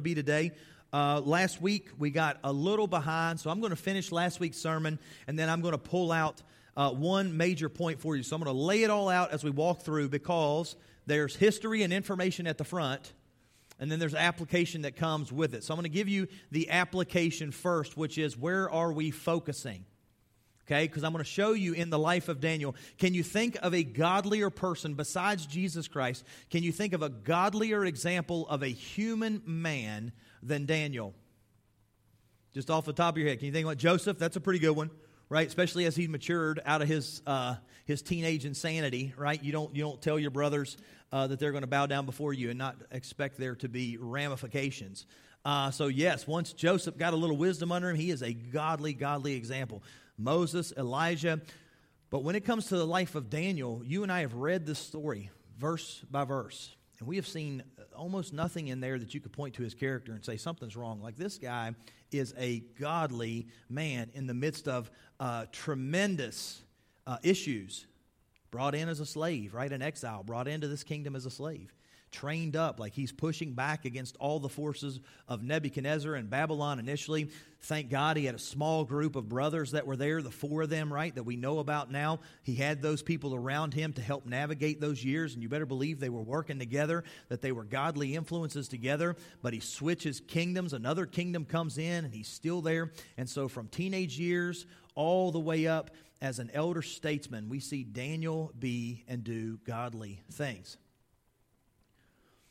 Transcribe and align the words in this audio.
be 0.00 0.14
today. 0.14 0.52
Uh, 0.92 1.20
last 1.24 1.62
week 1.62 1.88
we 1.98 2.10
got 2.10 2.38
a 2.42 2.52
little 2.52 2.86
behind, 2.86 3.38
so 3.38 3.50
I'm 3.50 3.60
going 3.60 3.70
to 3.70 3.76
finish 3.76 4.10
last 4.10 4.40
week's 4.40 4.58
sermon 4.58 4.98
and 5.26 5.38
then 5.38 5.48
I'm 5.48 5.60
going 5.60 5.72
to 5.72 5.78
pull 5.78 6.10
out 6.10 6.42
uh, 6.76 6.90
one 6.90 7.36
major 7.36 7.68
point 7.68 8.00
for 8.00 8.16
you. 8.16 8.22
So 8.22 8.36
I'm 8.36 8.42
going 8.42 8.54
to 8.54 8.60
lay 8.60 8.82
it 8.82 8.90
all 8.90 9.08
out 9.08 9.32
as 9.32 9.44
we 9.44 9.50
walk 9.50 9.82
through 9.82 10.08
because 10.08 10.76
there's 11.06 11.36
history 11.36 11.82
and 11.82 11.92
information 11.92 12.46
at 12.46 12.58
the 12.58 12.64
front, 12.64 13.12
and 13.78 13.90
then 13.90 13.98
there's 13.98 14.14
application 14.14 14.82
that 14.82 14.96
comes 14.96 15.32
with 15.32 15.54
it. 15.54 15.64
So 15.64 15.74
I'm 15.74 15.76
going 15.76 15.90
to 15.90 15.96
give 15.96 16.08
you 16.08 16.28
the 16.50 16.70
application 16.70 17.50
first, 17.50 17.96
which 17.96 18.18
is 18.18 18.36
where 18.36 18.70
are 18.70 18.92
we 18.92 19.10
focusing? 19.10 19.84
Okay? 20.70 20.86
Because 20.86 21.04
I'm 21.04 21.12
going 21.12 21.24
to 21.24 21.30
show 21.30 21.52
you 21.52 21.72
in 21.72 21.90
the 21.90 21.98
life 21.98 22.28
of 22.28 22.40
Daniel. 22.40 22.74
Can 22.98 23.14
you 23.14 23.22
think 23.22 23.58
of 23.62 23.74
a 23.74 23.82
godlier 23.82 24.50
person 24.50 24.94
besides 24.94 25.46
Jesus 25.46 25.88
Christ? 25.88 26.24
Can 26.50 26.62
you 26.62 26.72
think 26.72 26.92
of 26.92 27.02
a 27.02 27.08
godlier 27.08 27.84
example 27.84 28.46
of 28.48 28.62
a 28.62 28.68
human 28.68 29.42
man 29.44 30.12
than 30.42 30.66
Daniel? 30.66 31.14
Just 32.54 32.70
off 32.70 32.84
the 32.84 32.92
top 32.92 33.14
of 33.14 33.18
your 33.18 33.28
head, 33.28 33.38
can 33.38 33.46
you 33.46 33.52
think 33.52 33.66
about 33.66 33.78
Joseph? 33.78 34.18
That's 34.18 34.36
a 34.36 34.40
pretty 34.40 34.58
good 34.58 34.76
one, 34.76 34.90
right? 35.28 35.46
Especially 35.46 35.84
as 35.84 35.94
he 35.94 36.08
matured 36.08 36.60
out 36.64 36.82
of 36.82 36.88
his 36.88 37.22
uh, 37.26 37.56
his 37.84 38.02
teenage 38.02 38.44
insanity, 38.44 39.12
right? 39.16 39.42
You 39.42 39.52
don't 39.52 39.74
you 39.74 39.82
don't 39.82 40.00
tell 40.02 40.18
your 40.18 40.30
brothers 40.30 40.76
uh, 41.12 41.28
that 41.28 41.38
they're 41.38 41.52
going 41.52 41.62
to 41.62 41.68
bow 41.68 41.86
down 41.86 42.06
before 42.06 42.32
you 42.32 42.50
and 42.50 42.58
not 42.58 42.76
expect 42.90 43.38
there 43.38 43.54
to 43.56 43.68
be 43.68 43.98
ramifications. 44.00 45.06
Uh, 45.44 45.70
so 45.70 45.86
yes, 45.86 46.26
once 46.26 46.52
Joseph 46.52 46.98
got 46.98 47.14
a 47.14 47.16
little 47.16 47.36
wisdom 47.36 47.72
under 47.72 47.88
him, 47.88 47.96
he 47.96 48.10
is 48.10 48.22
a 48.22 48.32
godly, 48.32 48.92
godly 48.92 49.34
example. 49.34 49.82
Moses, 50.20 50.72
Elijah. 50.76 51.40
But 52.10 52.22
when 52.22 52.34
it 52.34 52.44
comes 52.44 52.66
to 52.66 52.76
the 52.76 52.86
life 52.86 53.14
of 53.14 53.30
Daniel, 53.30 53.82
you 53.84 54.02
and 54.02 54.12
I 54.12 54.20
have 54.20 54.34
read 54.34 54.66
this 54.66 54.78
story 54.78 55.30
verse 55.58 56.02
by 56.10 56.24
verse. 56.24 56.74
And 56.98 57.08
we 57.08 57.16
have 57.16 57.26
seen 57.26 57.62
almost 57.96 58.32
nothing 58.32 58.68
in 58.68 58.80
there 58.80 58.98
that 58.98 59.14
you 59.14 59.20
could 59.20 59.32
point 59.32 59.54
to 59.54 59.62
his 59.62 59.74
character 59.74 60.12
and 60.12 60.24
say 60.24 60.36
something's 60.36 60.76
wrong. 60.76 61.00
Like 61.00 61.16
this 61.16 61.38
guy 61.38 61.74
is 62.10 62.34
a 62.38 62.60
godly 62.78 63.46
man 63.68 64.10
in 64.14 64.26
the 64.26 64.34
midst 64.34 64.68
of 64.68 64.90
uh, 65.18 65.46
tremendous 65.52 66.62
uh, 67.06 67.18
issues. 67.22 67.86
Brought 68.50 68.74
in 68.74 68.88
as 68.88 69.00
a 69.00 69.06
slave, 69.06 69.54
right? 69.54 69.70
In 69.70 69.80
exile, 69.80 70.24
brought 70.24 70.48
into 70.48 70.66
this 70.66 70.82
kingdom 70.82 71.14
as 71.14 71.24
a 71.24 71.30
slave 71.30 71.72
trained 72.10 72.56
up, 72.56 72.80
like 72.80 72.94
he's 72.94 73.12
pushing 73.12 73.52
back 73.52 73.84
against 73.84 74.16
all 74.18 74.40
the 74.40 74.48
forces 74.48 75.00
of 75.28 75.42
Nebuchadnezzar 75.42 76.14
and 76.14 76.28
Babylon 76.28 76.78
initially. 76.78 77.30
Thank 77.62 77.90
God 77.90 78.16
he 78.16 78.24
had 78.24 78.34
a 78.34 78.38
small 78.38 78.84
group 78.84 79.16
of 79.16 79.28
brothers 79.28 79.72
that 79.72 79.86
were 79.86 79.96
there, 79.96 80.22
the 80.22 80.30
four 80.30 80.62
of 80.62 80.70
them, 80.70 80.92
right, 80.92 81.14
that 81.14 81.24
we 81.24 81.36
know 81.36 81.58
about 81.58 81.90
now. 81.90 82.20
He 82.42 82.54
had 82.54 82.80
those 82.80 83.02
people 83.02 83.34
around 83.34 83.74
him 83.74 83.92
to 83.94 84.02
help 84.02 84.26
navigate 84.26 84.80
those 84.80 85.04
years, 85.04 85.34
and 85.34 85.42
you 85.42 85.48
better 85.48 85.66
believe 85.66 86.00
they 86.00 86.08
were 86.08 86.22
working 86.22 86.58
together, 86.58 87.04
that 87.28 87.42
they 87.42 87.52
were 87.52 87.64
godly 87.64 88.14
influences 88.14 88.66
together. 88.66 89.14
But 89.42 89.52
he 89.52 89.60
switches 89.60 90.20
kingdoms, 90.20 90.72
another 90.72 91.06
kingdom 91.06 91.44
comes 91.44 91.78
in, 91.78 92.04
and 92.04 92.14
he's 92.14 92.28
still 92.28 92.62
there. 92.62 92.92
And 93.18 93.28
so 93.28 93.46
from 93.48 93.68
teenage 93.68 94.18
years 94.18 94.66
all 94.94 95.30
the 95.30 95.38
way 95.38 95.66
up 95.66 95.90
as 96.22 96.38
an 96.38 96.50
elder 96.52 96.82
statesman, 96.82 97.48
we 97.48 97.60
see 97.60 97.84
Daniel 97.84 98.52
be 98.58 99.04
and 99.06 99.22
do 99.22 99.58
godly 99.64 100.20
things. 100.32 100.76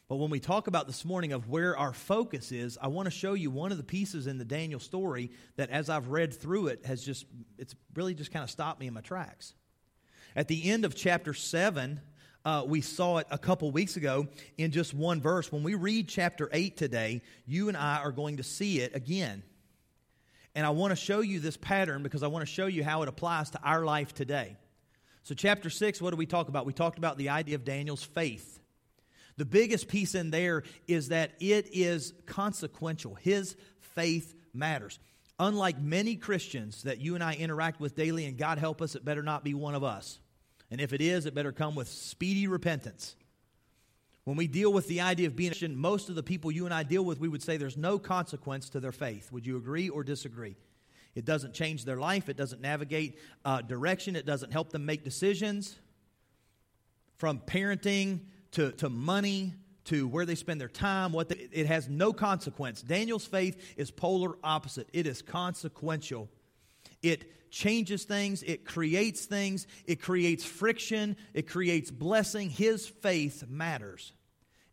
But 0.10 0.16
when 0.16 0.32
we 0.32 0.40
talk 0.40 0.66
about 0.66 0.88
this 0.88 1.06
morning 1.06 1.34
of 1.34 1.50
where 1.50 1.78
our 1.78 1.94
focus 1.94 2.52
is, 2.52 2.80
I 2.82 2.88
want 2.88 3.06
to 3.06 3.12
show 3.12 3.36
you 3.36 3.52
one 3.52 3.72
of 3.72 3.78
the 3.78 3.84
pieces 3.84 4.26
in 4.26 4.40
the 4.40 4.44
Daniel 4.44 4.80
story 4.80 5.30
that 5.56 5.70
as 5.70 5.88
I've 5.88 6.08
read 6.08 6.34
through 6.34 6.68
it 6.68 6.84
has 6.88 7.06
just 7.06 7.28
it's 7.60 7.76
really 7.94 8.16
just 8.16 8.32
kind 8.32 8.42
of 8.44 8.50
stopped 8.50 8.80
me 8.80 8.88
in 8.88 8.94
my 8.96 9.02
tracks. 9.02 9.54
At 10.36 10.48
the 10.48 10.72
end 10.72 10.84
of 10.84 10.96
chapter 10.96 11.36
7, 11.36 12.02
uh, 12.44 12.64
we 12.66 12.82
saw 12.82 13.18
it 13.18 13.28
a 13.30 13.38
couple 13.38 13.70
weeks 13.70 13.98
ago 13.98 14.28
in 14.58 14.72
just 14.72 14.96
one 14.96 15.22
verse. 15.22 15.52
When 15.52 15.62
we 15.62 15.76
read 15.76 16.08
chapter 16.08 16.50
8 16.52 16.76
today, 16.76 17.22
you 17.46 17.68
and 17.68 17.78
I 17.78 17.98
are 17.98 18.12
going 18.12 18.38
to 18.38 18.44
see 18.44 18.80
it 18.80 18.96
again. 18.96 19.44
And 20.56 20.66
I 20.66 20.72
want 20.72 20.90
to 20.90 20.96
show 20.96 21.20
you 21.20 21.40
this 21.40 21.56
pattern 21.56 22.02
because 22.02 22.24
I 22.24 22.28
want 22.28 22.48
to 22.48 22.52
show 22.52 22.66
you 22.66 22.84
how 22.84 23.04
it 23.04 23.10
applies 23.10 23.52
to 23.52 23.62
our 23.62 23.86
life 23.86 24.16
today. 24.16 24.58
So, 25.22 25.36
chapter 25.36 25.70
6, 25.70 26.02
what 26.02 26.10
do 26.10 26.16
we 26.16 26.26
talk 26.26 26.48
about? 26.48 26.66
We 26.66 26.74
talked 26.74 26.98
about 26.98 27.20
the 27.20 27.30
idea 27.30 27.54
of 27.54 27.64
Daniel's 27.64 28.04
faith. 28.04 28.59
The 29.40 29.46
biggest 29.46 29.88
piece 29.88 30.16
in 30.16 30.32
there 30.32 30.64
is 30.86 31.08
that 31.10 31.32
it 31.40 31.70
is 31.72 32.14
consequential. 32.26 33.16
His 33.16 33.56
faith 33.80 34.36
matters. 34.54 35.00
Unlike 35.40 35.80
many 35.80 36.18
Christians 36.18 36.84
that 36.84 37.00
you 37.00 37.16
and 37.16 37.24
I 37.24 37.36
interact 37.36 37.80
with 37.80 37.96
daily, 37.96 38.26
and 38.26 38.38
God 38.38 38.58
help 38.58 38.82
us, 38.82 38.96
it 38.96 39.06
better 39.06 39.24
not 39.24 39.46
be 39.46 39.54
one 39.54 39.76
of 39.76 39.84
us. 39.86 40.20
And 40.70 40.82
if 40.82 40.92
it 40.92 41.00
is, 41.00 41.26
it 41.26 41.34
better 41.34 41.54
come 41.54 41.74
with 41.74 41.88
speedy 41.88 42.48
repentance. 42.48 43.16
When 44.26 44.36
we 44.36 44.46
deal 44.46 44.74
with 44.74 44.90
the 44.90 45.00
idea 45.00 45.28
of 45.28 45.38
being 45.38 45.52
a 45.52 45.54
Christian, 45.54 45.78
most 45.78 46.10
of 46.10 46.16
the 46.16 46.22
people 46.22 46.52
you 46.52 46.66
and 46.66 46.74
I 46.74 46.84
deal 46.84 47.06
with, 47.06 47.22
we 47.22 47.30
would 47.30 47.42
say 47.42 47.56
there's 47.56 47.78
no 47.78 47.98
consequence 47.98 48.68
to 48.72 48.82
their 48.82 48.92
faith. 48.92 49.32
Would 49.32 49.48
you 49.48 49.56
agree 49.56 49.88
or 49.88 50.04
disagree? 50.04 50.58
It 51.16 51.24
doesn't 51.24 51.54
change 51.54 51.86
their 51.86 51.96
life, 51.96 52.28
it 52.28 52.36
doesn't 52.36 52.62
navigate 52.62 53.18
uh, 53.46 53.62
direction, 53.62 54.18
it 54.18 54.26
doesn't 54.26 54.52
help 54.52 54.74
them 54.74 54.86
make 54.86 55.06
decisions. 55.06 55.80
From 57.16 57.40
parenting 57.40 58.20
to, 58.52 58.72
to 58.74 58.90
money, 58.90 59.54
to 59.86 60.08
where 60.08 60.26
they 60.26 60.36
spend 60.36 60.62
their 60.62 60.70
time, 60.70 61.12
what 61.12 61.30
they, 61.30 61.48
it 61.52 61.66
has 61.66 61.90
no 61.90 62.14
consequence. 62.14 62.82
Daniel's 62.82 63.26
faith 63.26 63.76
is 63.78 63.92
polar 63.92 64.38
opposite. 64.44 64.88
It 64.94 65.08
is 65.08 65.22
consequential. 65.22 66.30
It 67.02 67.52
changes 67.52 68.04
things, 68.04 68.44
it 68.44 68.66
creates 68.66 69.26
things, 69.26 69.66
it 69.86 70.02
creates 70.02 70.46
friction, 70.46 71.18
it 71.34 71.48
creates 71.48 71.90
blessing. 71.90 72.50
His 72.50 72.88
faith 72.88 73.46
matters. 73.48 74.14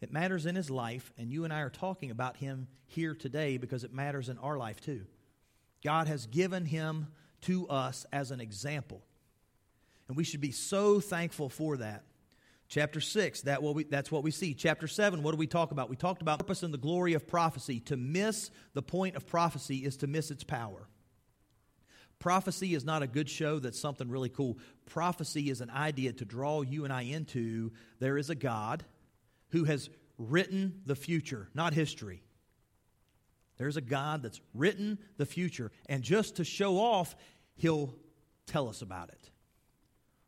It 0.00 0.12
matters 0.12 0.44
in 0.44 0.54
his 0.54 0.70
life, 0.70 1.10
and 1.16 1.32
you 1.32 1.44
and 1.44 1.52
I 1.52 1.60
are 1.60 1.70
talking 1.70 2.10
about 2.10 2.36
him 2.36 2.68
here 2.86 3.14
today 3.14 3.56
because 3.56 3.82
it 3.82 3.94
matters 3.94 4.28
in 4.28 4.38
our 4.38 4.58
life 4.58 4.80
too. 4.80 5.06
God 5.82 6.06
has 6.06 6.26
given 6.26 6.66
him 6.66 7.08
to 7.42 7.66
us 7.68 8.04
as 8.12 8.30
an 8.30 8.40
example. 8.40 9.00
And 10.08 10.16
we 10.16 10.24
should 10.24 10.40
be 10.40 10.52
so 10.52 11.00
thankful 11.00 11.48
for 11.48 11.78
that. 11.78 12.04
Chapter 12.68 13.00
6, 13.00 13.42
that 13.42 13.62
what 13.62 13.74
we, 13.74 13.84
that's 13.84 14.10
what 14.10 14.24
we 14.24 14.30
see. 14.32 14.52
Chapter 14.52 14.88
7, 14.88 15.22
what 15.22 15.30
do 15.30 15.36
we 15.36 15.46
talk 15.46 15.70
about? 15.70 15.88
We 15.88 15.96
talked 15.96 16.20
about 16.20 16.40
purpose 16.40 16.62
and 16.64 16.74
the 16.74 16.78
glory 16.78 17.14
of 17.14 17.26
prophecy. 17.28 17.78
To 17.80 17.96
miss 17.96 18.50
the 18.74 18.82
point 18.82 19.14
of 19.14 19.26
prophecy 19.26 19.84
is 19.84 19.96
to 19.98 20.06
miss 20.06 20.30
its 20.30 20.42
power. 20.42 20.88
Prophecy 22.18 22.74
is 22.74 22.84
not 22.84 23.02
a 23.02 23.06
good 23.06 23.28
show 23.28 23.58
that's 23.58 23.78
something 23.78 24.08
really 24.08 24.30
cool. 24.30 24.58
Prophecy 24.86 25.50
is 25.50 25.60
an 25.60 25.70
idea 25.70 26.12
to 26.14 26.24
draw 26.24 26.62
you 26.62 26.84
and 26.84 26.92
I 26.92 27.02
into 27.02 27.72
there 28.00 28.18
is 28.18 28.30
a 28.30 28.34
God 28.34 28.84
who 29.50 29.64
has 29.64 29.90
written 30.18 30.80
the 30.86 30.96
future, 30.96 31.48
not 31.54 31.74
history. 31.74 32.22
There's 33.58 33.76
a 33.76 33.82
God 33.82 34.22
that's 34.22 34.40
written 34.54 34.98
the 35.16 35.26
future, 35.26 35.70
and 35.88 36.02
just 36.02 36.36
to 36.36 36.44
show 36.44 36.78
off, 36.78 37.14
he'll 37.54 37.94
tell 38.46 38.68
us 38.68 38.82
about 38.82 39.10
it. 39.10 39.30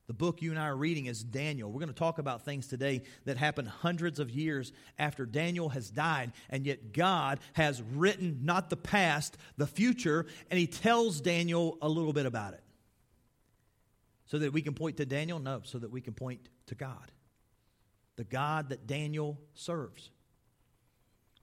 The 0.09 0.15
book 0.15 0.41
you 0.41 0.51
and 0.51 0.59
I 0.59 0.69
are 0.69 0.77
reading 0.77 1.05
is 1.05 1.23
Daniel. 1.23 1.71
We're 1.71 1.81
going 1.81 1.93
to 1.93 1.95
talk 1.95 2.19
about 2.19 2.43
things 2.43 2.67
today 2.67 3.03
that 3.27 3.37
happened 3.37 3.69
hundreds 3.69 4.19
of 4.19 4.31
years 4.31 4.73
after 4.99 5.27
Daniel 5.27 5.69
has 5.69 5.91
died, 5.91 6.33
and 6.49 6.65
yet 6.65 6.95
God 6.95 7.41
has 7.53 7.83
written 7.83 8.41
not 8.43 8.71
the 8.71 8.77
past, 8.77 9.37
the 9.59 9.67
future, 9.67 10.25
and 10.51 10.59
He 10.59 10.67
tells 10.67 11.21
Daniel 11.21 11.77
a 11.83 11.89
little 11.91 12.15
bit 12.15 12.25
about 12.25 12.55
it. 12.55 12.63
So 14.25 14.39
that 14.39 14.53
we 14.53 14.63
can 14.63 14.73
point 14.73 14.97
to 14.97 15.05
Daniel? 15.05 15.39
No, 15.39 15.61
so 15.63 15.79
that 15.79 15.91
we 15.91 16.01
can 16.01 16.15
point 16.15 16.49
to 16.67 16.75
God. 16.75 17.13
The 18.17 18.25
God 18.25 18.71
that 18.71 18.87
Daniel 18.87 19.39
serves 19.53 20.11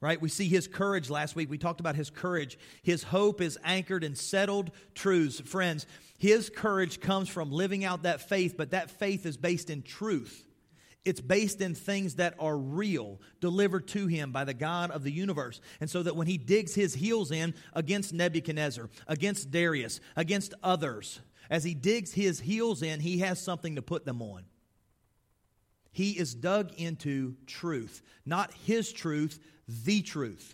right? 0.01 0.22
We 0.22 0.29
see 0.29 0.47
his 0.47 0.67
courage 0.67 1.09
last 1.09 1.35
week. 1.35 1.50
We 1.50 1.57
talked 1.57 1.79
about 1.79 1.95
his 1.95 2.09
courage. 2.09 2.57
His 2.83 3.03
hope 3.03 3.41
is 3.41 3.57
anchored 3.63 4.03
in 4.03 4.16
settled 4.16 4.72
truths. 4.94 5.39
Friends, 5.39 5.85
his 6.17 6.50
courage 6.50 7.00
comes 7.00 7.29
from 7.29 7.51
living 7.51 7.83
out 7.83 8.03
that 8.03 8.22
faith, 8.22 8.56
but 8.57 8.72
that 8.72 8.91
faith 8.91 9.25
is 9.25 9.38
based 9.38 9.69
in 9.69 9.81
truth. 9.81 10.45
It's 11.06 11.22
based 11.22 11.61
in 11.61 11.75
things 11.75 12.16
that 12.16 12.33
are 12.39 12.57
real, 12.57 13.22
delivered 13.39 13.88
to 13.89 14.07
him 14.07 14.31
by 14.31 14.44
the 14.44 14.56
God 14.56 14.89
of 14.89 15.03
the 15.03 15.11
universe. 15.11 15.61
And 15.79 15.88
so 15.88 16.01
that 16.01 16.16
when 16.16 16.25
he 16.25 16.39
digs 16.39 16.73
his 16.73 16.95
heels 16.95 17.31
in 17.31 17.53
against 17.74 18.12
Nebuchadnezzar, 18.12 18.89
against 19.07 19.51
Darius, 19.51 20.00
against 20.15 20.56
others, 20.63 21.21
as 21.50 21.63
he 21.63 21.75
digs 21.75 22.13
his 22.13 22.39
heels 22.39 22.81
in, 22.81 23.00
he 23.00 23.19
has 23.19 23.39
something 23.39 23.75
to 23.75 23.83
put 23.83 24.03
them 24.03 24.21
on. 24.21 24.45
He 25.95 26.12
is 26.12 26.36
dug 26.36 26.74
into 26.75 27.38
truth, 27.47 28.01
not 28.25 28.51
his 28.65 28.92
truth, 28.92 29.39
the 29.86 30.01
truth. 30.01 30.53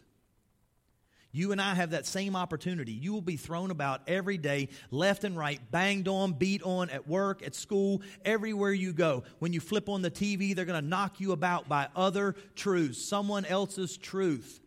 You 1.32 1.52
and 1.52 1.60
I 1.60 1.74
have 1.74 1.90
that 1.90 2.06
same 2.06 2.36
opportunity. 2.36 2.92
You 2.92 3.12
will 3.12 3.24
be 3.24 3.38
thrown 3.38 3.72
about 3.72 4.02
every 4.06 4.38
day, 4.38 4.70
left 4.92 5.24
and 5.24 5.36
right, 5.36 5.60
banged 5.72 6.08
on, 6.08 6.34
beat 6.34 6.62
on 6.62 6.92
at 6.92 7.08
work, 7.08 7.42
at 7.42 7.56
school, 7.56 8.04
everywhere 8.24 8.72
you 8.72 8.94
go. 8.94 9.24
When 9.40 9.52
you 9.52 9.60
flip 9.60 9.90
on 9.90 10.04
the 10.04 10.12
TV, 10.12 10.56
they're 10.56 10.64
going 10.64 10.80
to 10.80 10.88
knock 10.88 11.20
you 11.20 11.32
about 11.32 11.68
by 11.68 11.88
other 11.96 12.36
truths, 12.54 13.04
someone 13.04 13.46
else's 13.46 13.98
truth. 13.98 14.60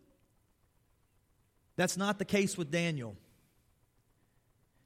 That's 1.76 1.96
not 1.96 2.18
the 2.18 2.24
case 2.24 2.58
with 2.58 2.72
Daniel. 2.72 3.16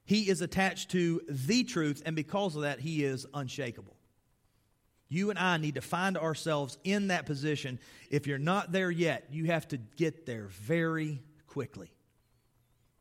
He 0.05 0.29
is 0.29 0.41
attached 0.41 0.91
to 0.91 1.23
the 1.27 1.63
truth, 1.63 2.03
and 2.05 2.15
because 2.15 2.55
of 2.55 2.61
that, 2.61 2.79
he 2.79 3.03
is 3.03 3.25
unshakable. 3.33 3.95
You 5.09 5.31
and 5.31 5.39
I 5.39 5.57
need 5.57 5.75
to 5.75 5.81
find 5.81 6.17
ourselves 6.17 6.77
in 6.83 7.07
that 7.07 7.25
position. 7.25 7.79
If 8.11 8.27
you're 8.27 8.37
not 8.37 8.71
there 8.71 8.91
yet, 8.91 9.25
you 9.31 9.45
have 9.45 9.67
to 9.69 9.77
get 9.77 10.25
there 10.25 10.47
very 10.51 11.21
quickly. 11.47 11.91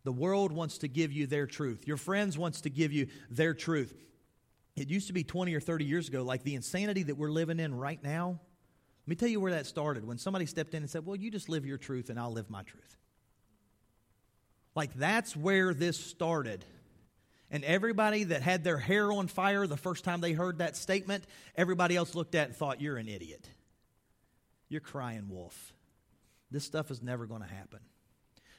The 0.04 0.12
world 0.12 0.50
wants 0.50 0.78
to 0.78 0.88
give 0.88 1.12
you 1.12 1.26
their 1.26 1.46
truth. 1.46 1.86
Your 1.86 1.98
friends 1.98 2.38
wants 2.38 2.62
to 2.62 2.70
give 2.70 2.92
you 2.92 3.08
their 3.30 3.52
truth. 3.52 3.94
It 4.74 4.88
used 4.88 5.08
to 5.08 5.12
be 5.12 5.22
20 5.22 5.54
or 5.54 5.60
30 5.60 5.84
years 5.84 6.08
ago, 6.08 6.22
like 6.22 6.44
the 6.44 6.54
insanity 6.54 7.02
that 7.04 7.16
we're 7.16 7.30
living 7.30 7.60
in 7.60 7.74
right 7.74 8.02
now. 8.02 8.40
Let 9.02 9.08
me 9.08 9.16
tell 9.16 9.28
you 9.28 9.40
where 9.40 9.52
that 9.52 9.66
started. 9.66 10.06
When 10.06 10.16
somebody 10.16 10.46
stepped 10.46 10.72
in 10.72 10.82
and 10.82 10.90
said, 10.90 11.04
Well, 11.04 11.16
you 11.16 11.30
just 11.30 11.48
live 11.48 11.66
your 11.66 11.78
truth 11.78 12.08
and 12.08 12.18
I'll 12.18 12.32
live 12.32 12.48
my 12.48 12.62
truth. 12.62 12.96
Like 14.74 14.94
that's 14.94 15.36
where 15.36 15.74
this 15.74 15.98
started. 15.98 16.64
And 17.50 17.64
everybody 17.64 18.24
that 18.24 18.42
had 18.42 18.62
their 18.62 18.78
hair 18.78 19.10
on 19.10 19.26
fire 19.26 19.66
the 19.66 19.76
first 19.76 20.04
time 20.04 20.20
they 20.20 20.32
heard 20.32 20.58
that 20.58 20.76
statement, 20.76 21.24
everybody 21.56 21.96
else 21.96 22.14
looked 22.14 22.34
at 22.34 22.48
and 22.48 22.56
thought, 22.56 22.80
You're 22.80 22.98
an 22.98 23.08
idiot. 23.08 23.48
You're 24.68 24.82
crying 24.82 25.28
wolf. 25.28 25.72
This 26.50 26.64
stuff 26.64 26.90
is 26.90 27.02
never 27.02 27.26
going 27.26 27.42
to 27.42 27.48
happen. 27.48 27.80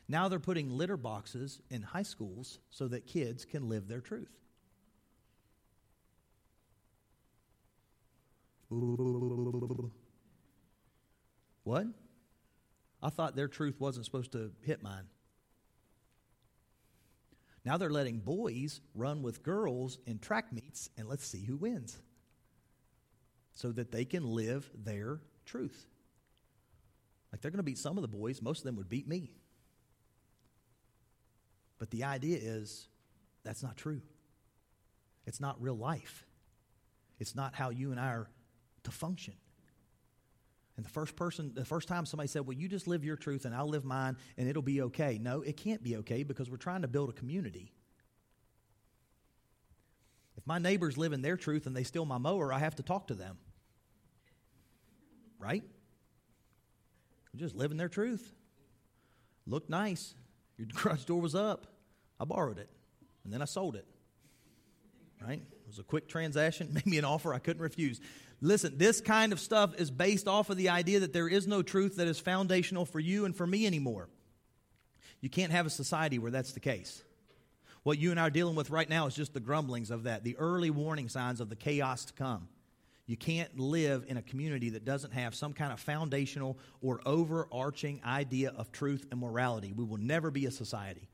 Now 0.08 0.28
they're 0.28 0.40
putting 0.40 0.72
litter 0.72 0.98
boxes 0.98 1.62
in 1.70 1.84
high 1.84 2.04
schools 2.04 2.60
so 2.72 2.88
that 2.88 3.06
kids 3.06 3.46
can 3.46 3.70
live 3.70 3.88
their 3.88 4.02
truth. 4.02 4.32
What? 11.64 11.86
I 13.02 13.10
thought 13.10 13.36
their 13.36 13.48
truth 13.48 13.80
wasn't 13.80 14.06
supposed 14.06 14.32
to 14.32 14.52
hit 14.62 14.82
mine. 14.82 15.06
Now 17.70 17.78
they're 17.78 17.92
letting 17.92 18.18
boys 18.18 18.82
run 18.96 19.22
with 19.22 19.44
girls 19.44 20.00
in 20.08 20.18
track 20.18 20.52
meets, 20.52 20.90
and 20.98 21.08
let's 21.08 21.24
see 21.24 21.46
who 21.46 21.56
wins. 21.56 22.00
So 23.54 23.72
that 23.74 23.92
they 23.92 24.06
can 24.06 24.24
live 24.24 24.68
their 24.74 25.20
truth. 25.46 25.86
Like 27.32 27.42
they're 27.42 27.52
going 27.52 27.60
to 27.60 27.64
beat 27.64 27.78
some 27.78 27.96
of 27.96 28.02
the 28.02 28.08
boys, 28.08 28.42
most 28.42 28.62
of 28.62 28.64
them 28.64 28.76
would 28.78 28.90
beat 28.90 29.08
me. 29.08 29.30
But 31.78 31.92
the 31.92 32.06
idea 32.06 32.40
is 32.42 32.88
that's 33.44 33.62
not 33.62 33.78
true. 33.78 34.02
It's 35.28 35.40
not 35.40 35.62
real 35.62 35.78
life. 35.78 36.26
It's 37.20 37.36
not 37.36 37.54
how 37.54 37.70
you 37.70 37.92
and 37.92 38.00
I 38.00 38.08
are 38.08 38.32
to 38.86 38.90
function. 38.90 39.36
And 40.80 40.86
the 40.86 40.92
first 40.92 41.18
person, 41.18 41.52
the 41.54 41.66
first 41.66 41.90
time 41.90 42.06
somebody 42.06 42.30
said, 42.30 42.48
Well, 42.48 42.56
you 42.56 42.70
just 42.70 42.88
live 42.88 43.04
your 43.04 43.18
truth 43.18 43.44
and 43.44 43.54
I'll 43.54 43.68
live 43.68 43.84
mine 43.84 44.16
and 44.38 44.48
it'll 44.48 44.62
be 44.62 44.82
okay. 44.84 45.20
No, 45.22 45.42
it 45.42 45.58
can't 45.58 45.84
be 45.84 45.98
okay 45.98 46.24
because 46.24 46.50
we're 46.50 46.56
trying 46.56 46.84
to 46.84 46.88
build 46.88 47.10
a 47.10 47.12
community. 47.12 47.74
If 50.38 50.48
my 50.48 50.58
neighbors 50.58 50.98
live 50.98 51.12
in 51.12 51.22
their 51.22 51.36
truth 51.36 51.66
and 51.66 51.76
they 51.76 51.84
steal 51.84 52.06
my 52.06 52.18
mower, 52.18 52.54
I 52.54 52.60
have 52.60 52.78
to 52.78 52.82
talk 52.82 53.08
to 53.08 53.14
them. 53.14 53.38
Right? 55.38 55.66
Just 57.36 57.56
living 57.56 57.76
their 57.76 57.90
truth. 57.90 58.32
Look 59.46 59.70
nice. 59.70 60.16
Your 60.58 60.68
garage 60.74 61.04
door 61.04 61.20
was 61.20 61.36
up. 61.36 61.68
I 62.22 62.24
borrowed 62.24 62.58
it. 62.58 62.70
And 63.26 63.34
then 63.34 63.42
I 63.42 63.46
sold 63.46 63.76
it. 63.76 63.86
Right? 65.22 65.42
It 65.42 65.68
was 65.68 65.80
a 65.80 65.84
quick 65.84 66.08
transaction, 66.08 66.72
made 66.74 66.86
me 66.86 67.00
an 67.00 67.04
offer 67.04 67.34
I 67.34 67.40
couldn't 67.40 67.62
refuse. 67.62 68.00
Listen, 68.42 68.78
this 68.78 69.02
kind 69.02 69.34
of 69.34 69.40
stuff 69.40 69.80
is 69.80 69.92
based 69.92 70.28
off 70.28 70.50
of 70.50 70.58
the 70.58 70.70
idea 70.70 71.02
that 71.02 71.12
there 71.12 71.28
is 71.28 71.46
no 71.46 71.62
truth 71.62 71.98
that 71.98 72.08
is 72.08 72.20
foundational 72.20 72.86
for 72.86 73.00
you 73.00 73.26
and 73.26 73.36
for 73.36 73.46
me 73.46 73.66
anymore. 73.66 74.10
You 75.22 75.30
can't 75.30 75.52
have 75.52 75.66
a 75.66 75.70
society 75.70 76.20
where 76.20 76.32
that's 76.32 76.54
the 76.54 76.62
case. 76.62 77.04
What 77.84 77.98
you 77.98 78.12
and 78.12 78.20
I 78.20 78.28
are 78.28 78.30
dealing 78.30 78.56
with 78.56 78.70
right 78.70 78.90
now 78.90 79.08
is 79.08 79.16
just 79.16 79.34
the 79.34 79.40
grumblings 79.40 79.92
of 79.92 80.04
that, 80.04 80.24
the 80.24 80.38
early 80.38 80.70
warning 80.70 81.10
signs 81.10 81.42
of 81.42 81.50
the 81.50 81.56
chaos 81.56 82.06
to 82.06 82.14
come. 82.14 82.48
You 83.06 83.18
can't 83.18 83.60
live 83.60 84.06
in 84.08 84.18
a 84.18 84.22
community 84.22 84.70
that 84.72 84.86
doesn't 84.86 85.14
have 85.14 85.34
some 85.34 85.54
kind 85.54 85.74
of 85.74 85.80
foundational 85.80 86.60
or 86.82 87.02
overarching 87.06 88.02
idea 88.06 88.54
of 88.56 88.72
truth 88.72 89.08
and 89.12 89.20
morality. 89.20 89.74
We 89.74 89.84
will 89.84 89.98
never 89.98 90.30
be 90.30 90.46
a 90.46 90.52
society. 90.52 91.10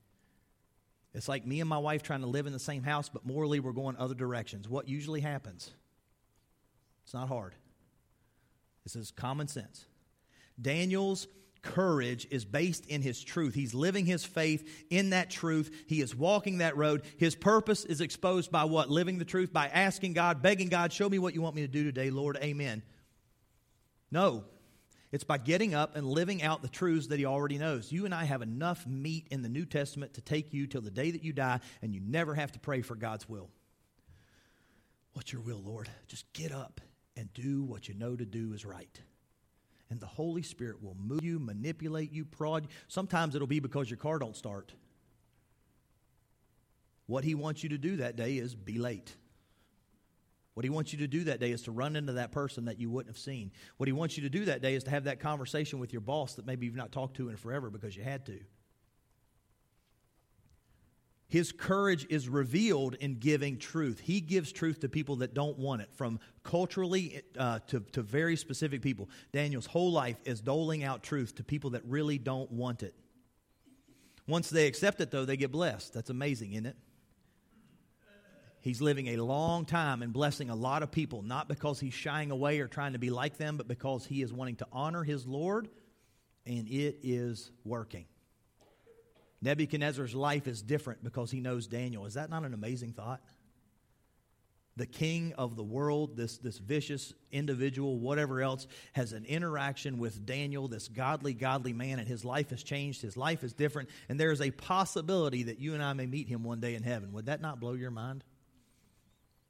It's 1.14 1.30
like 1.30 1.48
me 1.48 1.62
and 1.62 1.70
my 1.70 1.78
wife 1.78 2.04
trying 2.04 2.22
to 2.22 2.28
live 2.28 2.48
in 2.48 2.54
the 2.54 2.60
same 2.60 2.84
house, 2.84 3.08
but 3.08 3.26
morally 3.26 3.62
we're 3.62 3.72
going 3.72 3.96
other 3.96 4.14
directions. 4.14 4.68
What 4.68 4.90
usually 4.90 5.22
happens? 5.22 5.72
It's 7.06 7.14
not 7.14 7.30
hard. 7.30 7.54
This 8.84 8.96
is 8.96 9.12
common 9.12 9.48
sense. 9.48 9.86
Daniel's 10.62 11.28
courage 11.62 12.28
is 12.30 12.46
based 12.46 12.86
in 12.86 13.02
his 13.02 13.24
truth. 13.24 13.56
He's 13.56 13.74
living 13.74 14.06
his 14.06 14.24
faith 14.24 14.86
in 14.90 15.10
that 15.10 15.30
truth. 15.30 15.86
He 15.88 16.02
is 16.02 16.16
walking 16.16 16.60
that 16.60 16.78
road. 16.78 17.04
His 17.18 17.36
purpose 17.36 17.86
is 17.86 18.02
exposed 18.02 18.52
by 18.52 18.66
what? 18.66 18.90
Living 18.90 19.18
the 19.18 19.26
truth, 19.26 19.52
by 19.52 19.68
asking 19.68 20.14
God, 20.14 20.42
begging 20.42 20.70
God, 20.70 20.94
show 20.94 21.10
me 21.10 21.20
what 21.20 21.34
you 21.34 21.42
want 21.42 21.56
me 21.56 21.64
to 21.64 21.68
do 21.68 21.84
today, 21.84 22.10
Lord. 22.12 22.38
Amen. 22.42 22.84
No. 24.12 24.46
It's 25.12 25.24
by 25.24 25.38
getting 25.38 25.74
up 25.74 25.96
and 25.96 26.06
living 26.06 26.44
out 26.44 26.62
the 26.62 26.68
truths 26.68 27.08
that 27.08 27.20
he 27.20 27.26
already 27.26 27.58
knows. 27.58 27.92
You 27.92 28.06
and 28.06 28.14
I 28.14 28.26
have 28.26 28.42
enough 28.42 28.86
meat 28.86 29.28
in 29.32 29.42
the 29.42 29.50
New 29.50 29.66
Testament 29.66 30.16
to 30.16 30.22
take 30.22 30.54
you 30.54 30.68
till 30.68 30.82
the 30.82 30.92
day 30.92 31.12
that 31.12 31.24
you 31.24 31.34
die, 31.34 31.62
and 31.82 31.94
you 31.94 32.02
never 32.04 32.36
have 32.36 32.52
to 32.52 32.60
pray 32.60 32.82
for 32.82 32.96
God's 32.96 33.28
will. 33.30 33.50
What's 35.14 35.32
your 35.32 35.42
will, 35.42 35.62
Lord? 35.64 35.88
Just 36.08 36.32
get 36.34 36.52
up 36.52 36.82
and 37.18 37.34
do 37.34 37.64
what 37.64 37.88
you 37.88 37.94
know 37.94 38.16
to 38.16 38.26
do 38.26 38.54
is 38.54 38.66
right. 38.66 39.02
And 39.90 40.00
the 40.00 40.08
Holy 40.08 40.42
Spirit 40.42 40.82
will 40.82 40.96
move 41.00 41.24
you, 41.24 41.40
manipulate 41.40 42.12
you, 42.12 42.26
prod. 42.26 42.68
Sometimes 42.88 43.36
it'll 43.36 43.48
be 43.48 43.60
because 43.60 43.90
your 43.90 43.98
car 43.98 44.20
don't 44.20 44.36
start. 44.36 44.74
What 47.08 47.24
he 47.24 47.36
wants 47.36 47.64
you 47.64 47.70
to 47.70 47.78
do 47.78 47.98
that 47.98 48.16
day 48.16 48.38
is 48.38 48.56
be 48.56 48.80
late. 48.80 49.16
What 50.56 50.64
he 50.64 50.70
wants 50.70 50.94
you 50.94 51.00
to 51.00 51.08
do 51.08 51.26
that 51.26 51.40
day 51.40 51.52
is 51.52 51.64
to 51.64 51.72
run 51.72 51.96
into 51.96 52.14
that 52.14 52.32
person 52.32 52.66
that 52.66 52.80
you 52.80 52.90
wouldn't 52.90 53.14
have 53.14 53.22
seen. 53.22 53.52
What 53.78 53.88
he 53.88 53.94
wants 53.94 54.18
you 54.18 54.24
to 54.24 54.30
do 54.30 54.46
that 54.46 54.62
day 54.62 54.74
is 54.74 54.86
to 54.86 54.90
have 54.90 55.04
that 55.04 55.20
conversation 55.20 55.80
with 55.80 55.92
your 55.92 56.02
boss 56.02 56.36
that 56.36 56.46
maybe 56.48 56.66
you've 56.66 56.76
not 56.76 56.94
talked 56.94 57.18
to 57.18 57.30
in 57.30 57.36
forever 57.36 57.70
because 57.70 57.96
you 57.96 58.04
had 58.04 58.26
to. 58.28 58.40
His 61.28 61.52
courage 61.52 62.06
is 62.10 62.30
revealed 62.30 62.96
in 62.96 63.16
giving 63.16 63.58
truth. 63.58 64.00
He 64.00 64.22
gives 64.22 64.52
truth 64.52 64.82
to 64.82 64.90
people 64.90 65.18
that 65.18 65.34
don't 65.34 65.58
want 65.58 65.82
it, 65.82 65.90
from 65.94 66.20
culturally 66.44 67.22
uh, 67.38 67.60
to, 67.68 67.80
to 67.94 68.04
very 68.04 68.36
specific 68.36 68.82
people. 68.82 69.10
Daniel's 69.34 69.66
whole 69.66 69.92
life 69.92 70.18
is 70.24 70.40
doling 70.40 70.84
out 70.84 71.02
truth 71.02 71.36
to 71.36 71.44
people 71.44 71.72
that 71.72 71.84
really 71.86 72.20
don't 72.20 72.52
want 72.52 72.84
it. 72.84 72.94
Once 74.28 74.50
they 74.50 74.68
accept 74.68 75.02
it, 75.02 75.12
though, 75.12 75.26
they 75.26 75.38
get 75.38 75.52
blessed. 75.52 75.94
That's 75.94 76.10
amazing, 76.10 76.54
isn't 76.54 76.68
it? 76.68 76.78
He's 78.62 78.82
living 78.82 79.10
a 79.10 79.18
long 79.18 79.66
time 79.66 80.02
and 80.02 80.12
blessing 80.12 80.50
a 80.50 80.56
lot 80.56 80.82
of 80.82 80.92
people, 80.92 81.22
not 81.22 81.48
because 81.48 81.80
he's 81.80 81.94
shying 81.94 82.32
away 82.32 82.60
or 82.60 82.68
trying 82.68 82.94
to 82.94 83.00
be 83.00 83.12
like 83.12 83.38
them, 83.38 83.58
but 83.58 83.68
because 83.68 84.06
he 84.06 84.24
is 84.24 84.34
wanting 84.34 84.56
to 84.58 84.68
honor 84.72 85.04
his 85.04 85.28
Lord, 85.28 85.70
and 86.48 86.68
it 86.68 87.00
is 87.04 87.52
working. 87.64 88.06
Nebuchadnezzar's 89.46 90.16
life 90.16 90.48
is 90.48 90.64
different 90.64 91.04
because 91.04 91.30
he 91.30 91.40
knows 91.40 91.68
Daniel. 91.68 92.08
Is 92.08 92.16
that 92.16 92.32
not 92.32 92.44
an 92.44 92.56
amazing 92.56 92.94
thought? 92.94 93.22
The 94.76 94.88
king 94.88 95.34
of 95.38 95.56
the 95.56 95.64
world, 95.64 96.18
this, 96.18 96.40
this 96.40 96.58
vicious 96.58 97.14
individual, 97.32 98.00
whatever 98.00 98.42
else, 98.42 98.66
has 98.94 99.14
an 99.14 99.24
interaction 99.24 100.00
with 100.00 100.26
Daniel, 100.26 100.68
this 100.68 100.88
godly, 100.88 101.36
godly 101.36 101.74
man, 101.74 102.00
and 102.00 102.08
his 102.08 102.26
life 102.26 102.50
has 102.50 102.64
changed. 102.64 103.04
His 103.04 103.16
life 103.16 103.44
is 103.44 103.54
different, 103.54 103.90
and 104.10 104.20
there 104.20 104.32
is 104.32 104.42
a 104.42 104.50
possibility 104.50 105.44
that 105.44 105.60
you 105.60 105.76
and 105.76 105.84
I 105.84 105.94
may 105.94 106.08
meet 106.08 106.28
him 106.28 106.44
one 106.44 106.60
day 106.60 106.74
in 106.74 106.82
heaven. 106.82 107.14
Would 107.14 107.28
that 107.28 107.40
not 107.40 107.60
blow 107.60 107.74
your 107.74 107.92
mind? 107.92 108.24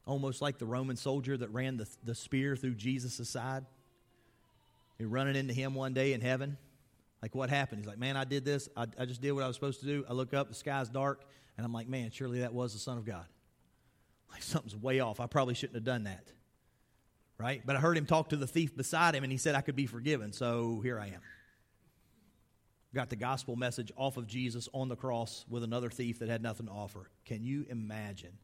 Almost 0.05 0.41
like 0.41 0.60
the 0.60 0.67
Roman 0.67 0.98
soldier 0.98 1.38
that 1.38 1.51
ran 1.51 1.77
the, 1.77 1.88
the 2.03 2.13
spear 2.13 2.58
through 2.58 2.75
Jesus' 2.75 3.29
side. 3.29 3.65
You're 5.00 5.10
running 5.10 5.38
into 5.38 5.53
him 5.53 5.74
one 5.74 5.93
day 5.93 6.12
in 6.12 6.19
heaven. 6.19 6.58
Like, 7.25 7.34
what 7.34 7.50
happened? 7.50 7.82
He's 7.82 7.88
like, 7.88 7.98
man, 7.98 8.17
I 8.17 8.24
did 8.24 8.46
this. 8.46 8.70
I, 8.77 8.86
I 9.00 9.05
just 9.05 9.20
did 9.20 9.32
what 9.32 9.44
I 9.44 9.48
was 9.48 9.55
supposed 9.55 9.79
to 9.79 9.88
do. 9.88 10.05
I 10.08 10.13
look 10.13 10.36
up, 10.36 10.48
the 10.48 10.53
sky's 10.53 10.89
dark, 10.89 11.24
and 11.58 11.65
I'm 11.65 11.74
like, 11.74 11.89
man, 11.89 12.12
surely 12.12 12.41
that 12.41 12.53
was 12.53 12.74
the 12.74 12.77
Son 12.77 13.00
of 13.00 13.05
God. 13.05 13.25
Like, 14.32 14.44
something's 14.44 14.75
way 14.75 15.00
off. 15.00 15.20
I 15.20 15.25
probably 15.25 15.55
shouldn't 15.55 15.74
have 15.74 15.84
done 15.84 16.03
that. 16.03 16.27
Right? 17.39 17.63
But 17.65 17.77
I 17.77 17.79
heard 17.79 17.98
him 17.98 18.05
talk 18.05 18.29
to 18.29 18.36
the 18.36 18.46
thief 18.46 18.77
beside 18.77 19.15
him, 19.15 19.24
and 19.24 19.32
he 19.32 19.39
said 19.39 19.55
I 19.55 19.62
could 19.62 19.75
be 19.75 19.88
forgiven. 19.88 20.34
So 20.34 20.82
here 20.84 21.00
I 21.00 21.08
am. 21.08 21.22
Got 22.94 23.10
the 23.10 23.15
gospel 23.15 23.55
message 23.55 23.91
off 23.96 24.17
of 24.17 24.27
Jesus 24.27 24.70
on 24.72 24.88
the 24.88 24.96
cross 24.96 25.46
with 25.50 25.63
another 25.63 25.89
thief 25.89 26.20
that 26.20 26.29
had 26.29 26.44
nothing 26.44 26.67
to 26.67 26.72
offer. 26.74 27.10
Can 27.25 27.44
you 27.44 27.65
imagine 27.72 28.38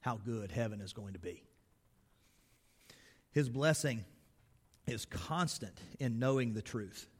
how 0.00 0.16
good 0.24 0.52
heaven 0.52 0.80
is 0.80 0.94
going 0.94 1.12
to 1.12 1.20
be? 1.20 1.44
His 3.32 3.50
blessing 3.50 4.06
is 4.86 5.04
constant 5.04 5.78
in 6.00 6.18
knowing 6.18 6.54
the 6.54 6.62
truth 6.62 7.10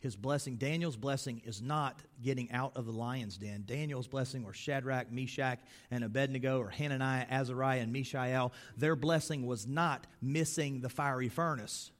his 0.00 0.14
blessing. 0.14 0.56
Daniel's 0.56 0.96
blessing 0.96 1.42
is 1.44 1.60
not 1.60 2.00
getting 2.22 2.50
out 2.52 2.76
of 2.76 2.86
the 2.86 2.92
lion's 2.92 3.36
den. 3.36 3.64
Daniel's 3.66 4.06
blessing, 4.06 4.44
or 4.44 4.52
Shadrach, 4.52 5.10
Meshach, 5.10 5.58
and 5.90 6.04
Abednego, 6.04 6.60
or 6.60 6.68
Hananiah, 6.68 7.26
Azariah, 7.28 7.80
and 7.80 7.92
Mishael, 7.92 8.52
their 8.76 8.94
blessing 8.96 9.46
was 9.46 9.66
not 9.66 10.06
missing 10.22 10.80
the 10.80 10.88
fiery 10.88 11.28
furnace. 11.28 11.90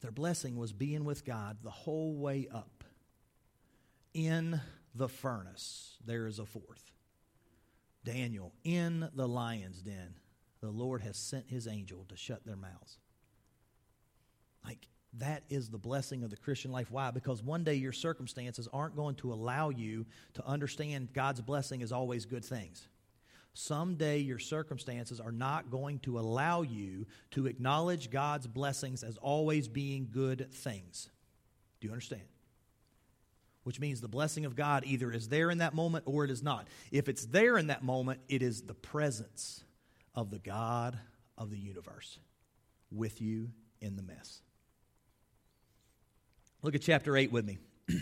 Their 0.00 0.12
blessing 0.12 0.56
was 0.56 0.72
being 0.72 1.04
with 1.04 1.26
God 1.26 1.58
the 1.62 1.70
whole 1.70 2.14
way 2.14 2.48
up. 2.52 2.84
In 4.14 4.60
the 4.94 5.08
furnace, 5.08 5.98
there 6.04 6.26
is 6.26 6.38
a 6.38 6.46
fourth. 6.46 6.90
Daniel, 8.02 8.52
in 8.64 9.08
the 9.14 9.28
lion's 9.28 9.82
den. 9.82 10.14
the 10.60 10.70
Lord 10.70 11.02
has 11.02 11.16
sent 11.16 11.48
his 11.48 11.66
angel 11.66 12.06
to 12.08 12.16
shut 12.16 12.44
their 12.44 12.56
mouths. 12.56 12.98
Like, 14.64 14.88
that 15.18 15.42
is 15.48 15.68
the 15.68 15.78
blessing 15.78 16.22
of 16.22 16.30
the 16.30 16.36
Christian 16.36 16.70
life. 16.70 16.90
Why? 16.90 17.10
Because 17.10 17.42
one 17.42 17.64
day 17.64 17.74
your 17.74 17.92
circumstances 17.92 18.68
aren't 18.72 18.96
going 18.96 19.16
to 19.16 19.32
allow 19.32 19.70
you 19.70 20.06
to 20.34 20.46
understand 20.46 21.12
God's 21.12 21.40
blessing 21.40 21.80
is 21.80 21.92
always 21.92 22.26
good 22.26 22.44
things. 22.44 22.86
Someday 23.52 24.18
your 24.18 24.38
circumstances 24.38 25.18
are 25.18 25.32
not 25.32 25.70
going 25.70 25.98
to 26.00 26.18
allow 26.18 26.62
you 26.62 27.06
to 27.32 27.46
acknowledge 27.46 28.10
God's 28.10 28.46
blessings 28.46 29.02
as 29.02 29.16
always 29.16 29.66
being 29.66 30.08
good 30.12 30.52
things. 30.52 31.10
Do 31.80 31.88
you 31.88 31.92
understand? 31.92 32.22
Which 33.64 33.80
means 33.80 34.00
the 34.00 34.08
blessing 34.08 34.46
of 34.46 34.54
God 34.54 34.84
either 34.86 35.12
is 35.12 35.28
there 35.28 35.50
in 35.50 35.58
that 35.58 35.74
moment 35.74 36.04
or 36.06 36.24
it 36.24 36.30
is 36.30 36.42
not. 36.42 36.68
If 36.92 37.08
it's 37.08 37.26
there 37.26 37.58
in 37.58 37.66
that 37.66 37.82
moment, 37.82 38.20
it 38.28 38.42
is 38.42 38.62
the 38.62 38.74
presence 38.74 39.64
of 40.14 40.30
the 40.30 40.38
God 40.38 40.98
of 41.36 41.50
the 41.50 41.58
universe 41.58 42.18
with 42.92 43.20
you 43.20 43.50
in 43.80 43.96
the 43.96 44.02
mess. 44.02 44.42
Look 46.62 46.74
at 46.74 46.82
chapter 46.82 47.16
8 47.16 47.32
with 47.32 47.46
me. 47.46 47.58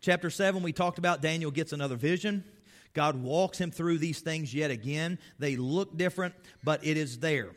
chapter 0.00 0.30
7, 0.30 0.62
we 0.62 0.72
talked 0.72 0.98
about 0.98 1.22
Daniel 1.22 1.50
gets 1.50 1.72
another 1.72 1.96
vision. 1.96 2.44
God 2.92 3.22
walks 3.22 3.58
him 3.58 3.70
through 3.70 3.98
these 3.98 4.20
things 4.20 4.52
yet 4.52 4.72
again. 4.72 5.18
They 5.38 5.56
look 5.56 5.96
different, 5.96 6.34
but 6.64 6.84
it 6.84 6.96
is 6.96 7.20
there. 7.20 7.50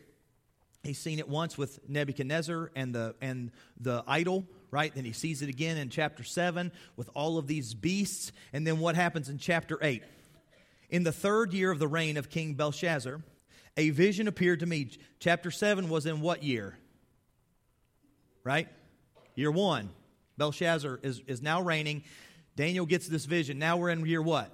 He's 0.83 0.99
seen 0.99 1.17
it 1.17 1.27
once 1.27 1.57
with 1.57 1.79
Nebuchadnezzar 1.89 2.71
and 2.75 2.93
the, 2.93 3.15
and 3.19 3.51
the 3.79 4.03
idol, 4.05 4.45
right? 4.69 4.93
Then 4.93 5.05
he 5.05 5.13
sees 5.13 5.41
it 5.41 5.49
again 5.49 5.77
in 5.77 5.89
chapter 5.89 6.23
7 6.23 6.71
with 6.97 7.09
all 7.15 7.39
of 7.39 7.47
these 7.47 7.73
beasts. 7.73 8.31
And 8.51 8.67
then 8.67 8.79
what 8.79 8.95
happens 8.95 9.29
in 9.29 9.39
chapter 9.39 9.79
8? 9.81 10.03
In 10.91 11.03
the 11.03 11.11
third 11.11 11.53
year 11.53 11.71
of 11.71 11.79
the 11.79 11.87
reign 11.87 12.17
of 12.17 12.29
King 12.29 12.53
Belshazzar, 12.53 13.23
a 13.75 13.89
vision 13.89 14.27
appeared 14.27 14.59
to 14.59 14.67
me. 14.67 14.91
Chapter 15.19 15.49
7 15.49 15.89
was 15.89 16.05
in 16.05 16.21
what 16.21 16.43
year? 16.43 16.77
Right? 18.43 18.67
Year 19.35 19.49
1. 19.49 19.89
Belshazzar 20.37 20.99
is, 21.03 21.21
is 21.27 21.41
now 21.41 21.61
reigning. 21.61 22.03
Daniel 22.55 22.85
gets 22.85 23.07
this 23.07 23.25
vision. 23.25 23.59
Now 23.59 23.77
we're 23.77 23.89
in 23.89 24.05
year 24.05 24.21
what? 24.21 24.53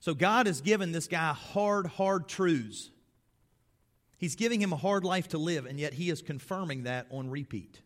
So 0.00 0.14
God 0.14 0.46
has 0.46 0.60
given 0.60 0.92
this 0.92 1.06
guy 1.06 1.32
hard, 1.32 1.86
hard 1.86 2.28
truths. 2.28 2.90
He's 4.18 4.36
giving 4.36 4.60
him 4.60 4.72
a 4.72 4.76
hard 4.76 5.04
life 5.04 5.28
to 5.28 5.38
live, 5.38 5.66
and 5.66 5.78
yet 5.78 5.94
he 5.94 6.10
is 6.10 6.22
confirming 6.22 6.84
that 6.84 7.06
on 7.10 7.30
repeat 7.30 7.80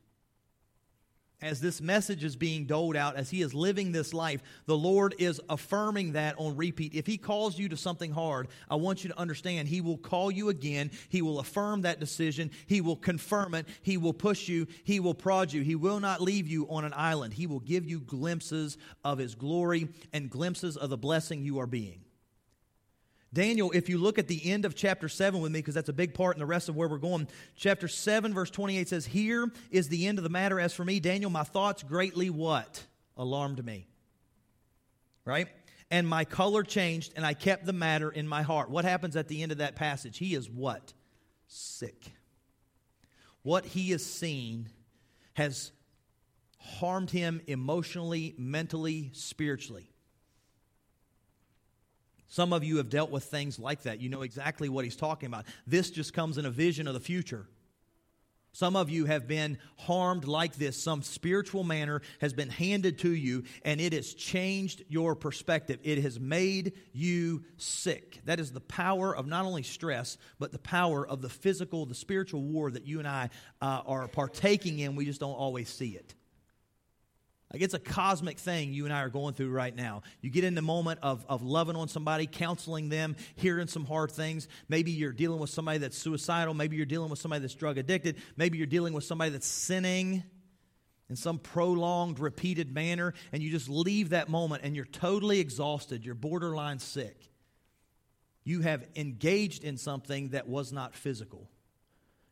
as 1.42 1.60
this 1.60 1.80
message 1.80 2.24
is 2.24 2.36
being 2.36 2.66
doled 2.66 2.96
out, 2.96 3.16
as 3.16 3.30
he 3.30 3.42
is 3.42 3.54
living 3.54 3.92
this 3.92 4.12
life, 4.12 4.42
the 4.66 4.76
Lord 4.76 5.14
is 5.18 5.40
affirming 5.48 6.12
that 6.12 6.34
on 6.38 6.56
repeat. 6.56 6.94
If 6.94 7.06
he 7.06 7.16
calls 7.16 7.58
you 7.58 7.68
to 7.70 7.76
something 7.76 8.12
hard, 8.12 8.48
I 8.68 8.76
want 8.76 9.02
you 9.02 9.10
to 9.10 9.18
understand 9.18 9.68
he 9.68 9.80
will 9.80 9.98
call 9.98 10.30
you 10.30 10.48
again. 10.48 10.90
He 11.08 11.22
will 11.22 11.40
affirm 11.40 11.82
that 11.82 12.00
decision. 12.00 12.50
He 12.66 12.80
will 12.80 12.96
confirm 12.96 13.54
it. 13.54 13.66
He 13.82 13.96
will 13.96 14.12
push 14.12 14.48
you. 14.48 14.66
He 14.84 15.00
will 15.00 15.14
prod 15.14 15.52
you. 15.52 15.62
He 15.62 15.76
will 15.76 16.00
not 16.00 16.20
leave 16.20 16.48
you 16.48 16.66
on 16.68 16.84
an 16.84 16.94
island. 16.94 17.34
He 17.34 17.46
will 17.46 17.60
give 17.60 17.86
you 17.86 18.00
glimpses 18.00 18.76
of 19.04 19.18
his 19.18 19.34
glory 19.34 19.88
and 20.12 20.30
glimpses 20.30 20.76
of 20.76 20.90
the 20.90 20.98
blessing 20.98 21.42
you 21.42 21.58
are 21.60 21.66
being. 21.66 22.00
Daniel, 23.32 23.70
if 23.70 23.88
you 23.88 23.98
look 23.98 24.18
at 24.18 24.26
the 24.26 24.50
end 24.50 24.64
of 24.64 24.74
chapter 24.74 25.08
7 25.08 25.40
with 25.40 25.52
me, 25.52 25.60
because 25.60 25.74
that's 25.74 25.88
a 25.88 25.92
big 25.92 26.14
part 26.14 26.34
in 26.34 26.40
the 26.40 26.46
rest 26.46 26.68
of 26.68 26.74
where 26.74 26.88
we're 26.88 26.98
going, 26.98 27.28
chapter 27.54 27.86
7, 27.86 28.34
verse 28.34 28.50
28 28.50 28.88
says, 28.88 29.06
Here 29.06 29.50
is 29.70 29.88
the 29.88 30.08
end 30.08 30.18
of 30.18 30.24
the 30.24 30.30
matter. 30.30 30.58
As 30.58 30.74
for 30.74 30.84
me, 30.84 30.98
Daniel, 30.98 31.30
my 31.30 31.44
thoughts 31.44 31.84
greatly 31.84 32.28
what? 32.28 32.84
Alarmed 33.16 33.64
me. 33.64 33.86
Right? 35.24 35.48
And 35.92 36.08
my 36.08 36.24
color 36.24 36.64
changed, 36.64 37.12
and 37.14 37.24
I 37.24 37.34
kept 37.34 37.66
the 37.66 37.72
matter 37.72 38.10
in 38.10 38.26
my 38.26 38.42
heart. 38.42 38.68
What 38.68 38.84
happens 38.84 39.14
at 39.14 39.28
the 39.28 39.42
end 39.42 39.52
of 39.52 39.58
that 39.58 39.76
passage? 39.76 40.18
He 40.18 40.34
is 40.34 40.50
what? 40.50 40.92
Sick. 41.46 42.12
What 43.42 43.64
he 43.64 43.90
has 43.90 44.04
seen 44.04 44.70
has 45.34 45.70
harmed 46.58 47.10
him 47.10 47.40
emotionally, 47.46 48.34
mentally, 48.36 49.10
spiritually. 49.12 49.90
Some 52.30 52.52
of 52.52 52.62
you 52.62 52.76
have 52.76 52.88
dealt 52.88 53.10
with 53.10 53.24
things 53.24 53.58
like 53.58 53.82
that. 53.82 54.00
You 54.00 54.08
know 54.08 54.22
exactly 54.22 54.68
what 54.68 54.84
he's 54.84 54.94
talking 54.94 55.26
about. 55.26 55.46
This 55.66 55.90
just 55.90 56.14
comes 56.14 56.38
in 56.38 56.46
a 56.46 56.50
vision 56.50 56.86
of 56.86 56.94
the 56.94 57.00
future. 57.00 57.48
Some 58.52 58.76
of 58.76 58.88
you 58.88 59.06
have 59.06 59.26
been 59.26 59.58
harmed 59.76 60.24
like 60.24 60.54
this. 60.54 60.80
Some 60.80 61.02
spiritual 61.02 61.64
manner 61.64 62.02
has 62.20 62.32
been 62.32 62.48
handed 62.48 62.98
to 63.00 63.10
you, 63.10 63.42
and 63.64 63.80
it 63.80 63.92
has 63.92 64.14
changed 64.14 64.84
your 64.88 65.16
perspective. 65.16 65.80
It 65.82 66.02
has 66.02 66.20
made 66.20 66.74
you 66.92 67.44
sick. 67.56 68.20
That 68.26 68.38
is 68.38 68.52
the 68.52 68.60
power 68.60 69.14
of 69.14 69.26
not 69.26 69.44
only 69.44 69.64
stress, 69.64 70.16
but 70.38 70.52
the 70.52 70.58
power 70.60 71.04
of 71.04 71.22
the 71.22 71.28
physical, 71.28 71.84
the 71.84 71.96
spiritual 71.96 72.42
war 72.42 72.70
that 72.70 72.86
you 72.86 73.00
and 73.00 73.08
I 73.08 73.30
uh, 73.60 73.82
are 73.86 74.06
partaking 74.06 74.78
in. 74.78 74.94
We 74.94 75.04
just 75.04 75.20
don't 75.20 75.32
always 75.32 75.68
see 75.68 75.90
it. 75.90 76.14
Like 77.52 77.62
it's 77.62 77.74
a 77.74 77.80
cosmic 77.80 78.38
thing 78.38 78.72
you 78.72 78.84
and 78.84 78.94
I 78.94 79.02
are 79.02 79.08
going 79.08 79.34
through 79.34 79.50
right 79.50 79.74
now. 79.74 80.02
You 80.20 80.30
get 80.30 80.44
in 80.44 80.54
the 80.54 80.62
moment 80.62 81.00
of, 81.02 81.24
of 81.28 81.42
loving 81.42 81.74
on 81.74 81.88
somebody, 81.88 82.26
counseling 82.26 82.88
them, 82.88 83.16
hearing 83.34 83.66
some 83.66 83.84
hard 83.84 84.12
things. 84.12 84.46
Maybe 84.68 84.92
you're 84.92 85.12
dealing 85.12 85.40
with 85.40 85.50
somebody 85.50 85.78
that's 85.78 85.98
suicidal. 85.98 86.54
Maybe 86.54 86.76
you're 86.76 86.86
dealing 86.86 87.10
with 87.10 87.18
somebody 87.18 87.40
that's 87.40 87.54
drug 87.54 87.76
addicted. 87.76 88.16
Maybe 88.36 88.58
you're 88.58 88.68
dealing 88.68 88.92
with 88.92 89.02
somebody 89.02 89.32
that's 89.32 89.48
sinning 89.48 90.22
in 91.08 91.16
some 91.16 91.38
prolonged, 91.38 92.20
repeated 92.20 92.72
manner. 92.72 93.14
And 93.32 93.42
you 93.42 93.50
just 93.50 93.68
leave 93.68 94.10
that 94.10 94.28
moment 94.28 94.62
and 94.62 94.76
you're 94.76 94.84
totally 94.84 95.40
exhausted. 95.40 96.04
You're 96.04 96.14
borderline 96.14 96.78
sick. 96.78 97.16
You 98.44 98.60
have 98.60 98.86
engaged 98.94 99.64
in 99.64 99.76
something 99.76 100.30
that 100.30 100.48
was 100.48 100.72
not 100.72 100.94
physical. 100.94 101.50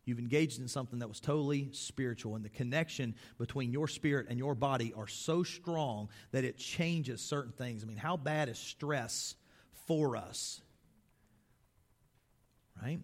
You've 0.09 0.19
engaged 0.19 0.59
in 0.59 0.69
something 0.69 1.00
that 1.00 1.09
was 1.09 1.21
totally 1.21 1.69
spiritual, 1.73 2.35
and 2.35 2.43
the 2.43 2.49
connection 2.49 3.15
between 3.37 3.73
your 3.73 3.87
spirit 3.87 4.29
and 4.31 4.38
your 4.38 4.55
body 4.55 4.95
are 4.97 5.07
so 5.07 5.43
strong 5.43 6.09
that 6.31 6.45
it 6.45 6.57
changes 6.57 7.21
certain 7.21 7.53
things. 7.53 7.85
I 7.85 7.87
mean, 7.87 7.99
how 7.99 8.17
bad 8.17 8.49
is 8.49 8.59
stress 8.59 9.35
for 9.87 10.17
us? 10.17 10.62
Right? 12.83 13.00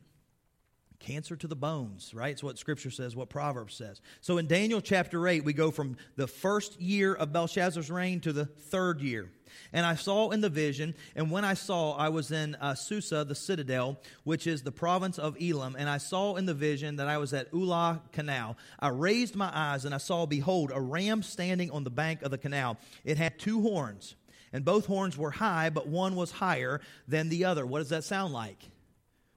Cancer 1.05 1.37
to 1.37 1.47
the 1.47 1.55
bones, 1.55 2.15
right? 2.15 2.33
It's 2.33 2.43
what 2.43 2.59
Scripture 2.59 2.91
says, 2.91 3.15
what 3.15 3.29
Proverbs 3.29 3.75
says. 3.75 4.01
So 4.23 4.39
in 4.39 4.47
Daniel 4.47 4.81
chapter 4.81 5.29
8, 5.29 5.45
we 5.45 5.53
go 5.53 5.71
from 5.71 5.99
the 6.17 6.27
first 6.27 6.81
year 6.81 7.13
of 7.13 7.31
Belshazzar's 7.31 7.91
reign 7.91 8.21
to 8.21 8.33
the 8.33 8.47
third 8.47 9.03
year. 9.03 9.31
And 9.75 9.85
I 9.85 9.97
saw 9.97 10.31
in 10.31 10.41
the 10.41 10.49
vision, 10.49 10.95
and 11.15 11.31
when 11.31 11.45
I 11.45 11.53
saw, 11.53 11.93
I 11.93 12.09
was 12.09 12.33
in 12.33 12.55
uh, 12.55 12.75
Susa, 12.75 13.23
the 13.23 13.35
citadel, 13.35 14.01
which 14.25 14.47
is 14.47 14.63
the 14.63 14.73
province 14.73 15.19
of 15.19 15.37
Elam, 15.41 15.77
and 15.79 15.91
I 15.91 15.99
saw 15.99 16.37
in 16.37 16.47
the 16.47 16.55
vision 16.55 16.97
that 16.97 17.07
I 17.07 17.19
was 17.19 17.35
at 17.35 17.53
Ulai 17.53 18.01
Canal. 18.13 18.57
I 18.81 18.89
raised 18.89 19.37
my 19.37 19.51
eyes, 19.55 19.85
and 19.85 19.95
I 19.95 19.99
saw, 19.99 20.25
behold, 20.25 20.73
a 20.75 20.81
ram 20.81 21.23
standing 21.23 21.71
on 21.71 21.85
the 21.85 21.91
bank 21.91 22.23
of 22.23 22.31
the 22.31 22.39
canal. 22.39 22.79
It 23.05 23.19
had 23.19 23.39
two 23.39 23.61
horns, 23.61 24.17
and 24.55 24.65
both 24.65 24.87
horns 24.87 25.19
were 25.19 25.33
high, 25.33 25.69
but 25.69 25.87
one 25.87 26.17
was 26.17 26.31
higher 26.31 26.81
than 27.07 27.29
the 27.29 27.45
other. 27.45 27.67
What 27.67 27.81
does 27.81 27.91
that 27.91 28.05
sound 28.05 28.33
like? 28.33 28.71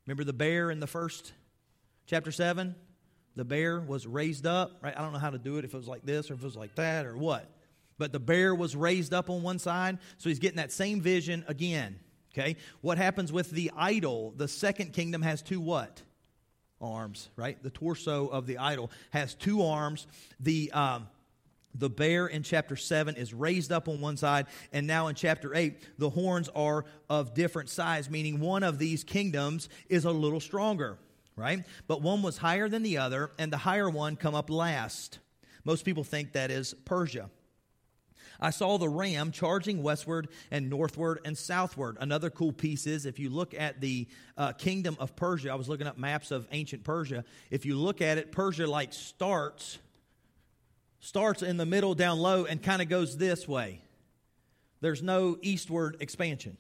Remember 0.06 0.24
the 0.24 0.32
bear 0.32 0.72
in 0.72 0.80
the 0.80 0.88
first 0.88 1.34
chapter 2.08 2.32
7? 2.32 2.76
The 3.36 3.46
bear 3.46 3.80
was 3.80 4.08
raised 4.08 4.48
up, 4.48 4.80
right? 4.82 4.98
I 4.98 5.02
don't 5.02 5.14
know 5.14 5.20
how 5.20 5.30
to 5.30 5.38
do 5.38 5.58
it 5.58 5.66
if 5.66 5.74
it 5.76 5.78
was 5.78 5.88
like 5.88 6.04
this 6.04 6.32
or 6.32 6.34
if 6.34 6.42
it 6.42 6.46
was 6.46 6.56
like 6.56 6.74
that 6.76 7.06
or 7.06 7.16
what 7.16 7.48
but 7.98 8.12
the 8.12 8.20
bear 8.20 8.54
was 8.54 8.76
raised 8.76 9.14
up 9.14 9.30
on 9.30 9.42
one 9.42 9.60
side, 9.60 9.98
so 10.18 10.30
he's 10.30 10.40
getting 10.40 10.58
that 10.58 10.72
same 10.72 11.02
vision 11.02 11.44
again. 11.48 12.00
Okay? 12.34 12.56
What 12.82 12.98
happens 12.98 13.32
with 13.32 13.50
the 13.52 13.72
idol? 13.76 14.34
The 14.36 14.48
second 14.48 14.94
kingdom 14.94 15.22
has 15.22 15.42
two 15.42 15.60
what? 15.60 16.02
Arms, 16.80 17.30
right? 17.36 17.62
The 17.64 17.72
torso 17.72 18.28
of 18.28 18.46
the 18.46 18.60
idol 18.60 18.92
has 19.10 19.34
two 19.34 19.64
arms. 19.64 20.06
The 20.40 20.72
um, 20.74 21.08
the 21.74 21.90
bear 21.90 22.26
in 22.26 22.42
chapter 22.42 22.76
7 22.76 23.16
is 23.16 23.36
raised 23.36 23.72
up 23.72 23.88
on 23.88 24.02
one 24.02 24.18
side, 24.18 24.48
and 24.72 24.88
now 24.88 25.08
in 25.08 25.16
chapter 25.16 25.54
8, 25.54 26.00
the 26.00 26.10
horns 26.10 26.50
are 26.56 26.86
of 27.08 27.36
different 27.36 27.70
size, 27.70 28.10
meaning 28.10 28.40
one 28.40 28.64
of 28.64 28.80
these 28.80 29.04
kingdoms 29.04 29.70
is 29.88 30.04
a 30.04 30.12
little 30.12 30.40
stronger, 30.40 30.98
right? 31.38 31.64
But 31.88 32.02
one 32.02 32.22
was 32.22 32.38
higher 32.38 32.68
than 32.68 32.84
the 32.84 32.98
other, 32.98 33.32
and 33.40 33.54
the 33.54 33.58
higher 33.58 33.90
one 33.90 34.18
come 34.18 34.36
up 34.36 34.50
last. 34.50 35.20
Most 35.64 35.86
people 35.86 36.04
think 36.04 36.34
that 36.34 36.52
is 36.52 36.74
Persia. 36.84 37.30
I 38.40 38.50
saw 38.50 38.78
the 38.78 38.90
ram 38.90 39.32
charging 39.32 39.82
westward 39.82 40.28
and 40.52 40.70
northward 40.70 41.22
and 41.26 41.38
southward. 41.38 41.98
Another 42.00 42.30
cool 42.30 42.52
piece 42.52 42.86
is 42.86 43.06
if 43.06 43.20
you 43.20 43.30
look 43.30 43.54
at 43.54 43.82
the 43.82 44.08
uh, 44.38 44.52
kingdom 44.54 44.96
of 45.00 45.16
Persia, 45.16 45.52
I 45.52 45.56
was 45.56 45.70
looking 45.70 45.88
up 45.88 45.98
maps 45.98 46.32
of 46.32 46.48
ancient 46.52 46.84
Persia. 46.84 47.24
If 47.50 47.66
you 47.66 47.76
look 47.76 48.02
at 48.02 48.18
it, 48.18 48.32
Persia 48.32 48.68
like 48.68 48.94
starts 48.94 49.80
starts 51.00 51.42
in 51.44 51.58
the 51.58 51.66
middle 51.66 51.94
down 51.94 52.20
low 52.20 52.46
and 52.46 52.62
kind 52.62 52.82
of 52.82 52.90
goes 52.90 53.18
this 53.18 53.48
way. 53.48 53.82
There's 54.82 55.02
no 55.02 55.38
eastward 55.42 55.98
expansion. 56.00 56.58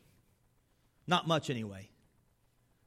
Not 1.05 1.27
much 1.27 1.50
anyway. 1.50 1.89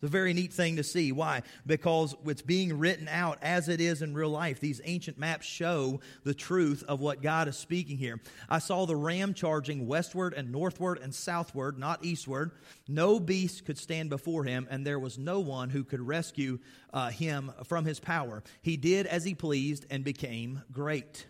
It's 0.01 0.09
a 0.09 0.11
very 0.11 0.33
neat 0.33 0.55
thing 0.55 0.77
to 0.77 0.83
see. 0.83 1.13
Why? 1.13 1.43
Because 1.67 2.15
it's 2.25 2.41
being 2.41 2.79
written 2.79 3.07
out 3.07 3.37
as 3.43 3.69
it 3.69 3.83
is 3.83 4.01
in 4.01 4.15
real 4.15 4.31
life. 4.31 4.59
These 4.59 4.81
ancient 4.85 5.19
maps 5.19 5.45
show 5.45 6.01
the 6.25 6.33
truth 6.33 6.83
of 6.89 7.01
what 7.01 7.21
God 7.21 7.49
is 7.49 7.59
speaking 7.59 7.99
here. 7.99 8.19
I 8.49 8.61
saw 8.61 8.87
the 8.87 8.97
ram 8.97 9.35
charging 9.35 9.87
westward 9.87 10.33
and 10.33 10.51
northward 10.51 11.01
and 11.03 11.15
southward, 11.15 11.79
not 11.79 12.03
eastward. 12.03 12.53
No 12.89 13.21
beast 13.21 13.67
could 13.67 13.77
stand 13.77 14.09
before 14.09 14.45
him, 14.45 14.67
and 14.71 14.87
there 14.87 14.99
was 14.99 15.19
no 15.19 15.41
one 15.41 15.69
who 15.69 15.85
could 15.85 16.01
rescue 16.01 16.61
uh, 16.95 17.11
him 17.11 17.53
from 17.67 17.85
his 17.85 18.01
power. 18.01 18.43
He 18.63 18.79
did 18.79 19.07
as 19.07 19.23
he 19.23 19.35
pleased 19.35 19.85
and 19.91 20.03
became 20.03 20.63
great. 20.73 21.27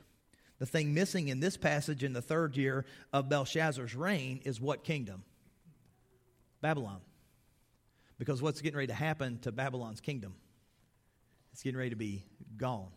The 0.61 0.67
thing 0.67 0.95
missing 0.95 1.27
in 1.27 1.41
this 1.41 1.57
passage 1.57 2.05
in 2.05 2.13
the 2.13 2.23
third 2.23 2.57
year 2.57 2.85
of 3.13 3.29
Belshazzar's 3.29 3.97
reign 3.97 4.43
is 4.45 4.61
what 4.61 4.85
kingdom? 4.85 5.25
Babylon. 6.61 7.01
Because 8.21 8.43
what's 8.43 8.61
getting 8.61 8.77
ready 8.77 8.89
to 8.89 8.95
happen 8.95 9.39
to 9.41 9.51
Babylon's 9.51 10.03
kingdom? 10.03 10.35
It's 11.55 11.63
getting 11.63 11.79
ready 11.79 11.89
to 11.89 11.97
be 11.97 12.23
gone. 12.59 12.91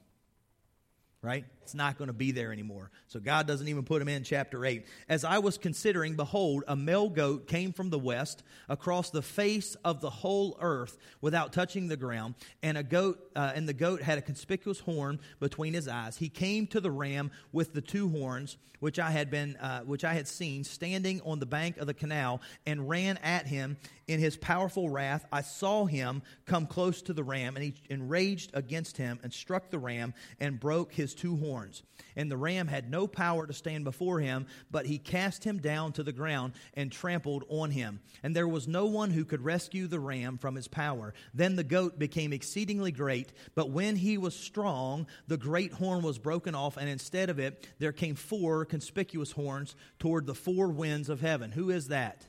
Right? 1.21 1.45
It's 1.63 1.73
not 1.73 1.97
going 1.97 2.07
to 2.07 2.13
be 2.13 2.31
there 2.31 2.51
anymore. 2.51 2.91
So 3.07 3.19
God 3.19 3.47
doesn't 3.47 3.67
even 3.67 3.83
put 3.83 4.01
him 4.01 4.09
in 4.09 4.23
chapter 4.23 4.65
8. 4.65 4.85
As 5.07 5.23
I 5.23 5.39
was 5.39 5.57
considering, 5.57 6.15
behold, 6.15 6.63
a 6.67 6.75
male 6.75 7.09
goat 7.09 7.47
came 7.47 7.71
from 7.71 7.89
the 7.89 7.99
west 7.99 8.43
across 8.67 9.09
the 9.09 9.21
face 9.21 9.75
of 9.85 10.01
the 10.01 10.09
whole 10.09 10.57
earth 10.59 10.97
without 11.21 11.53
touching 11.53 11.87
the 11.87 11.97
ground, 11.97 12.35
and 12.61 12.77
a 12.77 12.83
goat 12.83 13.19
uh, 13.35 13.51
and 13.55 13.67
the 13.67 13.73
goat 13.73 14.01
had 14.01 14.17
a 14.17 14.21
conspicuous 14.21 14.79
horn 14.79 15.19
between 15.39 15.73
his 15.73 15.87
eyes. 15.87 16.17
He 16.17 16.29
came 16.29 16.67
to 16.67 16.81
the 16.81 16.91
ram 16.91 17.31
with 17.51 17.73
the 17.73 17.81
two 17.81 18.09
horns, 18.09 18.57
which 18.79 18.99
I 18.99 19.11
had 19.11 19.31
been 19.31 19.55
uh, 19.57 19.81
which 19.81 20.03
I 20.03 20.13
had 20.13 20.27
seen 20.27 20.63
standing 20.63 21.21
on 21.21 21.39
the 21.39 21.45
bank 21.45 21.77
of 21.77 21.87
the 21.87 21.93
canal, 21.93 22.41
and 22.65 22.89
ran 22.89 23.17
at 23.17 23.47
him 23.47 23.77
in 24.07 24.19
his 24.19 24.35
powerful 24.35 24.89
wrath. 24.89 25.25
I 25.31 25.41
saw 25.41 25.85
him 25.85 26.21
come 26.45 26.67
close 26.67 27.01
to 27.03 27.13
the 27.13 27.23
ram, 27.23 27.55
and 27.55 27.63
he 27.63 27.73
enraged 27.89 28.51
against 28.53 28.97
him 28.97 29.19
and 29.23 29.33
struck 29.33 29.69
the 29.69 29.79
ram 29.79 30.13
and 30.39 30.59
broke 30.59 30.91
his 30.91 31.13
two 31.13 31.37
horns 31.37 31.52
horns. 31.53 31.83
And 32.15 32.31
the 32.31 32.37
ram 32.37 32.67
had 32.67 32.89
no 32.89 33.05
power 33.05 33.45
to 33.45 33.53
stand 33.53 33.83
before 33.83 34.19
him, 34.19 34.47
but 34.71 34.87
he 34.87 34.97
cast 34.97 35.43
him 35.43 35.59
down 35.59 35.93
to 35.93 36.03
the 36.03 36.11
ground 36.11 36.53
and 36.73 36.91
trampled 36.91 37.43
on 37.47 37.69
him. 37.69 37.99
And 38.23 38.35
there 38.35 38.47
was 38.47 38.67
no 38.67 38.87
one 38.87 39.11
who 39.11 39.23
could 39.23 39.43
rescue 39.43 39.85
the 39.85 39.99
ram 39.99 40.37
from 40.39 40.55
his 40.55 40.67
power. 40.67 41.13
Then 41.33 41.55
the 41.55 41.63
goat 41.63 41.99
became 41.99 42.33
exceedingly 42.33 42.91
great, 42.91 43.33
but 43.53 43.69
when 43.69 43.95
he 43.95 44.17
was 44.17 44.35
strong, 44.35 45.05
the 45.27 45.37
great 45.37 45.73
horn 45.73 46.03
was 46.03 46.17
broken 46.17 46.55
off, 46.55 46.77
and 46.77 46.89
instead 46.89 47.29
of 47.29 47.37
it, 47.37 47.67
there 47.77 47.91
came 47.91 48.15
four 48.15 48.65
conspicuous 48.65 49.31
horns 49.31 49.75
toward 49.99 50.25
the 50.25 50.35
four 50.35 50.69
winds 50.69 51.09
of 51.09 51.21
heaven. 51.21 51.51
Who 51.51 51.69
is 51.69 51.89
that? 51.89 52.25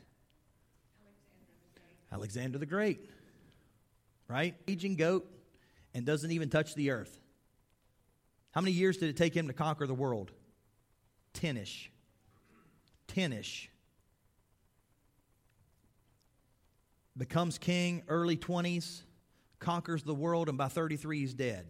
Alexander 2.12 2.58
the 2.58 2.66
Great. 2.66 3.10
Right? 4.28 4.54
Aging 4.68 4.96
goat 4.96 5.26
and 5.94 6.04
doesn't 6.04 6.30
even 6.30 6.50
touch 6.50 6.74
the 6.74 6.90
earth. 6.90 7.20
How 8.54 8.60
many 8.60 8.70
years 8.70 8.98
did 8.98 9.08
it 9.08 9.16
take 9.16 9.34
him 9.34 9.48
to 9.48 9.52
conquer 9.52 9.84
the 9.84 9.94
world? 9.94 10.30
Tenish. 11.34 11.88
Tenish. 13.08 13.66
Becomes 17.16 17.58
king, 17.58 18.04
early 18.06 18.36
20s, 18.36 19.02
conquers 19.58 20.04
the 20.04 20.14
world, 20.14 20.48
and 20.48 20.56
by 20.56 20.68
33 20.68 21.18
he's 21.18 21.34
dead. 21.34 21.66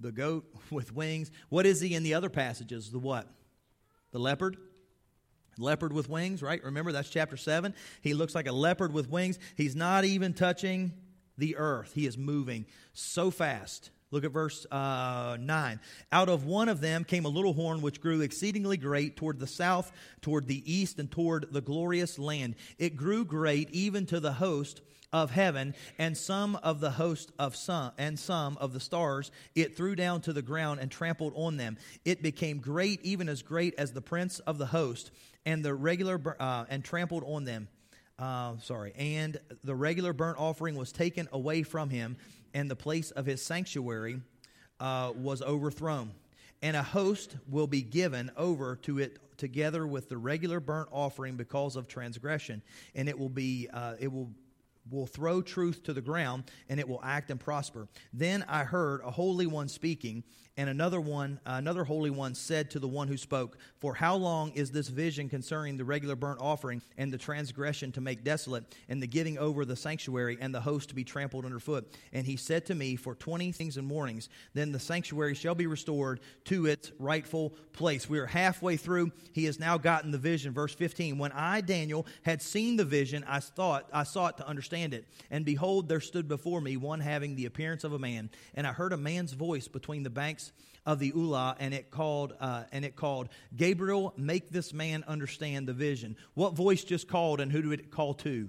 The 0.00 0.10
goat 0.10 0.44
with 0.70 0.92
wings. 0.92 1.30
What 1.48 1.64
is 1.64 1.80
he 1.80 1.94
in 1.94 2.02
the 2.02 2.14
other 2.14 2.28
passages? 2.28 2.90
The 2.90 2.98
what? 2.98 3.28
The 4.10 4.18
leopard? 4.18 4.56
Leopard 5.56 5.92
with 5.92 6.08
wings, 6.08 6.42
right? 6.42 6.62
Remember, 6.64 6.90
that's 6.90 7.10
chapter 7.10 7.36
7. 7.36 7.74
He 8.02 8.12
looks 8.12 8.34
like 8.34 8.48
a 8.48 8.52
leopard 8.52 8.92
with 8.92 9.08
wings. 9.08 9.38
He's 9.54 9.76
not 9.76 10.04
even 10.04 10.34
touching 10.34 10.94
the 11.38 11.56
earth, 11.56 11.92
he 11.94 12.06
is 12.06 12.18
moving 12.18 12.64
so 12.92 13.30
fast. 13.30 13.90
Look 14.12 14.24
at 14.24 14.30
verse 14.30 14.66
uh, 14.70 15.36
9. 15.40 15.80
Out 16.12 16.28
of 16.28 16.44
one 16.44 16.68
of 16.68 16.80
them 16.80 17.04
came 17.04 17.24
a 17.24 17.30
little 17.30 17.52
horn 17.52 17.82
which 17.82 18.00
grew 18.00 18.20
exceedingly 18.20 18.76
great 18.76 19.16
toward 19.16 19.40
the 19.40 19.48
south, 19.48 19.90
toward 20.20 20.46
the 20.46 20.72
east, 20.72 20.98
and 21.00 21.10
toward 21.10 21.52
the 21.52 21.60
glorious 21.60 22.18
land. 22.18 22.54
It 22.78 22.96
grew 22.96 23.24
great 23.24 23.68
even 23.70 24.06
to 24.06 24.20
the 24.20 24.34
host 24.34 24.80
of 25.12 25.30
heaven, 25.30 25.74
and 25.98 26.16
some 26.16 26.56
of 26.56 26.80
the 26.80 26.90
host 26.90 27.32
of 27.38 27.56
sun, 27.56 27.92
and 27.98 28.18
some 28.18 28.56
of 28.58 28.72
the 28.72 28.80
stars 28.80 29.30
it 29.54 29.76
threw 29.76 29.96
down 29.96 30.20
to 30.20 30.32
the 30.32 30.42
ground 30.42 30.80
and 30.80 30.90
trampled 30.90 31.32
on 31.34 31.56
them. 31.56 31.76
It 32.04 32.22
became 32.22 32.58
great, 32.58 33.00
even 33.02 33.28
as 33.28 33.42
great 33.42 33.74
as 33.76 33.92
the 33.92 34.02
prince 34.02 34.38
of 34.40 34.58
the 34.58 34.66
host, 34.66 35.10
and 35.44 35.64
the 35.64 35.74
regular 35.74 36.20
uh, 36.38 36.64
and 36.68 36.84
trampled 36.84 37.24
on 37.26 37.44
them. 37.44 37.68
Uh, 38.18 38.56
sorry, 38.62 38.92
and 38.96 39.38
the 39.62 39.74
regular 39.74 40.12
burnt 40.12 40.38
offering 40.38 40.74
was 40.74 40.90
taken 40.90 41.28
away 41.32 41.62
from 41.62 41.90
him 41.90 42.16
and 42.54 42.70
the 42.70 42.76
place 42.76 43.10
of 43.12 43.26
his 43.26 43.42
sanctuary 43.42 44.20
uh, 44.80 45.12
was 45.16 45.42
overthrown. 45.42 46.12
And 46.62 46.76
a 46.76 46.82
host 46.82 47.36
will 47.48 47.66
be 47.66 47.82
given 47.82 48.30
over 48.36 48.76
to 48.82 48.98
it 48.98 49.18
together 49.36 49.86
with 49.86 50.08
the 50.08 50.16
regular 50.16 50.60
burnt 50.60 50.88
offering 50.90 51.36
because 51.36 51.76
of 51.76 51.86
transgression, 51.86 52.62
and 52.94 53.08
it 53.08 53.18
will 53.18 53.28
be 53.28 53.68
uh, 53.72 53.94
it 53.98 54.10
will 54.10 54.30
will 54.90 55.06
throw 55.06 55.42
truth 55.42 55.82
to 55.82 55.92
the 55.92 56.00
ground 56.00 56.44
and 56.68 56.78
it 56.78 56.88
will 56.88 57.00
act 57.02 57.30
and 57.30 57.40
prosper. 57.40 57.88
Then 58.12 58.44
I 58.48 58.64
heard 58.64 59.00
a 59.04 59.10
holy 59.10 59.46
one 59.46 59.68
speaking, 59.68 60.22
and 60.58 60.70
another 60.70 61.00
one, 61.00 61.38
another 61.44 61.84
holy 61.84 62.08
one 62.08 62.34
said 62.34 62.70
to 62.70 62.78
the 62.78 62.88
one 62.88 63.08
who 63.08 63.18
spoke, 63.18 63.58
For 63.78 63.94
how 63.94 64.16
long 64.16 64.52
is 64.52 64.70
this 64.70 64.88
vision 64.88 65.28
concerning 65.28 65.76
the 65.76 65.84
regular 65.84 66.16
burnt 66.16 66.40
offering 66.40 66.80
and 66.96 67.12
the 67.12 67.18
transgression 67.18 67.92
to 67.92 68.00
make 68.00 68.24
desolate, 68.24 68.64
and 68.88 69.02
the 69.02 69.06
giving 69.06 69.36
over 69.36 69.66
the 69.66 69.76
sanctuary 69.76 70.38
and 70.40 70.54
the 70.54 70.62
host 70.62 70.88
to 70.88 70.94
be 70.94 71.04
trampled 71.04 71.44
underfoot? 71.44 71.92
And 72.14 72.24
he 72.24 72.36
said 72.36 72.64
to 72.66 72.74
me, 72.74 72.96
For 72.96 73.14
twenty 73.14 73.52
things 73.52 73.76
and 73.76 73.86
mornings, 73.86 74.30
then 74.54 74.72
the 74.72 74.80
sanctuary 74.80 75.34
shall 75.34 75.54
be 75.54 75.66
restored 75.66 76.20
to 76.44 76.64
its 76.64 76.90
rightful 76.98 77.50
place. 77.74 78.08
We 78.08 78.18
are 78.18 78.26
halfway 78.26 78.78
through. 78.78 79.12
He 79.32 79.44
has 79.44 79.60
now 79.60 79.76
gotten 79.76 80.10
the 80.10 80.16
vision. 80.16 80.54
Verse 80.54 80.74
15. 80.74 81.18
When 81.18 81.32
I, 81.32 81.60
Daniel, 81.60 82.06
had 82.22 82.40
seen 82.40 82.76
the 82.76 82.84
vision, 82.84 83.26
I 83.28 83.40
thought 83.40 83.90
I 83.92 84.04
sought 84.04 84.38
to 84.38 84.48
understand 84.48 84.94
it. 84.94 85.06
And 85.30 85.44
behold, 85.44 85.88
there 85.88 86.00
stood 86.00 86.28
before 86.28 86.62
me 86.62 86.78
one 86.78 87.00
having 87.00 87.36
the 87.36 87.44
appearance 87.44 87.84
of 87.84 87.92
a 87.92 87.98
man, 87.98 88.30
and 88.54 88.66
I 88.66 88.72
heard 88.72 88.94
a 88.94 88.96
man's 88.96 89.34
voice 89.34 89.68
between 89.68 90.02
the 90.02 90.08
banks 90.08 90.45
of 90.84 90.98
the 91.00 91.12
Ulai, 91.12 91.56
and 91.58 91.74
it 91.74 91.90
called, 91.90 92.34
uh, 92.40 92.64
and 92.70 92.84
it 92.84 92.94
called, 92.94 93.28
Gabriel, 93.56 94.14
make 94.16 94.50
this 94.50 94.72
man 94.72 95.04
understand 95.08 95.66
the 95.66 95.72
vision. 95.72 96.16
What 96.34 96.54
voice 96.54 96.84
just 96.84 97.08
called, 97.08 97.40
and 97.40 97.50
who 97.50 97.62
did 97.62 97.80
it 97.80 97.90
call 97.90 98.14
to? 98.14 98.48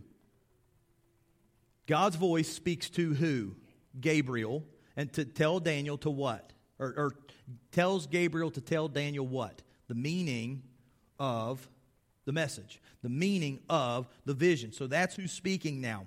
God's 1.88 2.16
voice 2.16 2.48
speaks 2.48 2.90
to 2.92 3.14
who? 3.14 3.56
Gabriel, 4.00 4.64
and 4.96 5.12
to 5.14 5.26
tell 5.26 5.60
Daniel 5.60 5.98
to 6.00 6.10
what? 6.10 6.54
Or, 6.80 6.94
or 6.96 7.16
tells 7.72 8.06
Gabriel 8.06 8.52
to 8.52 8.62
tell 8.62 8.88
Daniel 8.88 9.26
what? 9.26 9.64
The 9.88 9.96
meaning 9.96 10.64
of 11.18 11.68
the 12.26 12.34
message, 12.34 12.82
the 13.02 13.10
meaning 13.10 13.62
of 13.70 14.08
the 14.26 14.34
vision. 14.34 14.74
So 14.74 14.86
that's 14.86 15.16
who's 15.16 15.32
speaking 15.32 15.82
now. 15.82 16.06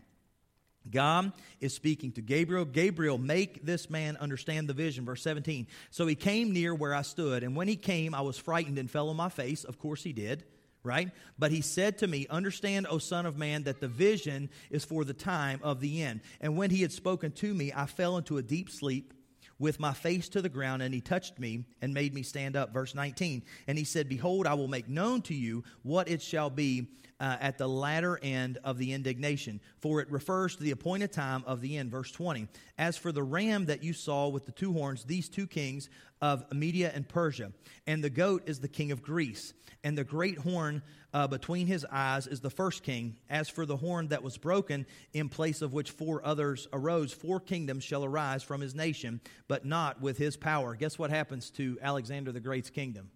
God 0.88 1.32
is 1.60 1.74
speaking 1.74 2.12
to 2.12 2.22
Gabriel. 2.22 2.64
Gabriel, 2.64 3.18
make 3.18 3.64
this 3.64 3.90
man 3.90 4.16
understand 4.16 4.68
the 4.68 4.72
vision. 4.72 5.04
Verse 5.04 5.22
17. 5.22 5.66
So 5.90 6.06
he 6.06 6.14
came 6.14 6.52
near 6.52 6.74
where 6.74 6.94
I 6.94 7.02
stood, 7.02 7.42
and 7.42 7.54
when 7.54 7.68
he 7.68 7.76
came, 7.76 8.14
I 8.14 8.22
was 8.22 8.38
frightened 8.38 8.78
and 8.78 8.90
fell 8.90 9.08
on 9.10 9.16
my 9.16 9.28
face. 9.28 9.64
Of 9.64 9.78
course 9.78 10.02
he 10.02 10.12
did, 10.12 10.44
right? 10.82 11.10
But 11.38 11.50
he 11.50 11.60
said 11.60 11.98
to 11.98 12.06
me, 12.06 12.26
Understand, 12.30 12.86
O 12.88 12.98
Son 12.98 13.26
of 13.26 13.36
Man, 13.36 13.64
that 13.64 13.80
the 13.80 13.88
vision 13.88 14.48
is 14.70 14.84
for 14.84 15.04
the 15.04 15.12
time 15.12 15.60
of 15.62 15.80
the 15.80 16.02
end. 16.02 16.20
And 16.40 16.56
when 16.56 16.70
he 16.70 16.82
had 16.82 16.92
spoken 16.92 17.32
to 17.32 17.52
me, 17.52 17.72
I 17.74 17.86
fell 17.86 18.16
into 18.16 18.38
a 18.38 18.42
deep 18.42 18.70
sleep 18.70 19.12
with 19.60 19.78
my 19.78 19.92
face 19.92 20.28
to 20.30 20.42
the 20.42 20.48
ground, 20.48 20.82
and 20.82 20.92
he 20.92 21.00
touched 21.00 21.38
me 21.38 21.64
and 21.80 21.94
made 21.94 22.12
me 22.12 22.24
stand 22.24 22.56
up. 22.56 22.72
Verse 22.72 22.94
19. 22.94 23.44
And 23.68 23.78
he 23.78 23.84
said, 23.84 24.08
Behold, 24.08 24.46
I 24.46 24.54
will 24.54 24.66
make 24.66 24.88
known 24.88 25.22
to 25.22 25.34
you 25.34 25.62
what 25.82 26.08
it 26.08 26.20
shall 26.20 26.50
be 26.50 26.88
uh, 27.20 27.36
at 27.40 27.58
the 27.58 27.68
latter 27.68 28.18
end 28.22 28.58
of 28.64 28.78
the 28.78 28.92
indignation, 28.94 29.60
for 29.78 30.00
it 30.00 30.10
refers 30.10 30.56
to 30.56 30.62
the 30.62 30.70
appointed 30.70 31.12
time 31.12 31.44
of 31.46 31.60
the 31.60 31.76
end. 31.76 31.90
Verse 31.90 32.10
20. 32.10 32.48
As 32.78 32.96
for 32.96 33.12
the 33.12 33.22
ram 33.22 33.66
that 33.66 33.84
you 33.84 33.92
saw 33.92 34.28
with 34.28 34.46
the 34.46 34.52
two 34.52 34.72
horns, 34.72 35.04
these 35.04 35.28
two 35.28 35.46
kings 35.46 35.90
of 36.22 36.50
Media 36.52 36.90
and 36.94 37.06
Persia, 37.06 37.52
and 37.86 38.02
the 38.02 38.10
goat 38.10 38.42
is 38.46 38.60
the 38.60 38.68
king 38.68 38.90
of 38.90 39.02
Greece, 39.02 39.52
and 39.84 39.96
the 39.96 40.04
great 40.04 40.38
horn 40.38 40.82
uh, 41.12 41.26
between 41.26 41.66
his 41.66 41.84
eyes 41.90 42.26
is 42.26 42.40
the 42.40 42.50
first 42.50 42.82
king. 42.82 43.16
As 43.28 43.48
for 43.48 43.66
the 43.66 43.76
horn 43.76 44.08
that 44.08 44.22
was 44.22 44.38
broken, 44.38 44.86
in 45.12 45.28
place 45.28 45.62
of 45.62 45.72
which 45.72 45.90
four 45.90 46.24
others 46.24 46.68
arose, 46.72 47.12
four 47.12 47.40
kingdoms 47.40 47.84
shall 47.84 48.04
arise 48.04 48.42
from 48.42 48.60
his 48.60 48.74
nation, 48.74 49.20
but 49.48 49.64
not 49.64 50.00
with 50.00 50.18
his 50.18 50.36
power. 50.36 50.74
Guess 50.74 50.98
what 50.98 51.10
happens 51.10 51.50
to 51.50 51.78
Alexander 51.82 52.32
the 52.32 52.40
Great's 52.40 52.70
kingdom? 52.70 53.10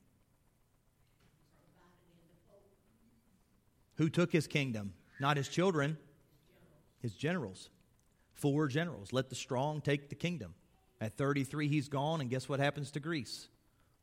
Who 3.96 4.09
took 4.09 4.33
his 4.33 4.46
kingdom? 4.46 4.94
Not 5.20 5.37
his 5.37 5.48
children, 5.48 5.96
his 7.00 7.14
generals. 7.14 7.70
Four 8.33 8.66
generals. 8.66 9.12
Let 9.12 9.28
the 9.28 9.37
strong 9.37 9.80
take 9.80 10.09
the 10.09 10.16
kingdom. 10.16 10.54
At 11.00 11.16
33, 11.16 11.68
he's 11.68 11.88
gone, 11.88 12.20
and 12.20 12.28
guess 12.28 12.48
what 12.48 12.61
happens 12.61 12.90
to 12.92 13.00
Greece? 13.00 13.48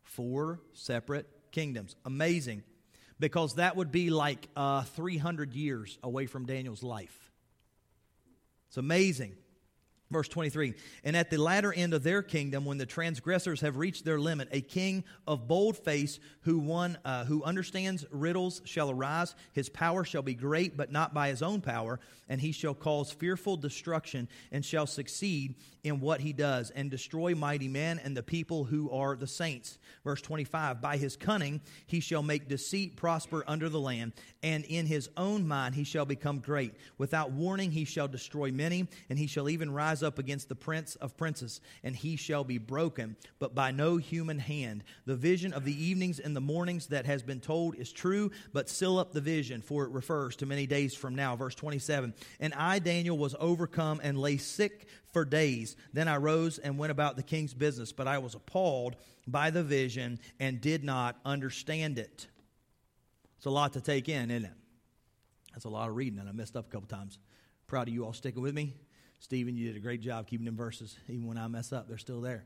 Four 0.03 0.61
separate 0.73 1.27
kingdoms. 1.51 1.95
Amazing 2.05 2.63
because 3.21 3.55
that 3.55 3.75
would 3.75 3.91
be 3.91 4.09
like 4.09 4.49
uh, 4.55 4.81
300 4.81 5.53
years 5.53 5.97
away 6.01 6.25
from 6.25 6.45
Daniel's 6.45 6.81
life. 6.81 7.31
It's 8.67 8.77
amazing. 8.77 9.35
Verse 10.11 10.27
23 10.27 10.73
And 11.03 11.15
at 11.15 11.29
the 11.29 11.37
latter 11.37 11.73
end 11.73 11.93
of 11.93 12.03
their 12.03 12.21
kingdom, 12.21 12.65
when 12.65 12.77
the 12.77 12.85
transgressors 12.85 13.61
have 13.61 13.77
reached 13.77 14.03
their 14.03 14.19
limit, 14.19 14.49
a 14.51 14.61
king 14.61 15.03
of 15.25 15.47
bold 15.47 15.77
face 15.77 16.19
who, 16.41 16.59
one, 16.59 16.97
uh, 17.05 17.25
who 17.25 17.43
understands 17.43 18.05
riddles 18.11 18.61
shall 18.65 18.91
arise. 18.91 19.33
His 19.53 19.69
power 19.69 20.03
shall 20.03 20.21
be 20.21 20.33
great, 20.33 20.75
but 20.75 20.91
not 20.91 21.13
by 21.13 21.29
his 21.29 21.41
own 21.41 21.61
power. 21.61 21.99
And 22.27 22.41
he 22.41 22.51
shall 22.51 22.73
cause 22.73 23.11
fearful 23.11 23.57
destruction 23.57 24.27
and 24.51 24.63
shall 24.63 24.87
succeed 24.87 25.55
in 25.83 25.99
what 25.99 26.21
he 26.21 26.33
does 26.33 26.69
and 26.71 26.91
destroy 26.91 27.33
mighty 27.33 27.67
men 27.67 27.99
and 28.03 28.15
the 28.15 28.23
people 28.23 28.63
who 28.65 28.89
are 28.91 29.15
the 29.15 29.27
saints. 29.27 29.77
Verse 30.03 30.21
25 30.21 30.81
By 30.81 30.97
his 30.97 31.15
cunning 31.15 31.61
he 31.87 31.99
shall 31.99 32.23
make 32.23 32.47
deceit 32.47 32.95
prosper 32.95 33.43
under 33.47 33.69
the 33.69 33.79
land, 33.79 34.13
and 34.43 34.63
in 34.65 34.85
his 34.85 35.09
own 35.17 35.47
mind 35.47 35.75
he 35.75 35.83
shall 35.83 36.05
become 36.05 36.39
great. 36.39 36.73
Without 36.97 37.31
warning 37.31 37.71
he 37.71 37.85
shall 37.85 38.07
destroy 38.07 38.51
many, 38.51 38.87
and 39.09 39.17
he 39.17 39.27
shall 39.27 39.49
even 39.49 39.71
rise 39.71 40.00
rise 40.01 40.07
up 40.07 40.19
against 40.19 40.49
the 40.49 40.55
prince 40.55 40.95
of 40.95 41.17
princes, 41.17 41.61
and 41.83 41.95
he 41.95 42.15
shall 42.15 42.43
be 42.43 42.57
broken, 42.57 43.15
but 43.39 43.53
by 43.55 43.71
no 43.71 43.97
human 43.97 44.39
hand. 44.39 44.83
The 45.05 45.15
vision 45.15 45.53
of 45.53 45.65
the 45.65 45.83
evenings 45.85 46.19
and 46.19 46.35
the 46.35 46.41
mornings 46.41 46.87
that 46.87 47.05
has 47.05 47.23
been 47.23 47.39
told 47.39 47.75
is 47.75 47.91
true, 47.91 48.31
but 48.53 48.69
seal 48.69 48.97
up 48.97 49.11
the 49.11 49.21
vision, 49.21 49.61
for 49.61 49.83
it 49.85 49.91
refers 49.91 50.35
to 50.37 50.45
many 50.45 50.67
days 50.67 50.95
from 50.95 51.15
now. 51.15 51.35
Verse 51.35 51.55
27 51.55 52.13
And 52.39 52.53
I, 52.53 52.79
Daniel, 52.79 53.17
was 53.17 53.35
overcome 53.39 54.01
and 54.03 54.17
lay 54.17 54.37
sick 54.37 54.87
for 55.13 55.25
days. 55.25 55.75
Then 55.93 56.07
I 56.07 56.17
rose 56.17 56.57
and 56.57 56.77
went 56.77 56.91
about 56.91 57.15
the 57.15 57.23
king's 57.23 57.53
business, 57.53 57.91
but 57.91 58.07
I 58.07 58.17
was 58.17 58.35
appalled 58.35 58.95
by 59.27 59.51
the 59.51 59.63
vision 59.63 60.19
and 60.39 60.61
did 60.61 60.83
not 60.83 61.17
understand 61.25 61.99
it. 61.99 62.27
It's 63.37 63.45
a 63.45 63.51
lot 63.51 63.73
to 63.73 63.81
take 63.81 64.07
in, 64.09 64.31
isn't 64.31 64.45
it? 64.45 64.51
That's 65.53 65.65
a 65.65 65.69
lot 65.69 65.89
of 65.89 65.95
reading, 65.95 66.19
and 66.19 66.29
I 66.29 66.31
messed 66.31 66.55
up 66.55 66.67
a 66.67 66.71
couple 66.71 66.87
times. 66.87 67.17
Proud 67.67 67.87
of 67.87 67.93
you 67.93 68.05
all 68.05 68.13
sticking 68.13 68.41
with 68.41 68.53
me. 68.53 68.75
Stephen, 69.21 69.55
you 69.55 69.67
did 69.67 69.75
a 69.75 69.79
great 69.79 70.01
job 70.01 70.25
keeping 70.25 70.47
them 70.47 70.57
verses. 70.57 70.97
Even 71.07 71.27
when 71.27 71.37
I 71.37 71.47
mess 71.47 71.71
up, 71.71 71.87
they're 71.87 71.99
still 71.99 72.21
there. 72.21 72.43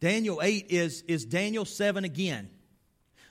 Daniel 0.00 0.42
8 0.42 0.66
is, 0.68 1.00
is 1.08 1.24
Daniel 1.24 1.64
7 1.64 2.04
again. 2.04 2.50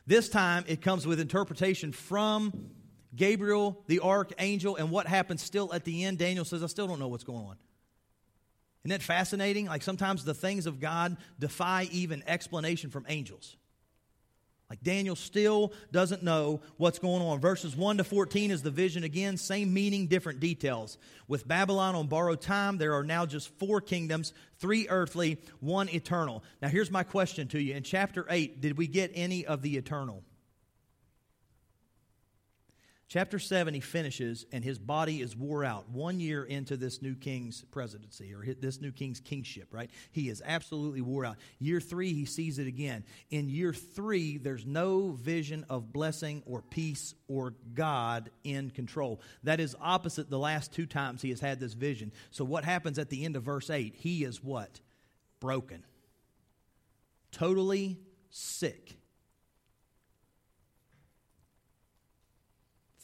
This 0.08 0.28
time 0.28 0.66
it 0.68 0.82
comes 0.82 1.06
with 1.06 1.20
interpretation 1.20 1.92
from 1.92 2.72
Gabriel, 3.16 3.84
the 3.86 4.00
archangel, 4.00 4.76
and 4.76 4.90
what 4.90 5.06
happens 5.06 5.44
still 5.44 5.72
at 5.72 5.84
the 5.84 6.04
end. 6.04 6.18
Daniel 6.18 6.44
says, 6.44 6.64
I 6.64 6.66
still 6.66 6.88
don't 6.88 7.00
know 7.00 7.10
what's 7.10 7.24
going 7.24 7.46
on. 7.46 7.58
Isn't 8.84 8.90
that 8.90 9.04
fascinating? 9.04 9.68
Like 9.68 9.84
sometimes 9.84 10.26
the 10.26 10.34
things 10.34 10.66
of 10.66 10.80
God 10.80 11.18
defy 11.38 11.88
even 11.92 12.24
explanation 12.26 12.90
from 12.90 13.06
angels. 13.08 13.56
Like 14.70 14.82
Daniel 14.82 15.16
still 15.16 15.72
doesn't 15.92 16.24
know 16.24 16.62
what's 16.78 16.98
going 16.98 17.22
on. 17.22 17.40
Verses 17.40 17.76
1 17.76 17.98
to 17.98 18.04
14 18.04 18.50
is 18.50 18.64
the 18.64 18.72
vision 18.72 19.04
again, 19.04 19.38
same 19.38 19.74
meaning, 19.74 20.08
different 20.08 20.40
details. 20.40 20.98
With 21.28 21.48
Babylon 21.48 21.96
on 21.96 22.08
borrowed 22.08 22.42
time, 22.42 22.78
there 22.78 22.96
are 22.96 23.04
now 23.04 23.26
just 23.26 23.50
four 23.60 23.82
kingdoms 23.82 24.34
three 24.58 24.88
earthly, 24.90 25.38
one 25.60 25.90
eternal. 25.90 26.44
Now, 26.62 26.70
here's 26.70 26.90
my 26.90 27.04
question 27.04 27.48
to 27.50 27.62
you. 27.62 27.76
In 27.76 27.84
chapter 27.84 28.26
8, 28.30 28.62
did 28.62 28.78
we 28.78 28.88
get 28.88 29.12
any 29.14 29.46
of 29.46 29.62
the 29.62 29.78
eternal? 29.78 30.24
Chapter 33.10 33.38
7, 33.38 33.74
he 33.74 33.80
finishes, 33.80 34.46
and 34.52 34.64
his 34.64 34.80
body 34.80 35.22
is 35.22 35.36
wore 35.36 35.64
out 35.64 35.88
one 35.90 36.20
year 36.20 36.44
into 36.44 36.78
this 36.78 37.02
new 37.02 37.14
king's 37.14 37.64
presidency 37.66 38.34
or 38.34 38.44
this 38.60 38.82
new 38.82 38.92
king's 38.92 39.20
kingship, 39.20 39.68
right? 39.72 39.92
He 40.12 40.30
is 40.30 40.42
absolutely 40.44 41.02
wore 41.02 41.26
out. 41.26 41.38
Year 41.60 41.80
three, 41.80 42.14
he 42.14 42.26
sees 42.26 42.58
it 42.58 42.66
again. 42.66 43.04
In 43.30 43.50
year 43.50 43.72
three, 43.74 44.38
there's 44.38 44.66
no 44.66 45.12
vision 45.12 45.64
of 45.70 45.94
blessing 45.94 46.42
or 46.48 46.62
peace 46.62 47.14
or 47.28 47.54
God 47.74 48.32
in 48.44 48.72
control. 48.72 49.22
That 49.44 49.60
is 49.60 49.76
opposite 49.80 50.30
the 50.30 50.40
last 50.40 50.72
two 50.72 50.88
times 50.88 51.22
he 51.22 51.30
has 51.30 51.40
had 51.40 51.60
this 51.60 51.74
vision. 51.74 52.12
So, 52.32 52.44
what 52.44 52.64
happens 52.64 52.98
at 52.98 53.10
the 53.10 53.26
end 53.26 53.36
of 53.36 53.44
verse 53.44 53.70
8? 53.70 53.94
He 53.96 54.24
is 54.24 54.44
what? 54.44 54.80
Broken, 55.40 55.84
totally 57.32 58.00
sick. 58.32 58.98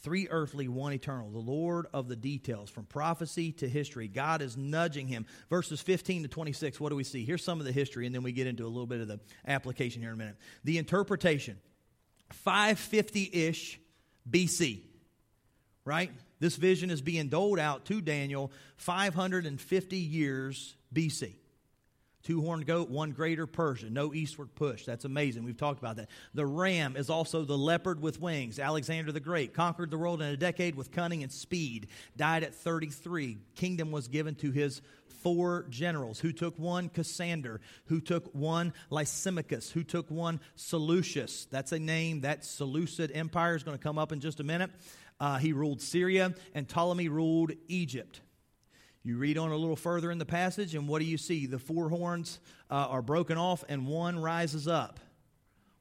Three 0.02 0.28
earthly, 0.30 0.66
one 0.66 0.94
eternal. 0.94 1.30
The 1.30 1.38
Lord 1.38 1.86
of 1.92 2.08
the 2.08 2.16
details, 2.16 2.70
from 2.70 2.86
prophecy 2.86 3.52
to 3.52 3.68
history. 3.68 4.08
God 4.08 4.40
is 4.40 4.56
nudging 4.56 5.06
him. 5.06 5.26
Verses 5.50 5.80
15 5.80 6.22
to 6.22 6.28
26, 6.28 6.80
what 6.80 6.88
do 6.88 6.96
we 6.96 7.04
see? 7.04 7.24
Here's 7.24 7.44
some 7.44 7.60
of 7.60 7.66
the 7.66 7.72
history, 7.72 8.06
and 8.06 8.14
then 8.14 8.22
we 8.22 8.32
get 8.32 8.46
into 8.46 8.64
a 8.64 8.68
little 8.68 8.86
bit 8.86 9.00
of 9.00 9.08
the 9.08 9.20
application 9.46 10.00
here 10.00 10.10
in 10.10 10.14
a 10.14 10.18
minute. 10.18 10.36
The 10.64 10.78
interpretation 10.78 11.58
550 12.32 13.30
ish 13.32 13.78
BC, 14.30 14.82
right? 15.84 16.10
This 16.38 16.56
vision 16.56 16.90
is 16.90 17.02
being 17.02 17.28
doled 17.28 17.58
out 17.58 17.84
to 17.86 18.00
Daniel 18.00 18.52
550 18.76 19.96
years 19.96 20.76
BC. 20.94 21.34
Two 22.22 22.42
horned 22.42 22.66
goat, 22.66 22.90
one 22.90 23.12
greater 23.12 23.46
Persian, 23.46 23.94
no 23.94 24.12
eastward 24.12 24.54
push. 24.54 24.84
That's 24.84 25.06
amazing. 25.06 25.42
We've 25.44 25.56
talked 25.56 25.78
about 25.78 25.96
that. 25.96 26.10
The 26.34 26.44
ram 26.44 26.96
is 26.96 27.08
also 27.08 27.44
the 27.44 27.56
leopard 27.56 28.02
with 28.02 28.20
wings. 28.20 28.58
Alexander 28.58 29.10
the 29.10 29.20
Great 29.20 29.54
conquered 29.54 29.90
the 29.90 29.96
world 29.96 30.20
in 30.20 30.28
a 30.28 30.36
decade 30.36 30.74
with 30.74 30.92
cunning 30.92 31.22
and 31.22 31.32
speed. 31.32 31.88
Died 32.16 32.42
at 32.44 32.54
33. 32.54 33.38
Kingdom 33.54 33.90
was 33.90 34.08
given 34.08 34.34
to 34.36 34.50
his 34.50 34.82
four 35.22 35.66
generals, 35.70 36.18
who 36.20 36.32
took 36.32 36.58
one 36.58 36.88
Cassander, 36.88 37.60
who 37.86 38.00
took 38.00 38.34
one 38.34 38.74
Lysimachus, 38.90 39.70
who 39.70 39.82
took 39.82 40.10
one 40.10 40.40
Seleucus. 40.56 41.46
That's 41.50 41.72
a 41.72 41.78
name. 41.78 42.22
That 42.22 42.44
Seleucid 42.44 43.12
Empire 43.14 43.56
is 43.56 43.62
going 43.62 43.76
to 43.76 43.82
come 43.82 43.98
up 43.98 44.12
in 44.12 44.20
just 44.20 44.40
a 44.40 44.44
minute. 44.44 44.70
Uh, 45.18 45.38
he 45.38 45.52
ruled 45.52 45.80
Syria, 45.80 46.34
and 46.54 46.68
Ptolemy 46.68 47.08
ruled 47.08 47.52
Egypt. 47.68 48.20
You 49.02 49.16
read 49.16 49.38
on 49.38 49.50
a 49.50 49.56
little 49.56 49.76
further 49.76 50.10
in 50.10 50.18
the 50.18 50.26
passage, 50.26 50.74
and 50.74 50.86
what 50.86 50.98
do 50.98 51.06
you 51.06 51.16
see? 51.16 51.46
The 51.46 51.58
four 51.58 51.88
horns 51.88 52.38
uh, 52.70 52.74
are 52.90 53.02
broken 53.02 53.38
off, 53.38 53.64
and 53.68 53.86
one 53.86 54.18
rises 54.18 54.68
up. 54.68 55.00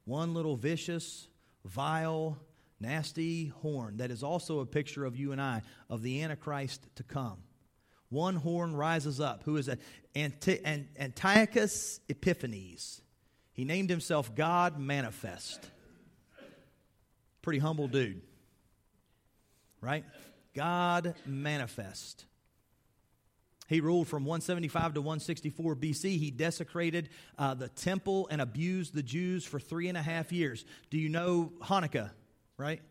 One 0.06 0.34
little 0.34 0.56
vicious, 0.56 1.28
vile, 1.66 2.38
nasty 2.80 3.48
horn 3.48 3.98
that 3.98 4.10
is 4.10 4.24
also 4.24 4.60
a 4.60 4.66
picture 4.66 5.04
of 5.04 5.18
you 5.18 5.34
and 5.34 5.42
I, 5.42 5.64
of 5.90 6.02
the 6.02 6.24
Antichrist 6.24 6.88
to 6.96 7.04
come. 7.04 7.40
One 8.10 8.38
horn 8.38 8.74
rises 8.76 9.20
up, 9.20 9.44
who 9.44 9.58
is 9.58 9.68
a, 9.68 9.78
Anti- 10.16 10.66
Antiochus 10.98 12.00
Epiphanes. 12.08 13.02
He 13.52 13.66
named 13.66 13.90
himself 13.90 14.34
God 14.34 14.80
Manifest. 14.80 15.60
Pretty 17.42 17.60
humble 17.60 17.88
dude, 17.88 18.22
right? 19.82 20.06
God 20.54 21.16
Manifest. 21.26 22.26
He 23.70 23.82
ruled 23.82 24.08
from 24.08 24.26
175 24.26 24.96
to 24.96 25.02
164 25.02 25.76
BC. 25.76 26.18
He 26.18 26.32
desecrated 26.32 27.10
uh, 27.38 27.54
the 27.54 27.70
temple 27.70 28.28
and 28.32 28.42
abused 28.42 28.96
the 28.96 29.04
Jews 29.04 29.46
for 29.46 29.60
three 29.60 29.88
and 29.88 29.98
a 29.98 30.02
half 30.02 30.32
years. 30.32 30.66
Do 30.90 30.98
you 30.98 31.08
know 31.08 31.54
Hanukkah, 31.62 32.10
right? 32.58 32.82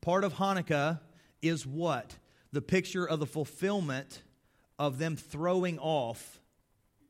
Part 0.00 0.22
of 0.22 0.34
Hanukkah 0.34 1.00
is 1.42 1.66
what? 1.66 2.16
The 2.52 2.62
picture 2.62 3.04
of 3.04 3.18
the 3.18 3.26
fulfillment 3.26 4.22
of 4.78 4.98
them 4.98 5.16
throwing 5.16 5.80
off 5.80 6.40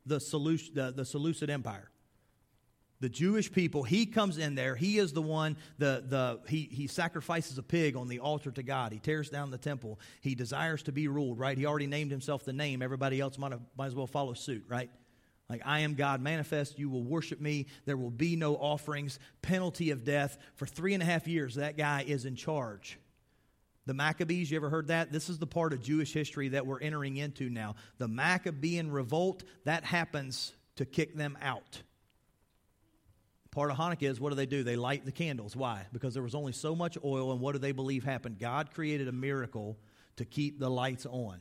the, 0.07 0.19
Seleucid, 0.19 0.75
the, 0.75 0.91
the 0.93 1.05
Seleucid 1.05 1.51
Empire 1.51 1.92
the 3.03 3.09
Jewish 3.09 3.51
people, 3.51 3.83
he 3.83 4.07
comes 4.07 4.39
in 4.39 4.55
there. 4.55 4.77
He 4.77 4.97
is 4.99 5.13
the 5.13 5.21
one, 5.21 5.57
the, 5.77 6.05
the, 6.07 6.39
he, 6.49 6.69
he 6.71 6.87
sacrifices 6.87 7.59
a 7.59 7.63
pig 7.63 7.97
on 7.97 8.07
the 8.07 8.21
altar 8.21 8.53
to 8.53 8.63
God. 8.63 8.93
He 8.93 9.01
tears 9.01 9.29
down 9.29 9.51
the 9.51 9.59
temple. 9.59 9.99
He 10.21 10.37
desires 10.37 10.85
to 10.85 10.93
be 10.93 11.09
ruled, 11.09 11.37
right? 11.37 11.59
He 11.59 11.67
already 11.67 11.89
named 11.89 12.13
himself 12.13 12.45
the 12.45 12.53
name. 12.53 12.81
Everybody 12.81 13.21
else 13.21 13.39
might, 13.39 13.51
have, 13.51 13.61
might 13.77 13.87
as 13.87 13.97
well 13.97 14.07
follow 14.07 14.35
suit, 14.35 14.67
right? 14.69 14.89
Like, 15.51 15.63
I 15.65 15.81
am 15.81 15.95
God 15.95 16.21
manifest. 16.21 16.79
You 16.79 16.89
will 16.91 17.03
worship 17.03 17.41
me. 17.41 17.67
There 17.87 17.97
will 17.97 18.13
be 18.13 18.37
no 18.37 18.55
offerings. 18.55 19.19
Penalty 19.43 19.91
of 19.91 20.05
death. 20.05 20.39
For 20.55 20.65
three 20.65 20.95
and 20.95 21.03
a 21.03 21.07
half 21.07 21.27
years, 21.27 21.57
that 21.57 21.77
guy 21.77 22.05
is 22.07 22.25
in 22.25 22.37
charge. 22.37 23.01
The 23.85 23.95
Maccabees, 23.95 24.49
you 24.49 24.57
ever 24.59 24.71
heard 24.71 24.87
that? 24.87 25.11
This 25.11 25.29
is 25.29 25.41
the 25.41 25.47
part 25.49 25.73
of 25.73 25.83
Jewish 25.83 26.13
history 26.13 26.51
that 26.51 26.69
we're 26.69 26.81
entering 26.81 27.17
into 27.17 27.51
now. 27.51 27.75
The 27.99 28.07
Maccabean 28.07 28.93
revolt, 28.93 29.43
that 29.65 29.83
happens 29.83 30.53
to 30.77 30.85
kick 30.85 31.17
them 31.17 31.37
out. 31.43 31.83
Part 33.53 33.71
of 33.71 33.77
Hanukkah 33.77 34.11
is 34.11 34.19
what 34.19 34.31
do 34.31 34.35
they 34.35 34.47
do? 34.47 34.65
They 34.65 34.77
light 34.77 35.05
the 35.05 35.13
candles. 35.13 35.55
Why? 35.55 35.87
Because 35.93 36.15
there 36.15 36.23
was 36.23 36.35
only 36.35 36.53
so 36.53 36.75
much 36.75 36.97
oil, 37.05 37.33
and 37.33 37.41
what 37.41 37.53
do 37.53 37.59
they 37.59 37.73
believe 37.73 38.03
happened? 38.03 38.39
God 38.39 38.71
created 38.73 39.09
a 39.09 39.13
miracle 39.13 39.79
to 40.17 40.25
keep 40.25 40.59
the 40.59 40.71
lights 40.71 41.07
on. 41.07 41.41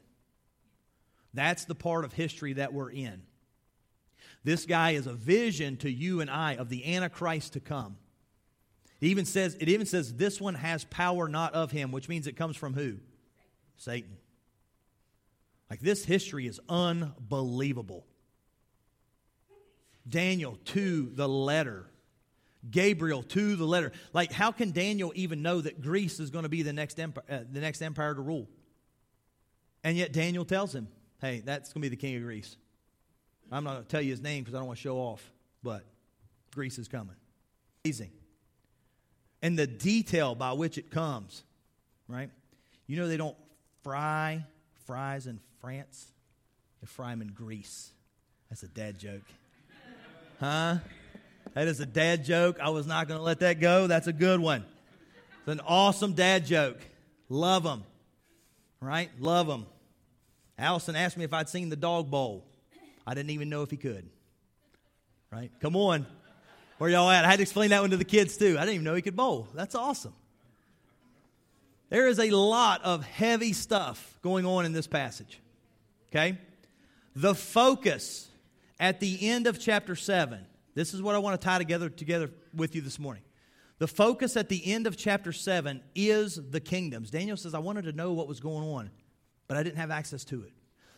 That's 1.33 1.63
the 1.63 1.75
part 1.75 2.03
of 2.03 2.11
history 2.11 2.53
that 2.53 2.73
we're 2.73 2.91
in. 2.91 3.23
This 4.43 4.65
guy 4.65 4.91
is 4.91 5.07
a 5.07 5.13
vision 5.13 5.77
to 5.77 5.89
you 5.89 6.19
and 6.19 6.29
I 6.29 6.55
of 6.55 6.67
the 6.67 6.95
Antichrist 6.95 7.53
to 7.53 7.61
come. 7.61 7.95
It 8.99 9.07
even 9.07 9.25
says, 9.25 9.55
it 9.59 9.69
even 9.69 9.85
says 9.85 10.13
this 10.13 10.41
one 10.41 10.55
has 10.55 10.83
power 10.83 11.29
not 11.29 11.53
of 11.53 11.71
him, 11.71 11.91
which 11.91 12.09
means 12.09 12.27
it 12.27 12.35
comes 12.35 12.57
from 12.57 12.73
who? 12.73 12.97
Satan. 13.77 14.17
Like 15.69 15.79
this 15.79 16.03
history 16.03 16.45
is 16.45 16.59
unbelievable. 16.67 18.05
Daniel 20.07 20.57
to 20.65 21.09
the 21.13 21.29
letter 21.29 21.85
Gabriel 22.69 23.23
to 23.23 23.55
the 23.55 23.65
letter. 23.65 23.91
Like, 24.13 24.31
how 24.31 24.51
can 24.51 24.71
Daniel 24.71 25.11
even 25.15 25.41
know 25.41 25.61
that 25.61 25.81
Greece 25.81 26.19
is 26.19 26.29
going 26.29 26.43
to 26.43 26.49
be 26.49 26.61
the 26.61 26.73
next, 26.73 26.99
empire, 26.99 27.23
uh, 27.29 27.39
the 27.51 27.59
next 27.59 27.81
empire 27.81 28.13
to 28.13 28.21
rule? 28.21 28.47
And 29.83 29.97
yet 29.97 30.11
Daniel 30.11 30.45
tells 30.45 30.75
him, 30.75 30.87
Hey, 31.19 31.41
that's 31.43 31.73
going 31.73 31.81
to 31.81 31.89
be 31.89 31.95
the 31.95 32.01
king 32.01 32.15
of 32.15 32.23
Greece. 32.23 32.55
I'm 33.51 33.63
not 33.63 33.71
going 33.71 33.83
to 33.83 33.89
tell 33.89 34.01
you 34.01 34.11
his 34.11 34.21
name 34.21 34.43
because 34.43 34.55
I 34.55 34.57
don't 34.57 34.67
want 34.67 34.77
to 34.77 34.81
show 34.81 34.97
off, 34.97 35.31
but 35.61 35.83
Greece 36.53 36.77
is 36.77 36.87
coming. 36.87 37.15
Amazing. 37.85 38.11
And 39.41 39.57
the 39.57 39.67
detail 39.67 40.35
by 40.35 40.53
which 40.53 40.77
it 40.77 40.89
comes, 40.89 41.43
right? 42.07 42.29
You 42.87 42.97
know, 42.97 43.07
they 43.07 43.17
don't 43.17 43.37
fry 43.83 44.45
fries 44.85 45.27
in 45.27 45.39
France, 45.59 46.07
they 46.81 46.87
fry 46.87 47.11
them 47.11 47.21
in 47.21 47.29
Greece. 47.29 47.91
That's 48.49 48.63
a 48.63 48.67
dad 48.67 48.97
joke. 48.99 49.21
Huh? 50.39 50.77
That 51.53 51.67
is 51.67 51.79
a 51.79 51.85
dad 51.85 52.23
joke. 52.23 52.59
I 52.61 52.69
was 52.69 52.87
not 52.87 53.07
going 53.07 53.19
to 53.19 53.23
let 53.23 53.39
that 53.41 53.59
go. 53.59 53.87
That's 53.87 54.07
a 54.07 54.13
good 54.13 54.39
one. 54.39 54.63
It's 55.39 55.47
an 55.47 55.61
awesome 55.61 56.13
dad 56.13 56.45
joke. 56.45 56.77
Love 57.29 57.63
them. 57.63 57.83
Right? 58.79 59.09
Love 59.19 59.47
them. 59.47 59.65
Allison 60.57 60.95
asked 60.95 61.17
me 61.17 61.23
if 61.23 61.33
I'd 61.33 61.49
seen 61.49 61.69
the 61.69 61.75
dog 61.75 62.09
bowl. 62.09 62.45
I 63.05 63.13
didn't 63.13 63.31
even 63.31 63.49
know 63.49 63.63
if 63.63 63.71
he 63.71 63.77
could. 63.77 64.07
Right? 65.31 65.51
Come 65.59 65.75
on. 65.75 66.05
Where 66.77 66.89
y'all 66.89 67.09
at? 67.09 67.25
I 67.25 67.29
had 67.29 67.37
to 67.37 67.43
explain 67.43 67.69
that 67.71 67.81
one 67.81 67.91
to 67.91 67.97
the 67.97 68.05
kids 68.05 68.37
too. 68.37 68.57
I 68.57 68.61
didn't 68.61 68.75
even 68.75 68.83
know 68.85 68.95
he 68.95 69.01
could 69.01 69.15
bowl. 69.15 69.47
That's 69.53 69.75
awesome. 69.75 70.13
There 71.89 72.07
is 72.07 72.19
a 72.19 72.31
lot 72.31 72.83
of 72.83 73.03
heavy 73.03 73.53
stuff 73.53 74.17
going 74.21 74.45
on 74.45 74.65
in 74.65 74.71
this 74.71 74.87
passage. 74.87 75.39
Okay? 76.09 76.37
The 77.15 77.35
focus 77.35 78.29
at 78.79 78.99
the 78.99 79.29
end 79.29 79.45
of 79.45 79.59
chapter 79.59 79.95
7 79.95 80.45
this 80.73 80.93
is 80.93 81.01
what 81.01 81.15
I 81.15 81.19
want 81.19 81.39
to 81.39 81.45
tie 81.45 81.57
together 81.57 81.89
together 81.89 82.29
with 82.53 82.75
you 82.75 82.81
this 82.81 82.99
morning. 82.99 83.23
The 83.79 83.87
focus 83.87 84.37
at 84.37 84.47
the 84.47 84.73
end 84.73 84.85
of 84.85 84.95
chapter 84.95 85.31
7 85.31 85.81
is 85.95 86.39
the 86.49 86.59
kingdoms. 86.59 87.09
Daniel 87.09 87.35
says, 87.35 87.55
I 87.55 87.59
wanted 87.59 87.85
to 87.85 87.93
know 87.93 88.13
what 88.13 88.27
was 88.27 88.39
going 88.39 88.63
on, 88.63 88.91
but 89.47 89.57
I 89.57 89.63
didn't 89.63 89.77
have 89.77 89.89
access 89.89 90.23
to 90.25 90.43
it. 90.43 90.53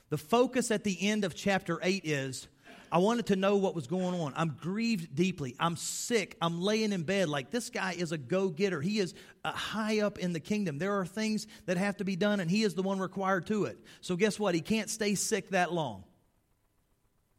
The 0.09 0.17
focus 0.17 0.69
at 0.69 0.83
the 0.83 0.97
end 1.01 1.23
of 1.23 1.33
chapter 1.33 1.79
8 1.81 2.01
is 2.03 2.47
I 2.91 2.99
wanted 2.99 3.25
to 3.27 3.36
know 3.36 3.55
what 3.55 3.73
was 3.73 3.88
going 3.88 4.13
on. 4.19 4.33
I'm 4.36 4.55
grieved 4.62 5.15
deeply. 5.15 5.55
I'm 5.59 5.75
sick. 5.75 6.38
I'm 6.39 6.62
laying 6.62 6.91
in 6.91 7.01
bed 7.01 7.27
like 7.27 7.49
this 7.49 7.71
guy 7.71 7.95
is 7.97 8.12
a 8.12 8.19
go 8.19 8.49
getter. 8.49 8.81
He 8.81 8.99
is 8.99 9.15
uh, 9.43 9.51
high 9.51 10.01
up 10.01 10.19
in 10.19 10.31
the 10.31 10.39
kingdom. 10.39 10.77
There 10.77 10.99
are 10.99 11.05
things 11.05 11.47
that 11.65 11.77
have 11.77 11.97
to 11.97 12.03
be 12.03 12.15
done, 12.15 12.39
and 12.39 12.51
he 12.51 12.62
is 12.62 12.75
the 12.75 12.83
one 12.83 12.99
required 12.99 13.47
to 13.47 13.65
it. 13.65 13.79
So, 14.01 14.15
guess 14.15 14.38
what? 14.38 14.53
He 14.53 14.62
can't 14.62 14.91
stay 14.91 15.15
sick 15.15 15.49
that 15.49 15.73
long. 15.73 16.03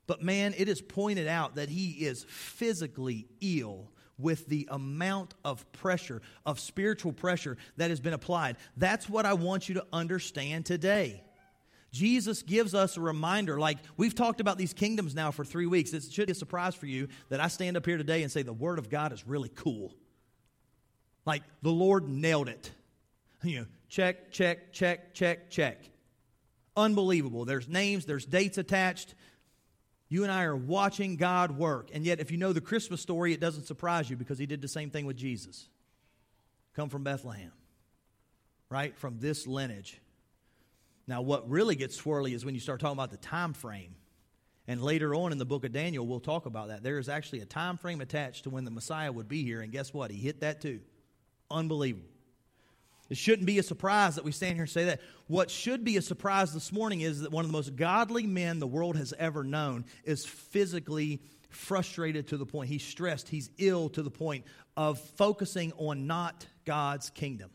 But 0.06 0.22
man, 0.22 0.54
it 0.56 0.68
is 0.68 0.82
pointed 0.82 1.26
out 1.26 1.56
that 1.56 1.68
he 1.68 1.90
is 1.90 2.24
physically 2.28 3.26
ill 3.40 3.90
with 4.18 4.46
the 4.46 4.68
amount 4.70 5.34
of 5.44 5.70
pressure, 5.72 6.22
of 6.46 6.60
spiritual 6.60 7.12
pressure 7.12 7.56
that 7.76 7.90
has 7.90 8.00
been 8.00 8.12
applied. 8.12 8.56
That's 8.76 9.08
what 9.08 9.26
I 9.26 9.34
want 9.34 9.68
you 9.68 9.76
to 9.76 9.86
understand 9.92 10.66
today. 10.66 11.22
Jesus 11.90 12.42
gives 12.42 12.74
us 12.74 12.96
a 12.96 13.00
reminder. 13.00 13.58
Like 13.58 13.78
we've 13.96 14.14
talked 14.14 14.40
about 14.40 14.58
these 14.58 14.72
kingdoms 14.72 15.14
now 15.14 15.30
for 15.30 15.44
three 15.44 15.66
weeks. 15.66 15.92
It 15.92 16.02
should 16.10 16.26
be 16.26 16.32
a 16.32 16.34
surprise 16.34 16.74
for 16.74 16.86
you 16.86 17.08
that 17.28 17.40
I 17.40 17.48
stand 17.48 17.76
up 17.76 17.86
here 17.86 17.96
today 17.96 18.22
and 18.22 18.32
say 18.32 18.42
the 18.42 18.52
Word 18.52 18.78
of 18.80 18.90
God 18.90 19.12
is 19.12 19.26
really 19.26 19.50
cool. 19.54 19.94
Like 21.24 21.42
the 21.62 21.70
Lord 21.70 22.08
nailed 22.08 22.48
it. 22.48 22.70
You 23.42 23.58
know, 23.58 23.66
check, 23.90 24.32
check, 24.32 24.72
check, 24.72 25.12
check, 25.12 25.50
check. 25.50 25.78
Unbelievable. 26.78 27.44
There's 27.44 27.68
names, 27.68 28.06
there's 28.06 28.24
dates 28.24 28.56
attached. 28.56 29.14
You 30.14 30.22
and 30.22 30.30
I 30.30 30.44
are 30.44 30.54
watching 30.54 31.16
God 31.16 31.58
work. 31.58 31.90
And 31.92 32.04
yet, 32.04 32.20
if 32.20 32.30
you 32.30 32.36
know 32.36 32.52
the 32.52 32.60
Christmas 32.60 33.00
story, 33.00 33.32
it 33.32 33.40
doesn't 33.40 33.66
surprise 33.66 34.08
you 34.08 34.14
because 34.14 34.38
he 34.38 34.46
did 34.46 34.62
the 34.62 34.68
same 34.68 34.90
thing 34.90 35.06
with 35.06 35.16
Jesus. 35.16 35.66
Come 36.76 36.88
from 36.88 37.02
Bethlehem, 37.02 37.50
right? 38.70 38.96
From 38.96 39.18
this 39.18 39.48
lineage. 39.48 40.00
Now, 41.08 41.20
what 41.22 41.50
really 41.50 41.74
gets 41.74 42.00
swirly 42.00 42.32
is 42.32 42.44
when 42.44 42.54
you 42.54 42.60
start 42.60 42.78
talking 42.78 42.96
about 42.96 43.10
the 43.10 43.16
time 43.16 43.54
frame. 43.54 43.96
And 44.68 44.80
later 44.80 45.16
on 45.16 45.32
in 45.32 45.38
the 45.38 45.44
book 45.44 45.64
of 45.64 45.72
Daniel, 45.72 46.06
we'll 46.06 46.20
talk 46.20 46.46
about 46.46 46.68
that. 46.68 46.84
There 46.84 47.00
is 47.00 47.08
actually 47.08 47.40
a 47.40 47.44
time 47.44 47.76
frame 47.76 48.00
attached 48.00 48.44
to 48.44 48.50
when 48.50 48.64
the 48.64 48.70
Messiah 48.70 49.10
would 49.10 49.26
be 49.26 49.42
here. 49.42 49.62
And 49.62 49.72
guess 49.72 49.92
what? 49.92 50.12
He 50.12 50.18
hit 50.18 50.42
that 50.42 50.60
too. 50.60 50.78
Unbelievable. 51.50 52.13
It 53.10 53.16
shouldn't 53.16 53.46
be 53.46 53.58
a 53.58 53.62
surprise 53.62 54.14
that 54.14 54.24
we 54.24 54.32
stand 54.32 54.54
here 54.54 54.62
and 54.62 54.70
say 54.70 54.86
that. 54.86 55.00
What 55.26 55.50
should 55.50 55.84
be 55.84 55.96
a 55.96 56.02
surprise 56.02 56.54
this 56.54 56.72
morning 56.72 57.02
is 57.02 57.20
that 57.20 57.30
one 57.30 57.44
of 57.44 57.50
the 57.50 57.56
most 57.56 57.76
godly 57.76 58.26
men 58.26 58.58
the 58.58 58.66
world 58.66 58.96
has 58.96 59.12
ever 59.18 59.44
known 59.44 59.84
is 60.04 60.24
physically 60.24 61.20
frustrated 61.50 62.28
to 62.28 62.36
the 62.36 62.46
point 62.46 62.68
he's 62.68 62.84
stressed, 62.84 63.28
he's 63.28 63.50
ill 63.58 63.88
to 63.90 64.02
the 64.02 64.10
point 64.10 64.44
of 64.76 64.98
focusing 64.98 65.72
on 65.76 66.06
not 66.06 66.46
God's 66.64 67.10
kingdom. 67.10 67.50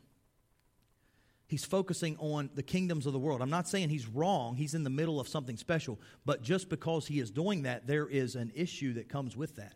He's 1.47 1.65
focusing 1.65 2.15
on 2.19 2.51
the 2.53 2.61
kingdoms 2.61 3.07
of 3.07 3.13
the 3.13 3.19
world. 3.19 3.41
I'm 3.41 3.49
not 3.49 3.67
saying 3.67 3.89
he's 3.89 4.07
wrong, 4.07 4.55
he's 4.55 4.75
in 4.75 4.83
the 4.83 4.89
middle 4.91 5.19
of 5.19 5.27
something 5.27 5.57
special, 5.57 5.99
but 6.23 6.43
just 6.43 6.69
because 6.69 7.07
he 7.07 7.19
is 7.19 7.31
doing 7.31 7.63
that, 7.63 7.87
there 7.87 8.07
is 8.07 8.35
an 8.35 8.51
issue 8.53 8.93
that 8.93 9.09
comes 9.09 9.35
with 9.35 9.55
that. 9.55 9.73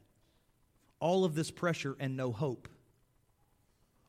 All 0.99 1.25
of 1.25 1.33
this 1.33 1.49
pressure 1.49 1.95
and 1.99 2.15
no 2.15 2.31
hope 2.31 2.69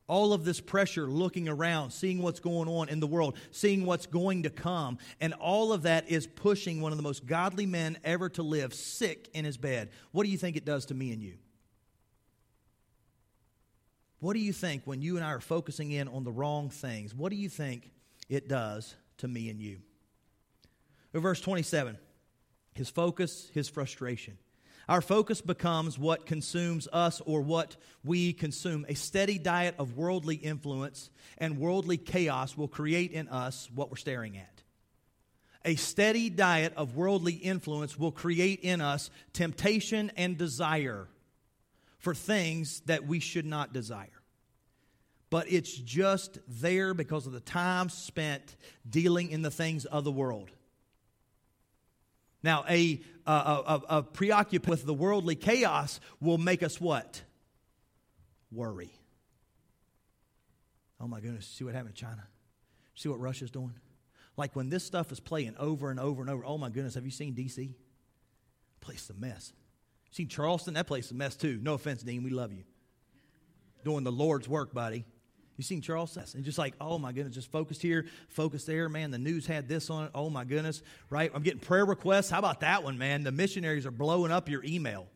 all 0.07 0.33
of 0.33 0.45
this 0.45 0.61
pressure 0.61 1.07
looking 1.07 1.49
around, 1.49 1.91
seeing 1.91 2.21
what's 2.21 2.39
going 2.39 2.69
on 2.69 2.89
in 2.89 2.99
the 2.99 3.07
world, 3.07 3.37
seeing 3.51 3.85
what's 3.85 4.05
going 4.05 4.43
to 4.43 4.49
come. 4.49 4.97
And 5.19 5.33
all 5.33 5.73
of 5.73 5.83
that 5.83 6.09
is 6.09 6.27
pushing 6.27 6.81
one 6.81 6.91
of 6.91 6.97
the 6.97 7.03
most 7.03 7.25
godly 7.25 7.65
men 7.65 7.97
ever 8.03 8.29
to 8.29 8.43
live 8.43 8.73
sick 8.73 9.29
in 9.33 9.45
his 9.45 9.57
bed. 9.57 9.89
What 10.11 10.23
do 10.23 10.29
you 10.29 10.37
think 10.37 10.57
it 10.57 10.65
does 10.65 10.85
to 10.87 10.93
me 10.93 11.11
and 11.11 11.21
you? 11.21 11.35
What 14.19 14.33
do 14.33 14.39
you 14.39 14.53
think 14.53 14.83
when 14.85 15.01
you 15.01 15.17
and 15.17 15.25
I 15.25 15.29
are 15.29 15.39
focusing 15.39 15.91
in 15.91 16.07
on 16.07 16.23
the 16.23 16.31
wrong 16.31 16.69
things? 16.69 17.13
What 17.13 17.29
do 17.29 17.35
you 17.35 17.49
think 17.49 17.91
it 18.29 18.47
does 18.47 18.95
to 19.17 19.27
me 19.27 19.49
and 19.49 19.59
you? 19.59 19.79
verse 21.13 21.39
27 21.39 21.97
his 22.73 22.89
focus, 22.89 23.49
his 23.53 23.69
frustration. 23.69 24.37
Our 24.87 25.01
focus 25.01 25.41
becomes 25.41 25.97
what 25.97 26.25
consumes 26.25 26.87
us 26.93 27.21
or 27.25 27.41
what 27.41 27.75
we 28.03 28.33
consume. 28.33 28.85
A 28.87 28.93
steady 28.93 29.39
diet 29.39 29.75
of 29.79 29.97
worldly 29.97 30.35
influence 30.35 31.09
and 31.37 31.57
worldly 31.57 31.97
chaos 31.97 32.55
will 32.55 32.67
create 32.67 33.11
in 33.11 33.27
us 33.27 33.69
what 33.73 33.89
we're 33.89 33.97
staring 33.97 34.37
at. 34.37 34.61
A 35.63 35.75
steady 35.75 36.29
diet 36.29 36.73
of 36.77 36.95
worldly 36.95 37.33
influence 37.33 37.97
will 37.97 38.11
create 38.11 38.59
in 38.59 38.81
us 38.81 39.09
temptation 39.33 40.11
and 40.15 40.37
desire 40.37 41.07
for 41.97 42.13
things 42.13 42.81
that 42.81 43.07
we 43.07 43.19
should 43.19 43.47
not 43.47 43.73
desire. 43.73 44.09
But 45.31 45.51
it's 45.51 45.73
just 45.73 46.37
there 46.47 46.93
because 46.93 47.25
of 47.25 47.33
the 47.33 47.39
time 47.39 47.89
spent 47.89 48.55
dealing 48.87 49.31
in 49.31 49.41
the 49.41 49.49
things 49.49 49.85
of 49.85 50.03
the 50.03 50.11
world. 50.11 50.51
Now, 52.45 52.63
a, 52.69 53.01
a, 53.25 53.31
a, 53.31 53.81
a 53.89 54.03
preoccupation 54.03 54.69
with 54.69 54.85
the 54.85 54.93
worldly 54.93 55.35
chaos 55.35 55.99
will 56.21 56.37
make 56.37 56.61
us 56.61 56.79
what? 56.79 57.23
Worry. 58.51 58.91
Oh 61.01 61.07
my 61.07 61.21
goodness, 61.21 61.47
see 61.47 61.63
what 61.63 61.73
happened 61.73 61.95
in 61.95 61.95
China? 61.95 62.23
See 62.93 63.09
what 63.09 63.19
Russia's 63.19 63.49
doing? 63.49 63.73
Like 64.37 64.55
when 64.55 64.69
this 64.69 64.85
stuff 64.85 65.11
is 65.11 65.19
playing 65.19 65.55
over 65.57 65.89
and 65.89 65.99
over 65.99 66.21
and 66.21 66.29
over, 66.29 66.45
oh 66.45 66.59
my 66.59 66.69
goodness, 66.69 66.93
have 66.93 67.03
you 67.03 67.09
seen 67.09 67.33
DC? 67.33 67.73
Place 68.79 69.09
a 69.09 69.19
mess. 69.19 69.51
Seen 70.11 70.27
Charleston? 70.27 70.75
That 70.75 70.85
place 70.85 71.05
is 71.05 71.11
a 71.13 71.15
mess 71.15 71.35
too. 71.35 71.59
No 71.63 71.73
offense, 71.73 72.03
Dean, 72.03 72.21
we 72.21 72.29
love 72.29 72.53
you. 72.53 72.63
Doing 73.83 74.03
the 74.03 74.11
Lord's 74.11 74.47
work, 74.47 74.71
buddy. 74.71 75.05
You 75.57 75.63
seen 75.63 75.81
Charles 75.81 76.17
And 76.35 76.43
just 76.43 76.57
like, 76.57 76.73
oh 76.81 76.97
my 76.97 77.13
goodness, 77.13 77.33
just 77.33 77.51
focused 77.51 77.81
here, 77.81 78.05
focused 78.27 78.67
there. 78.67 78.89
Man, 78.89 79.11
the 79.11 79.17
news 79.17 79.47
had 79.47 79.69
this 79.69 79.89
on 79.89 80.05
it. 80.05 80.11
Oh 80.13 80.29
my 80.29 80.43
goodness, 80.43 80.81
right? 81.09 81.31
I'm 81.33 81.43
getting 81.43 81.61
prayer 81.61 81.85
requests. 81.85 82.29
How 82.29 82.39
about 82.39 82.59
that 82.59 82.83
one, 82.83 82.97
man? 82.97 83.23
The 83.23 83.31
missionaries 83.31 83.85
are 83.85 83.91
blowing 83.91 84.31
up 84.31 84.49
your 84.49 84.63
email 84.65 85.07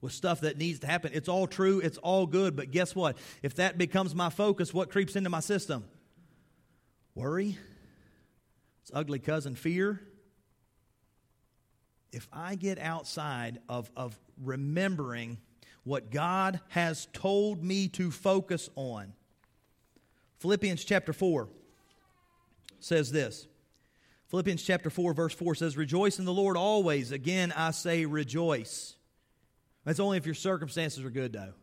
with 0.00 0.12
stuff 0.12 0.40
that 0.40 0.56
needs 0.56 0.78
to 0.80 0.86
happen. 0.86 1.10
It's 1.12 1.28
all 1.28 1.46
true, 1.46 1.80
it's 1.80 1.98
all 1.98 2.26
good, 2.26 2.56
but 2.56 2.70
guess 2.70 2.94
what? 2.94 3.16
If 3.42 3.56
that 3.56 3.76
becomes 3.76 4.14
my 4.14 4.30
focus, 4.30 4.72
what 4.72 4.90
creeps 4.90 5.16
into 5.16 5.28
my 5.28 5.40
system? 5.40 5.84
Worry. 7.14 7.58
It's 8.82 8.90
ugly 8.94 9.18
cousin 9.18 9.54
fear. 9.54 10.00
If 12.10 12.26
I 12.32 12.54
get 12.54 12.78
outside 12.78 13.58
of, 13.68 13.90
of 13.96 14.18
remembering 14.42 15.38
what 15.84 16.10
God 16.10 16.60
has 16.68 17.06
told 17.12 17.62
me 17.62 17.88
to 17.88 18.10
focus 18.10 18.70
on, 18.76 19.12
Philippians 20.38 20.84
chapter 20.84 21.12
4 21.12 21.48
says 22.80 23.10
this. 23.10 23.46
Philippians 24.28 24.62
chapter 24.62 24.90
4, 24.90 25.14
verse 25.14 25.34
4 25.34 25.54
says, 25.54 25.76
Rejoice 25.76 26.18
in 26.18 26.24
the 26.24 26.34
Lord 26.34 26.56
always. 26.56 27.12
Again, 27.12 27.52
I 27.56 27.70
say 27.72 28.04
rejoice. 28.04 28.94
That's 29.84 30.00
only 30.00 30.18
if 30.18 30.26
your 30.26 30.34
circumstances 30.34 31.04
are 31.04 31.10
good, 31.10 31.32
though. 31.32 31.54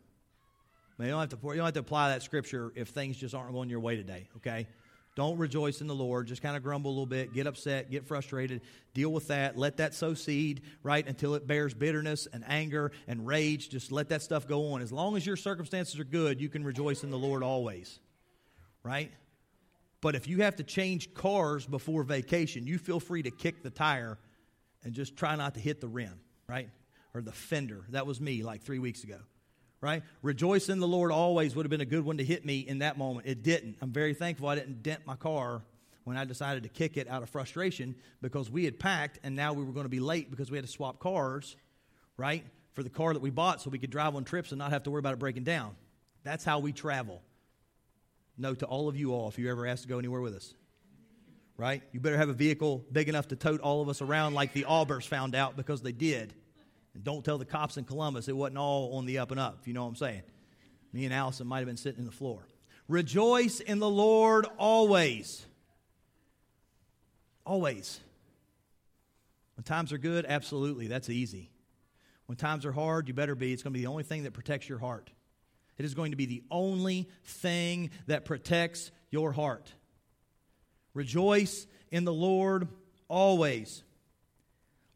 You, 1.00 1.08
don't 1.08 1.20
have 1.20 1.30
to, 1.30 1.48
you 1.48 1.56
don't 1.56 1.66
have 1.66 1.74
to 1.76 1.82
apply 1.82 2.10
that 2.10 2.24
scripture 2.24 2.72
if 2.76 2.90
things 2.90 3.18
just 3.18 3.36
aren't 3.36 3.52
going 3.52 3.70
your 3.70 3.82
way 3.82 3.98
today, 3.98 4.30
okay? 4.38 4.68
Don't 5.16 5.38
rejoice 5.38 5.80
in 5.80 5.88
the 5.88 5.96
Lord. 5.96 6.28
Just 6.28 6.42
kind 6.42 6.58
of 6.58 6.64
grumble 6.64 6.90
a 6.90 6.94
little 6.94 7.06
bit, 7.06 7.34
get 7.34 7.48
upset, 7.48 7.92
get 7.92 8.06
frustrated, 8.06 8.62
deal 8.94 9.12
with 9.12 9.28
that. 9.28 9.58
Let 9.58 9.78
that 9.78 9.94
sow 9.94 10.14
seed, 10.14 10.62
right, 10.84 11.08
until 11.08 11.36
it 11.36 11.48
bears 11.48 11.74
bitterness 11.74 12.28
and 12.34 12.44
anger 12.48 12.92
and 13.08 13.28
rage. 13.28 13.70
Just 13.70 13.92
let 13.92 14.10
that 14.10 14.22
stuff 14.22 14.48
go 14.48 14.74
on. 14.74 14.82
As 14.82 14.92
long 14.92 15.16
as 15.16 15.26
your 15.26 15.38
circumstances 15.38 16.00
are 16.00 16.06
good, 16.06 16.42
you 16.42 16.50
can 16.50 16.64
rejoice 16.64 17.04
in 17.04 17.12
the 17.12 17.18
Lord 17.18 17.44
always 17.44 18.00
right? 18.86 19.12
But 20.00 20.16
if 20.16 20.28
you 20.28 20.44
have 20.44 20.58
to 20.58 20.64
change 20.64 21.14
cars 21.16 21.66
before 21.66 22.04
vacation, 22.04 22.68
you 22.68 22.78
feel 22.78 23.00
free 23.00 23.24
to 23.24 23.32
kick 23.32 23.64
the 23.64 23.72
tire 23.72 24.20
and 24.84 24.94
just 24.94 25.18
try 25.18 25.36
not 25.36 25.56
to 25.56 25.60
hit 25.60 25.82
the 25.82 25.88
rim, 25.88 26.20
right? 26.48 26.70
Or 27.16 27.22
the 27.22 27.32
fender. 27.32 27.84
That 27.90 28.06
was 28.06 28.22
me 28.22 28.44
like 28.44 28.62
three 28.62 28.78
weeks 28.78 29.04
ago, 29.04 29.18
right? 29.82 30.04
Rejoice 30.22 30.70
in 30.70 30.80
the 30.80 30.88
Lord 30.88 31.12
always 31.12 31.56
would 31.56 31.66
have 31.66 31.72
been 31.72 31.82
a 31.82 31.86
good 31.86 32.06
one 32.06 32.18
to 32.18 32.24
hit 32.24 32.46
me 32.46 32.60
in 32.60 32.80
that 32.80 33.00
moment. 33.00 33.26
It 33.26 33.42
didn't. 33.42 33.78
I'm 33.82 33.92
very 33.92 34.14
thankful 34.14 34.48
I 34.48 34.56
didn't 34.56 34.84
dent 34.84 35.02
my 35.08 35.16
car 35.16 35.64
when 36.04 36.18
I 36.18 36.26
decided 36.26 36.62
to 36.64 36.70
kick 36.70 36.98
it 36.98 37.08
out 37.08 37.24
of 37.24 37.30
frustration 37.32 37.96
because 38.22 38.52
we 38.52 38.64
had 38.66 38.78
packed 38.78 39.18
and 39.24 39.36
now 39.36 39.54
we 39.54 39.64
were 39.64 39.74
going 39.74 39.86
to 39.86 39.90
be 39.90 40.00
late 40.00 40.30
because 40.30 40.52
we 40.52 40.58
had 40.58 40.66
to 40.66 40.72
swap 40.72 41.00
cars, 41.00 41.56
right? 42.16 42.46
For 42.74 42.84
the 42.84 42.92
car 42.92 43.14
that 43.14 43.24
we 43.24 43.32
bought 43.32 43.60
so 43.60 43.72
we 43.72 43.80
could 43.80 43.90
drive 43.90 44.16
on 44.16 44.24
trips 44.24 44.52
and 44.52 44.60
not 44.60 44.70
have 44.70 44.84
to 44.84 44.92
worry 44.92 45.00
about 45.00 45.14
it 45.14 45.20
breaking 45.20 45.46
down. 45.46 45.76
That's 46.24 46.46
how 46.46 46.60
we 46.60 46.74
travel. 46.74 47.24
Note 48.38 48.60
to 48.60 48.66
all 48.66 48.90
of 48.90 48.98
you 48.98 49.14
all 49.14 49.30
if 49.30 49.40
you 49.40 49.50
ever 49.50 49.66
ask 49.66 49.84
to 49.84 49.88
go 49.88 50.00
anywhere 50.00 50.22
with 50.22 50.36
us. 50.36 50.54
Right? 51.58 51.82
You 51.94 52.00
better 52.00 52.18
have 52.18 52.30
a 52.30 52.34
vehicle 52.34 52.84
big 52.92 53.08
enough 53.08 53.30
to 53.30 53.36
tote 53.36 53.62
all 53.62 53.82
of 53.82 53.88
us 53.88 54.02
around 54.02 54.34
like 54.34 54.52
the 54.52 54.66
Aubers 54.66 55.06
found 55.06 55.36
out 55.36 55.56
because 55.56 55.82
they 55.82 55.94
did. 55.94 56.34
And 56.94 57.04
don't 57.04 57.24
tell 57.24 57.38
the 57.38 57.46
cops 57.46 57.78
in 57.78 57.86
Columbus 57.86 58.28
it 58.28 58.36
wasn't 58.36 58.58
all 58.58 58.98
on 58.98 59.06
the 59.06 59.20
up 59.20 59.32
and 59.32 59.40
up, 59.40 59.60
if 59.62 59.68
you 59.68 59.74
know 59.74 59.84
what 59.84 59.90
I'm 59.90 59.96
saying. 59.96 60.24
Me 60.92 61.06
and 61.06 61.14
Allison 61.14 61.48
might 61.48 61.60
have 61.60 61.68
been 61.68 61.78
sitting 61.78 62.00
in 62.00 62.06
the 62.06 62.12
floor. 62.12 62.48
Rejoice 62.88 63.60
in 63.60 63.80
the 63.80 63.90
Lord 63.90 64.46
always. 64.58 65.46
Always. 67.46 68.00
When 69.56 69.64
times 69.64 69.94
are 69.94 69.98
good, 69.98 70.26
absolutely, 70.28 70.88
that's 70.88 71.10
easy. 71.10 71.52
When 72.26 72.38
times 72.38 72.66
are 72.66 72.72
hard, 72.72 73.08
you 73.08 73.14
better 73.14 73.36
be. 73.36 73.54
It's 73.54 73.64
going 73.64 73.74
to 73.74 73.78
be 73.78 73.84
the 73.84 73.92
only 73.92 74.04
thing 74.04 74.24
that 74.24 74.34
protects 74.34 74.68
your 74.68 74.80
heart. 74.80 75.10
It 75.78 75.86
is 75.86 75.94
going 75.94 76.12
to 76.12 76.18
be 76.18 76.26
the 76.26 76.44
only 76.50 77.10
thing 77.24 77.90
that 78.08 78.26
protects 78.26 78.92
your 79.12 79.32
heart. 79.32 79.72
Rejoice 80.94 81.68
in 81.92 82.06
the 82.06 82.14
Lord 82.14 82.68
always. 83.08 83.84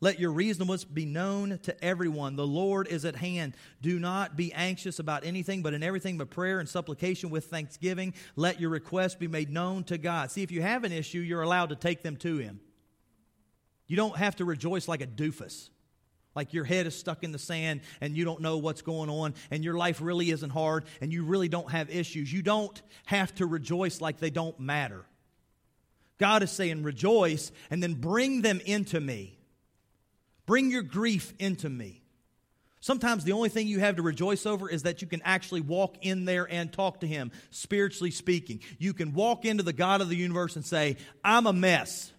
Let 0.01 0.19
your 0.19 0.31
reasonableness 0.31 0.85
be 0.85 1.05
known 1.05 1.59
to 1.63 1.83
everyone. 1.83 2.37
The 2.37 2.47
Lord 2.47 2.87
is 2.87 3.03
at 3.03 3.17
hand. 3.17 3.53
Do 3.81 3.99
not 3.99 4.37
be 4.37 4.53
anxious 4.53 4.99
about 4.99 5.25
anything, 5.25 5.61
but 5.61 5.73
in 5.73 5.83
everything 5.83 6.17
but 6.17 6.29
prayer 6.29 6.59
and 6.59 6.69
supplication 6.69 7.29
with 7.29 7.47
thanksgiving, 7.47 8.13
let 8.37 8.61
your 8.61 8.69
requests 8.69 9.15
be 9.15 9.27
made 9.27 9.49
known 9.49 9.83
to 9.85 9.97
God. 9.97 10.31
See, 10.31 10.41
if 10.41 10.51
you 10.51 10.61
have 10.61 10.85
an 10.85 10.93
issue, 10.93 11.19
you're 11.19 11.41
allowed 11.41 11.69
to 11.69 11.75
take 11.75 12.01
them 12.01 12.15
to 12.17 12.37
Him. 12.37 12.61
You 13.87 13.97
don't 13.97 14.15
have 14.15 14.37
to 14.37 14.45
rejoice 14.45 14.87
like 14.87 15.01
a 15.01 15.07
doofus. 15.07 15.69
Like 16.35 16.53
your 16.53 16.63
head 16.63 16.87
is 16.87 16.97
stuck 16.97 17.23
in 17.23 17.31
the 17.31 17.39
sand 17.39 17.81
and 18.01 18.15
you 18.15 18.23
don't 18.23 18.41
know 18.41 18.57
what's 18.57 18.81
going 18.81 19.09
on 19.09 19.33
and 19.51 19.63
your 19.63 19.73
life 19.73 19.99
really 20.01 20.29
isn't 20.31 20.51
hard 20.51 20.85
and 21.01 21.11
you 21.11 21.23
really 21.23 21.49
don't 21.49 21.71
have 21.71 21.89
issues. 21.89 22.31
You 22.31 22.41
don't 22.41 22.81
have 23.05 23.33
to 23.35 23.45
rejoice 23.45 23.99
like 23.99 24.19
they 24.19 24.29
don't 24.29 24.59
matter. 24.59 25.05
God 26.17 26.43
is 26.43 26.51
saying, 26.51 26.83
rejoice 26.83 27.51
and 27.71 27.81
then 27.81 27.95
bring 27.95 28.41
them 28.41 28.61
into 28.65 28.99
me. 28.99 29.37
Bring 30.45 30.69
your 30.71 30.83
grief 30.83 31.33
into 31.39 31.69
me. 31.69 32.01
Sometimes 32.81 33.23
the 33.23 33.33
only 33.33 33.49
thing 33.49 33.67
you 33.67 33.79
have 33.79 33.97
to 33.97 34.01
rejoice 34.01 34.45
over 34.45 34.69
is 34.69 34.83
that 34.83 35.01
you 35.01 35.07
can 35.07 35.21
actually 35.23 35.61
walk 35.61 35.97
in 36.01 36.25
there 36.25 36.47
and 36.49 36.71
talk 36.71 37.01
to 37.01 37.07
Him, 37.07 37.31
spiritually 37.51 38.11
speaking. 38.11 38.61
You 38.77 38.93
can 38.93 39.13
walk 39.13 39.43
into 39.43 39.63
the 39.63 39.73
God 39.73 39.99
of 39.99 40.07
the 40.07 40.15
universe 40.15 40.55
and 40.55 40.65
say, 40.65 40.95
I'm 41.23 41.45
a 41.45 41.53
mess. 41.53 42.11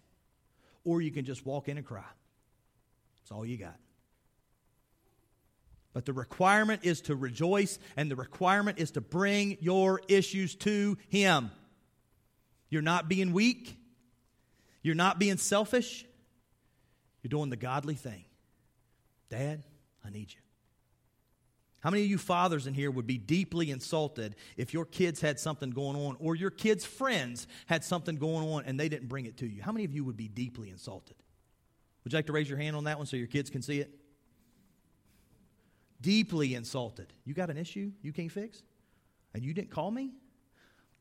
Or 0.84 1.00
you 1.00 1.10
can 1.10 1.24
just 1.24 1.46
walk 1.46 1.68
in 1.68 1.78
and 1.78 1.86
cry. 1.86 2.04
That's 3.18 3.32
all 3.32 3.46
you 3.46 3.56
got. 3.56 3.76
But 5.92 6.06
the 6.06 6.12
requirement 6.12 6.82
is 6.84 7.00
to 7.02 7.16
rejoice, 7.16 7.78
and 7.96 8.10
the 8.10 8.16
requirement 8.16 8.78
is 8.78 8.92
to 8.92 9.00
bring 9.00 9.58
your 9.60 10.00
issues 10.08 10.54
to 10.56 10.96
Him. 11.08 11.50
You're 12.68 12.82
not 12.82 13.08
being 13.08 13.32
weak, 13.32 13.76
you're 14.82 14.94
not 14.94 15.18
being 15.18 15.36
selfish, 15.36 16.04
you're 17.22 17.28
doing 17.28 17.50
the 17.50 17.56
godly 17.56 17.94
thing. 17.94 18.24
Dad, 19.28 19.64
I 20.04 20.10
need 20.10 20.32
you. 20.32 20.40
How 21.80 21.90
many 21.90 22.02
of 22.04 22.10
you 22.10 22.18
fathers 22.18 22.66
in 22.66 22.74
here 22.74 22.90
would 22.90 23.06
be 23.06 23.16
deeply 23.16 23.70
insulted 23.70 24.36
if 24.56 24.74
your 24.74 24.84
kids 24.84 25.20
had 25.20 25.40
something 25.40 25.70
going 25.70 25.96
on 25.96 26.16
or 26.20 26.36
your 26.36 26.50
kids' 26.50 26.84
friends 26.84 27.46
had 27.66 27.82
something 27.82 28.16
going 28.16 28.46
on 28.46 28.64
and 28.66 28.78
they 28.78 28.88
didn't 28.88 29.08
bring 29.08 29.24
it 29.24 29.38
to 29.38 29.46
you? 29.46 29.62
How 29.62 29.72
many 29.72 29.84
of 29.84 29.92
you 29.92 30.04
would 30.04 30.16
be 30.16 30.28
deeply 30.28 30.68
insulted? 30.68 31.16
Would 32.04 32.12
you 32.12 32.18
like 32.18 32.26
to 32.26 32.32
raise 32.32 32.48
your 32.48 32.58
hand 32.58 32.76
on 32.76 32.84
that 32.84 32.98
one 32.98 33.06
so 33.06 33.16
your 33.16 33.26
kids 33.26 33.48
can 33.48 33.62
see 33.62 33.80
it? 33.80 33.99
Deeply 36.00 36.54
insulted. 36.54 37.12
You 37.24 37.34
got 37.34 37.50
an 37.50 37.56
issue 37.56 37.92
you 38.02 38.12
can't 38.12 38.32
fix? 38.32 38.62
And 39.34 39.44
you 39.44 39.54
didn't 39.54 39.70
call 39.70 39.90
me? 39.90 40.10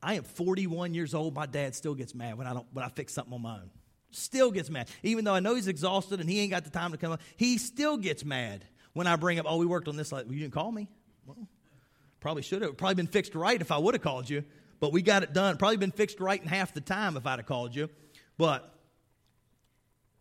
I 0.01 0.13
am 0.13 0.23
41 0.23 0.93
years 0.93 1.13
old. 1.13 1.33
My 1.33 1.45
dad 1.45 1.75
still 1.75 1.95
gets 1.95 2.15
mad 2.15 2.37
when 2.37 2.47
I 2.47 2.53
don't 2.53 2.67
when 2.71 2.85
I 2.85 2.89
fix 2.89 3.13
something 3.13 3.33
on 3.33 3.41
my 3.41 3.55
own. 3.55 3.69
Still 4.11 4.51
gets 4.51 4.69
mad. 4.69 4.89
Even 5.03 5.25
though 5.25 5.33
I 5.33 5.39
know 5.39 5.55
he's 5.55 5.67
exhausted 5.67 6.19
and 6.19 6.29
he 6.29 6.39
ain't 6.39 6.51
got 6.51 6.63
the 6.63 6.69
time 6.69 6.91
to 6.91 6.97
come 6.97 7.11
up, 7.11 7.21
he 7.35 7.57
still 7.57 7.97
gets 7.97 8.25
mad 8.25 8.65
when 8.93 9.07
I 9.07 9.15
bring 9.17 9.39
up, 9.39 9.45
oh, 9.47 9.57
we 9.57 9.65
worked 9.65 9.87
on 9.87 9.97
this. 9.97 10.11
Like, 10.11 10.25
well, 10.25 10.33
you 10.33 10.39
didn't 10.39 10.53
call 10.53 10.71
me? 10.71 10.87
Well, 11.25 11.47
probably 12.19 12.41
should 12.41 12.61
have. 12.61 12.75
Probably 12.75 12.95
been 12.95 13.07
fixed 13.07 13.35
right 13.35 13.59
if 13.59 13.71
I 13.71 13.77
would 13.77 13.93
have 13.93 14.01
called 14.01 14.29
you. 14.29 14.43
But 14.79 14.93
we 14.93 15.01
got 15.01 15.23
it 15.23 15.33
done. 15.33 15.57
Probably 15.57 15.77
been 15.77 15.91
fixed 15.91 16.19
right 16.19 16.41
in 16.41 16.47
half 16.47 16.73
the 16.73 16.81
time 16.81 17.17
if 17.17 17.27
I'd 17.27 17.39
have 17.39 17.45
called 17.45 17.75
you. 17.75 17.89
But 18.37 18.73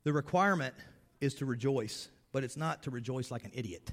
the 0.05 0.13
requirement 0.13 0.75
is 1.21 1.35
to 1.35 1.47
rejoice, 1.47 2.09
but 2.33 2.45
it's 2.45 2.57
not 2.57 2.83
to 2.83 2.91
rejoice 2.91 3.31
like 3.31 3.45
an 3.45 3.53
idiot 3.55 3.93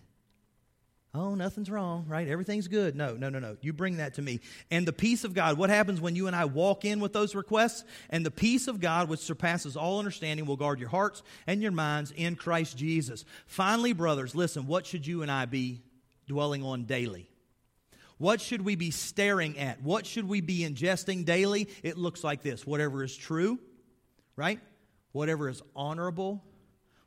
oh, 1.15 1.35
nothing's 1.35 1.69
wrong, 1.69 2.05
right? 2.07 2.27
Everything's 2.27 2.67
good. 2.67 2.95
No, 2.95 3.15
no, 3.15 3.29
no, 3.29 3.39
no. 3.39 3.57
You 3.61 3.73
bring 3.73 3.97
that 3.97 4.15
to 4.15 4.21
me. 4.21 4.41
And 4.69 4.87
the 4.87 4.93
peace 4.93 5.23
of 5.23 5.33
God, 5.33 5.57
what 5.57 5.69
happens 5.69 6.01
when 6.01 6.15
you 6.15 6.27
and 6.27 6.35
I 6.35 6.45
walk 6.45 6.85
in 6.85 6.99
with 6.99 7.13
those 7.13 7.33
requests? 7.33 7.83
And 8.09 8.25
the 8.25 8.31
peace 8.31 8.67
of 8.67 8.79
God, 8.79 9.09
which 9.09 9.21
surpasses 9.21 9.77
all 9.77 9.99
understanding, 9.99 10.45
will 10.45 10.57
guard 10.57 10.79
your 10.79 10.89
hearts 10.89 11.23
and 11.47 11.61
your 11.61 11.71
minds 11.71 12.11
in 12.15 12.35
Christ 12.35 12.77
Jesus. 12.77 13.23
Finally, 13.47 13.93
brothers, 13.93 14.35
listen, 14.35 14.67
what 14.67 14.85
should 14.85 15.07
you 15.07 15.21
and 15.21 15.31
I 15.31 15.45
be 15.45 15.81
dwelling 16.27 16.63
on 16.63 16.83
daily? 16.85 17.29
What 18.17 18.39
should 18.39 18.63
we 18.63 18.75
be 18.75 18.91
staring 18.91 19.57
at? 19.57 19.81
What 19.81 20.05
should 20.05 20.27
we 20.27 20.41
be 20.41 20.59
ingesting 20.59 21.25
daily? 21.25 21.69
It 21.83 21.97
looks 21.97 22.23
like 22.23 22.41
this 22.41 22.65
whatever 22.65 23.03
is 23.03 23.15
true, 23.15 23.59
right? 24.35 24.59
Whatever 25.11 25.49
is 25.49 25.61
honorable, 25.75 26.43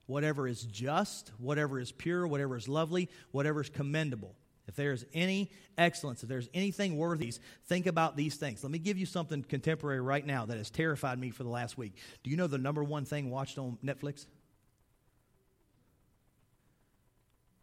whatever 0.09 0.49
is 0.49 0.63
just, 0.63 1.31
whatever 1.39 1.79
is 1.79 1.93
pure, 1.93 2.27
whatever 2.27 2.57
is 2.57 2.67
lovely, 2.67 3.11
whatever 3.31 3.61
is 3.61 3.69
commendable. 3.69 4.35
If 4.67 4.75
there's 4.75 5.05
any 5.15 5.53
excellence, 5.77 6.23
if 6.23 6.29
there's 6.29 6.49
anything 6.55 6.97
worthy, 6.97 7.33
think 7.67 7.87
about 7.87 8.17
these 8.17 8.37
things. 8.37 8.65
Let 8.65 8.73
me 8.73 8.79
give 8.79 8.99
you 8.99 9.07
something 9.07 9.43
contemporary 9.43 10.01
right 10.01 10.27
now 10.27 10.47
that 10.47 10.57
has 10.57 10.71
terrified 10.71 11.19
me 11.19 11.31
for 11.31 11.43
the 11.43 11.51
last 11.51 11.79
week. 11.79 11.97
Do 12.25 12.31
you 12.31 12.37
know 12.37 12.47
the 12.47 12.59
number 12.59 12.83
one 12.83 13.05
thing 13.05 13.31
watched 13.31 13.59
on 13.59 13.79
Netflix? 13.85 14.27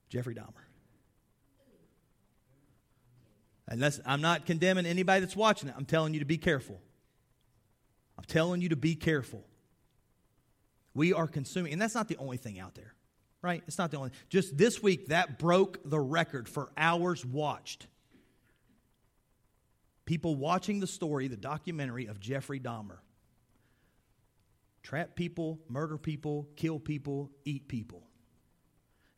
Jeffrey 0.10 0.36
Dahmer. 0.36 0.54
That's, 3.68 4.00
I'm 4.06 4.22
not 4.22 4.46
condemning 4.46 4.86
anybody 4.86 5.22
that's 5.22 5.36
watching 5.36 5.70
it. 5.70 5.76
I'm 5.76 5.86
telling 5.86 6.14
you 6.14 6.20
to 6.20 6.26
be 6.26 6.38
careful. 6.38 6.80
I'm 8.20 8.26
telling 8.26 8.62
you 8.62 8.70
to 8.70 8.76
be 8.76 8.94
careful. 8.94 9.44
We 10.96 11.14
are 11.14 11.28
consuming, 11.28 11.74
and 11.74 11.82
that's 11.82 11.94
not 11.94 12.08
the 12.08 12.18
only 12.18 12.38
thing 12.38 12.58
out 12.58 12.74
there, 12.74 12.96
right? 13.42 13.62
It's 13.68 13.78
not 13.78 13.92
the 13.92 13.98
only. 13.98 14.12
Just 14.30 14.58
this 14.58 14.82
week, 14.82 15.10
that 15.10 15.38
broke 15.38 15.80
the 15.88 16.00
record 16.00 16.50
for 16.50 16.72
hours 16.78 17.24
watched. 17.24 17.86
People 20.06 20.36
watching 20.36 20.80
the 20.80 20.88
story, 20.88 21.28
the 21.28 21.36
documentary 21.36 22.06
of 22.08 22.20
Jeffrey 22.20 22.60
Dahmer. 22.60 23.00
Trap 24.84 25.16
people, 25.16 25.60
murder 25.68 25.98
people, 25.98 26.48
kill 26.56 26.80
people, 26.80 27.32
eat 27.44 27.68
people. 27.68 28.04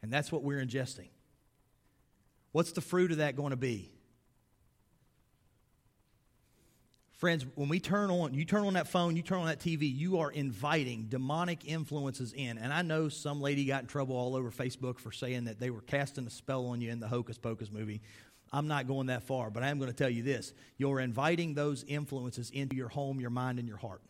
And 0.01 0.11
that's 0.11 0.31
what 0.31 0.43
we're 0.43 0.63
ingesting. 0.65 1.09
What's 2.53 2.71
the 2.71 2.81
fruit 2.81 3.11
of 3.11 3.17
that 3.17 3.35
going 3.35 3.51
to 3.51 3.57
be? 3.57 3.91
Friends, 7.17 7.47
when 7.55 7.67
we 7.67 7.79
turn 7.79 8.11
on, 8.11 8.35
you 8.35 8.45
turn 8.45 8.63
on 8.63 8.75
that 8.75 8.87
phone, 8.87 9.15
you 9.15 9.23
turn 9.23 9.39
on 9.39 9.47
that 9.47 9.59
TV, 9.59 9.91
you 9.93 10.19
are 10.19 10.31
inviting 10.31 11.07
demonic 11.09 11.65
influences 11.65 12.31
in. 12.31 12.59
And 12.59 12.71
I 12.71 12.83
know 12.83 13.09
some 13.09 13.41
lady 13.41 13.65
got 13.65 13.81
in 13.81 13.87
trouble 13.87 14.15
all 14.15 14.35
over 14.35 14.51
Facebook 14.51 14.99
for 14.99 15.11
saying 15.11 15.45
that 15.45 15.59
they 15.59 15.71
were 15.71 15.81
casting 15.81 16.27
a 16.27 16.29
spell 16.29 16.67
on 16.67 16.79
you 16.79 16.91
in 16.91 16.99
the 16.99 17.07
Hocus 17.07 17.39
Pocus 17.39 17.71
movie. 17.71 18.01
I'm 18.53 18.67
not 18.67 18.85
going 18.85 19.07
that 19.07 19.23
far, 19.23 19.49
but 19.49 19.63
I 19.63 19.69
am 19.69 19.79
going 19.79 19.89
to 19.89 19.97
tell 19.97 20.11
you 20.11 20.21
this. 20.21 20.53
You're 20.77 20.99
inviting 20.99 21.55
those 21.55 21.83
influences 21.87 22.51
into 22.51 22.75
your 22.75 22.89
home, 22.89 23.19
your 23.19 23.31
mind, 23.31 23.57
and 23.57 23.67
your 23.67 23.77
heart. 23.77 24.01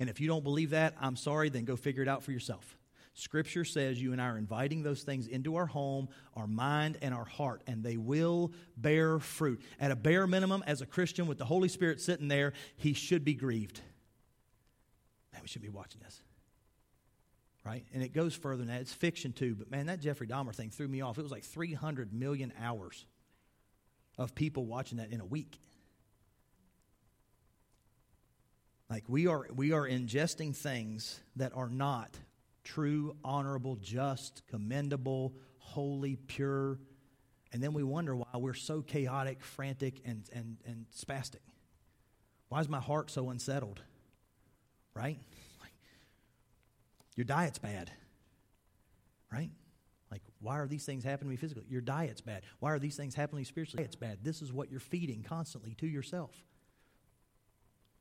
And 0.00 0.10
if 0.10 0.20
you 0.20 0.26
don't 0.26 0.42
believe 0.42 0.70
that, 0.70 0.96
I'm 1.00 1.14
sorry, 1.14 1.48
then 1.48 1.64
go 1.64 1.76
figure 1.76 2.02
it 2.02 2.08
out 2.08 2.24
for 2.24 2.32
yourself. 2.32 2.76
Scripture 3.14 3.64
says 3.64 4.02
you 4.02 4.12
and 4.12 4.20
I 4.20 4.26
are 4.26 4.38
inviting 4.38 4.82
those 4.82 5.04
things 5.04 5.28
into 5.28 5.54
our 5.54 5.66
home, 5.66 6.08
our 6.34 6.48
mind, 6.48 6.98
and 7.00 7.14
our 7.14 7.24
heart, 7.24 7.62
and 7.68 7.82
they 7.82 7.96
will 7.96 8.52
bear 8.76 9.20
fruit. 9.20 9.62
At 9.78 9.92
a 9.92 9.96
bare 9.96 10.26
minimum, 10.26 10.64
as 10.66 10.82
a 10.82 10.86
Christian 10.86 11.28
with 11.28 11.38
the 11.38 11.44
Holy 11.44 11.68
Spirit 11.68 12.00
sitting 12.00 12.26
there, 12.26 12.52
he 12.76 12.92
should 12.92 13.24
be 13.24 13.34
grieved. 13.34 13.80
Man, 15.32 15.42
we 15.42 15.48
should 15.48 15.62
be 15.62 15.68
watching 15.68 16.00
this. 16.02 16.20
Right? 17.64 17.86
And 17.94 18.02
it 18.02 18.12
goes 18.12 18.34
further 18.34 18.58
than 18.58 18.66
that. 18.66 18.80
It's 18.80 18.92
fiction 18.92 19.32
too, 19.32 19.54
but 19.54 19.70
man, 19.70 19.86
that 19.86 20.00
Jeffrey 20.00 20.26
Dahmer 20.26 20.54
thing 20.54 20.70
threw 20.70 20.88
me 20.88 21.00
off. 21.00 21.16
It 21.16 21.22
was 21.22 21.32
like 21.32 21.44
300 21.44 22.12
million 22.12 22.52
hours 22.60 23.06
of 24.18 24.34
people 24.34 24.66
watching 24.66 24.98
that 24.98 25.10
in 25.10 25.20
a 25.20 25.24
week. 25.24 25.58
Like 28.90 29.04
we 29.08 29.28
are 29.28 29.46
we 29.54 29.72
are 29.72 29.88
ingesting 29.88 30.54
things 30.54 31.20
that 31.36 31.52
are 31.54 31.70
not 31.70 32.18
true, 32.64 33.16
honorable, 33.22 33.76
just, 33.76 34.42
commendable, 34.48 35.34
holy, 35.58 36.16
pure. 36.16 36.78
And 37.52 37.62
then 37.62 37.72
we 37.72 37.82
wonder 37.82 38.16
why 38.16 38.26
we're 38.34 38.54
so 38.54 38.82
chaotic, 38.82 39.44
frantic, 39.44 40.00
and, 40.04 40.28
and, 40.32 40.56
and 40.66 40.86
spastic. 40.96 41.42
Why 42.48 42.60
is 42.60 42.68
my 42.68 42.80
heart 42.80 43.10
so 43.10 43.30
unsettled? 43.30 43.80
Right? 44.94 45.18
Like, 45.60 45.72
your 47.16 47.24
diet's 47.24 47.58
bad. 47.58 47.90
Right? 49.32 49.50
Like, 50.10 50.22
why 50.40 50.58
are 50.58 50.66
these 50.66 50.84
things 50.84 51.04
happening 51.04 51.28
to 51.28 51.30
me 51.30 51.36
physically? 51.36 51.64
Your 51.68 51.80
diet's 51.80 52.20
bad. 52.20 52.42
Why 52.60 52.70
are 52.70 52.78
these 52.78 52.96
things 52.96 53.14
happening 53.14 53.44
spiritually? 53.44 53.84
It's 53.84 53.96
bad. 53.96 54.18
This 54.22 54.42
is 54.42 54.52
what 54.52 54.70
you're 54.70 54.80
feeding 54.80 55.22
constantly 55.22 55.74
to 55.74 55.86
yourself. 55.86 56.44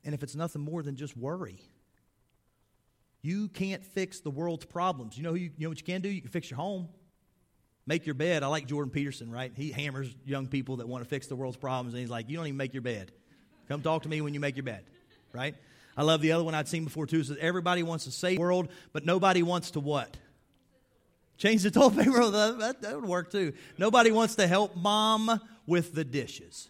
And 0.03 0.14
if 0.14 0.22
it's 0.22 0.36
nothing 0.36 0.61
more 0.61 0.84
than 0.84 0.95
just 0.95 1.18
worry, 1.18 1.59
you 3.24 3.47
can't 3.47 3.84
fix 3.84 4.19
the 4.19 4.30
world's 4.30 4.65
problems. 4.65 5.17
You 5.17 5.24
know, 5.24 5.34
you, 5.34 5.49
you 5.57 5.65
know 5.65 5.69
what 5.69 5.80
you 5.80 5.86
can 5.86 6.01
do? 6.01 6.09
You 6.09 6.21
can 6.21 6.30
fix 6.30 6.51
your 6.51 6.57
home. 6.57 6.89
Make 7.88 8.05
your 8.05 8.15
bed. 8.15 8.43
I 8.43 8.47
like 8.47 8.67
Jordan 8.67 8.91
Peterson, 8.91 9.32
right? 9.32 9.51
He 9.55 9.71
hammers 9.71 10.13
young 10.26 10.47
people 10.47 10.78
that 10.78 10.88
want 10.88 11.03
to 11.03 11.09
fix 11.09 11.28
the 11.28 11.36
world's 11.36 11.57
problems, 11.57 11.93
and 11.93 12.01
he's 12.01 12.09
like, 12.09 12.30
You 12.30 12.38
don't 12.38 12.47
even 12.47 12.57
make 12.57 12.74
your 12.74 12.82
bed. 12.82 13.11
Come 13.67 13.82
talk 13.82 14.03
to 14.03 14.09
me 14.09 14.21
when 14.21 14.34
you 14.34 14.39
make 14.39 14.57
your 14.57 14.63
bed, 14.63 14.84
right? 15.32 15.55
I 15.95 16.03
love 16.03 16.21
the 16.21 16.34
other 16.34 16.43
one 16.43 16.53
I'd 16.53 16.67
seen 16.67 16.84
before 16.84 17.07
too. 17.07 17.21
It 17.21 17.28
Says 17.28 17.38
everybody 17.39 17.82
wants 17.82 18.05
to 18.05 18.11
save 18.11 18.38
the 18.38 18.41
world, 18.41 18.69
but 18.91 19.05
nobody 19.05 19.41
wants 19.41 19.71
to 19.71 19.80
what? 19.80 20.17
Change 21.38 21.63
the 21.63 21.71
toilet 21.71 21.97
paper. 21.97 22.30
That, 22.30 22.82
that 22.82 22.95
would 22.95 23.09
work 23.09 23.32
too. 23.32 23.53
Nobody 23.78 24.11
wants 24.11 24.36
to 24.36 24.47
help 24.47 24.76
mom 24.76 25.39
with 25.65 25.93
the 25.93 26.03
dishes. 26.03 26.69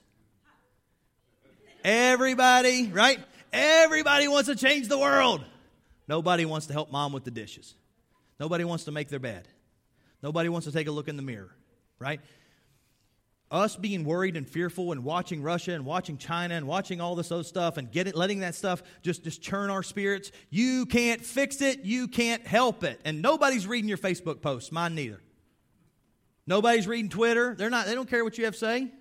Everybody, 1.84 2.88
right? 2.88 3.20
Everybody 3.51 4.28
wants 4.28 4.49
to 4.49 4.56
change 4.56 4.88
the 4.88 4.97
world. 4.97 5.43
Nobody 6.08 6.45
wants 6.45 6.68
to 6.68 6.74
help 6.74 6.91
mom 6.91 7.14
with 7.14 7.24
the 7.24 7.32
dishes. 7.32 7.76
Nobody 8.39 8.64
wants 8.64 8.86
to 8.86 8.91
make 8.91 9.10
their 9.10 9.20
bed. 9.20 9.47
Nobody 10.22 10.49
wants 10.49 10.66
to 10.68 10.74
take 10.74 10.88
a 10.88 10.91
look 10.91 11.08
in 11.08 11.18
the 11.18 11.22
mirror, 11.22 11.56
right? 11.99 12.22
Us 13.51 13.76
being 13.76 14.04
worried 14.04 14.36
and 14.36 14.49
fearful 14.49 14.91
and 14.91 15.04
watching 15.04 15.43
Russia 15.43 15.74
and 15.74 15.86
watching 15.86 16.18
China 16.18 16.56
and 16.56 16.66
watching 16.66 16.99
all 16.99 17.16
this 17.16 17.32
other 17.32 17.43
stuff 17.43 17.78
and 17.78 17.91
get 17.91 18.08
it, 18.08 18.16
letting 18.16 18.39
that 18.39 18.56
stuff 18.56 18.82
just, 19.04 19.24
just 19.24 19.41
churn 19.41 19.70
our 19.70 19.84
spirits. 19.84 20.32
You 20.49 20.86
can't 20.86 21.22
fix 21.22 21.62
it. 21.62 21.84
You 21.84 22.08
can't 22.08 22.45
help 22.47 22.84
it. 22.84 22.99
And 23.06 23.22
nobody's 23.22 23.68
reading 23.68 23.88
your 23.88 23.97
Facebook 23.97 24.41
posts. 24.41 24.72
Mine 24.72 24.95
neither. 24.95 25.22
Nobody's 26.47 26.88
reading 26.88 27.10
Twitter. 27.10 27.54
They're 27.56 27.70
not, 27.70 27.86
they 27.86 27.95
don't 27.95 28.10
care 28.10 28.24
what 28.24 28.38
you 28.38 28.45
have 28.45 28.54
to 28.54 28.60
say, 28.60 28.91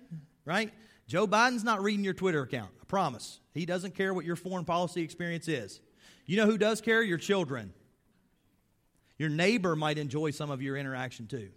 right? 0.45 0.71
Joe 1.07 1.27
Biden's 1.27 1.63
not 1.63 1.81
reading 1.81 2.03
your 2.03 2.13
Twitter 2.13 2.41
account. 2.41 2.71
I 2.79 2.85
promise. 2.85 3.39
He 3.53 3.65
doesn't 3.65 3.95
care 3.95 4.13
what 4.13 4.23
your 4.23 4.35
foreign 4.35 4.65
policy 4.65 5.01
experience 5.01 5.47
is. 5.47 5.79
You 6.25 6.37
know 6.37 6.45
who 6.45 6.57
does 6.57 6.81
care? 6.81 7.01
Your 7.01 7.17
children. 7.17 7.73
Your 9.17 9.29
neighbor 9.29 9.75
might 9.75 9.97
enjoy 9.97 10.31
some 10.31 10.51
of 10.51 10.61
your 10.61 10.77
interaction 10.77 11.27
too. 11.27 11.49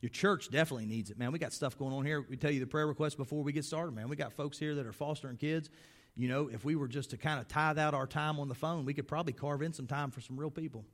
Your 0.00 0.10
church 0.10 0.50
definitely 0.50 0.86
needs 0.86 1.10
it, 1.10 1.18
man. 1.18 1.32
We 1.32 1.38
got 1.38 1.52
stuff 1.52 1.78
going 1.78 1.94
on 1.94 2.04
here. 2.04 2.24
We 2.28 2.36
tell 2.36 2.50
you 2.50 2.60
the 2.60 2.66
prayer 2.66 2.86
request 2.86 3.16
before 3.16 3.42
we 3.42 3.52
get 3.52 3.64
started, 3.64 3.94
man. 3.94 4.08
We 4.08 4.16
got 4.16 4.32
folks 4.32 4.58
here 4.58 4.74
that 4.74 4.86
are 4.86 4.92
fostering 4.92 5.36
kids. 5.36 5.70
You 6.16 6.28
know, 6.28 6.48
if 6.52 6.64
we 6.64 6.76
were 6.76 6.88
just 6.88 7.10
to 7.10 7.16
kind 7.16 7.40
of 7.40 7.48
tithe 7.48 7.78
out 7.78 7.94
our 7.94 8.06
time 8.06 8.38
on 8.38 8.48
the 8.48 8.54
phone, 8.54 8.84
we 8.84 8.94
could 8.94 9.08
probably 9.08 9.32
carve 9.32 9.62
in 9.62 9.72
some 9.72 9.86
time 9.86 10.10
for 10.10 10.20
some 10.20 10.38
real 10.38 10.50
people. 10.50 10.84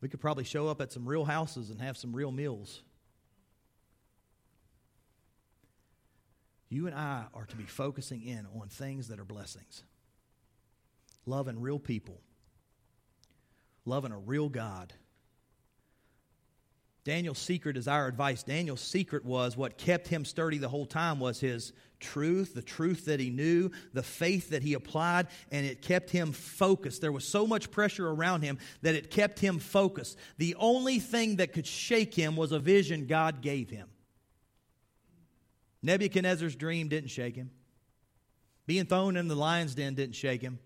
We 0.00 0.08
could 0.08 0.20
probably 0.20 0.44
show 0.44 0.68
up 0.68 0.80
at 0.80 0.92
some 0.92 1.08
real 1.08 1.24
houses 1.24 1.70
and 1.70 1.80
have 1.80 1.96
some 1.96 2.14
real 2.14 2.30
meals. 2.30 2.82
You 6.68 6.86
and 6.86 6.96
I 6.96 7.24
are 7.32 7.46
to 7.46 7.56
be 7.56 7.64
focusing 7.64 8.22
in 8.22 8.46
on 8.60 8.68
things 8.68 9.08
that 9.08 9.20
are 9.20 9.24
blessings. 9.24 9.84
Loving 11.24 11.60
real 11.60 11.78
people. 11.78 12.20
Loving 13.84 14.12
a 14.12 14.18
real 14.18 14.48
God. 14.48 14.92
Daniel's 17.04 17.38
secret 17.38 17.76
is 17.76 17.86
our 17.86 18.08
advice. 18.08 18.42
Daniel's 18.42 18.80
secret 18.80 19.24
was 19.24 19.56
what 19.56 19.78
kept 19.78 20.08
him 20.08 20.24
sturdy 20.24 20.58
the 20.58 20.68
whole 20.68 20.86
time 20.86 21.20
was 21.20 21.38
his 21.38 21.72
truth, 22.00 22.52
the 22.52 22.62
truth 22.62 23.04
that 23.04 23.20
he 23.20 23.30
knew, 23.30 23.70
the 23.92 24.02
faith 24.02 24.50
that 24.50 24.64
he 24.64 24.74
applied, 24.74 25.28
and 25.52 25.64
it 25.64 25.82
kept 25.82 26.10
him 26.10 26.32
focused. 26.32 27.00
There 27.00 27.12
was 27.12 27.24
so 27.24 27.46
much 27.46 27.70
pressure 27.70 28.08
around 28.08 28.42
him 28.42 28.58
that 28.82 28.96
it 28.96 29.12
kept 29.12 29.38
him 29.38 29.60
focused. 29.60 30.18
The 30.38 30.56
only 30.56 30.98
thing 30.98 31.36
that 31.36 31.52
could 31.52 31.66
shake 31.66 32.12
him 32.12 32.34
was 32.34 32.50
a 32.50 32.58
vision 32.58 33.06
God 33.06 33.40
gave 33.40 33.70
him. 33.70 33.86
Nebuchadnezzar's 35.86 36.56
dream 36.56 36.88
didn't 36.88 37.10
shake 37.10 37.36
him. 37.36 37.50
Being 38.66 38.86
thrown 38.86 39.16
in 39.16 39.28
the 39.28 39.36
lion's 39.36 39.76
den 39.76 39.94
didn't 39.94 40.16
shake 40.16 40.42
him. 40.42 40.58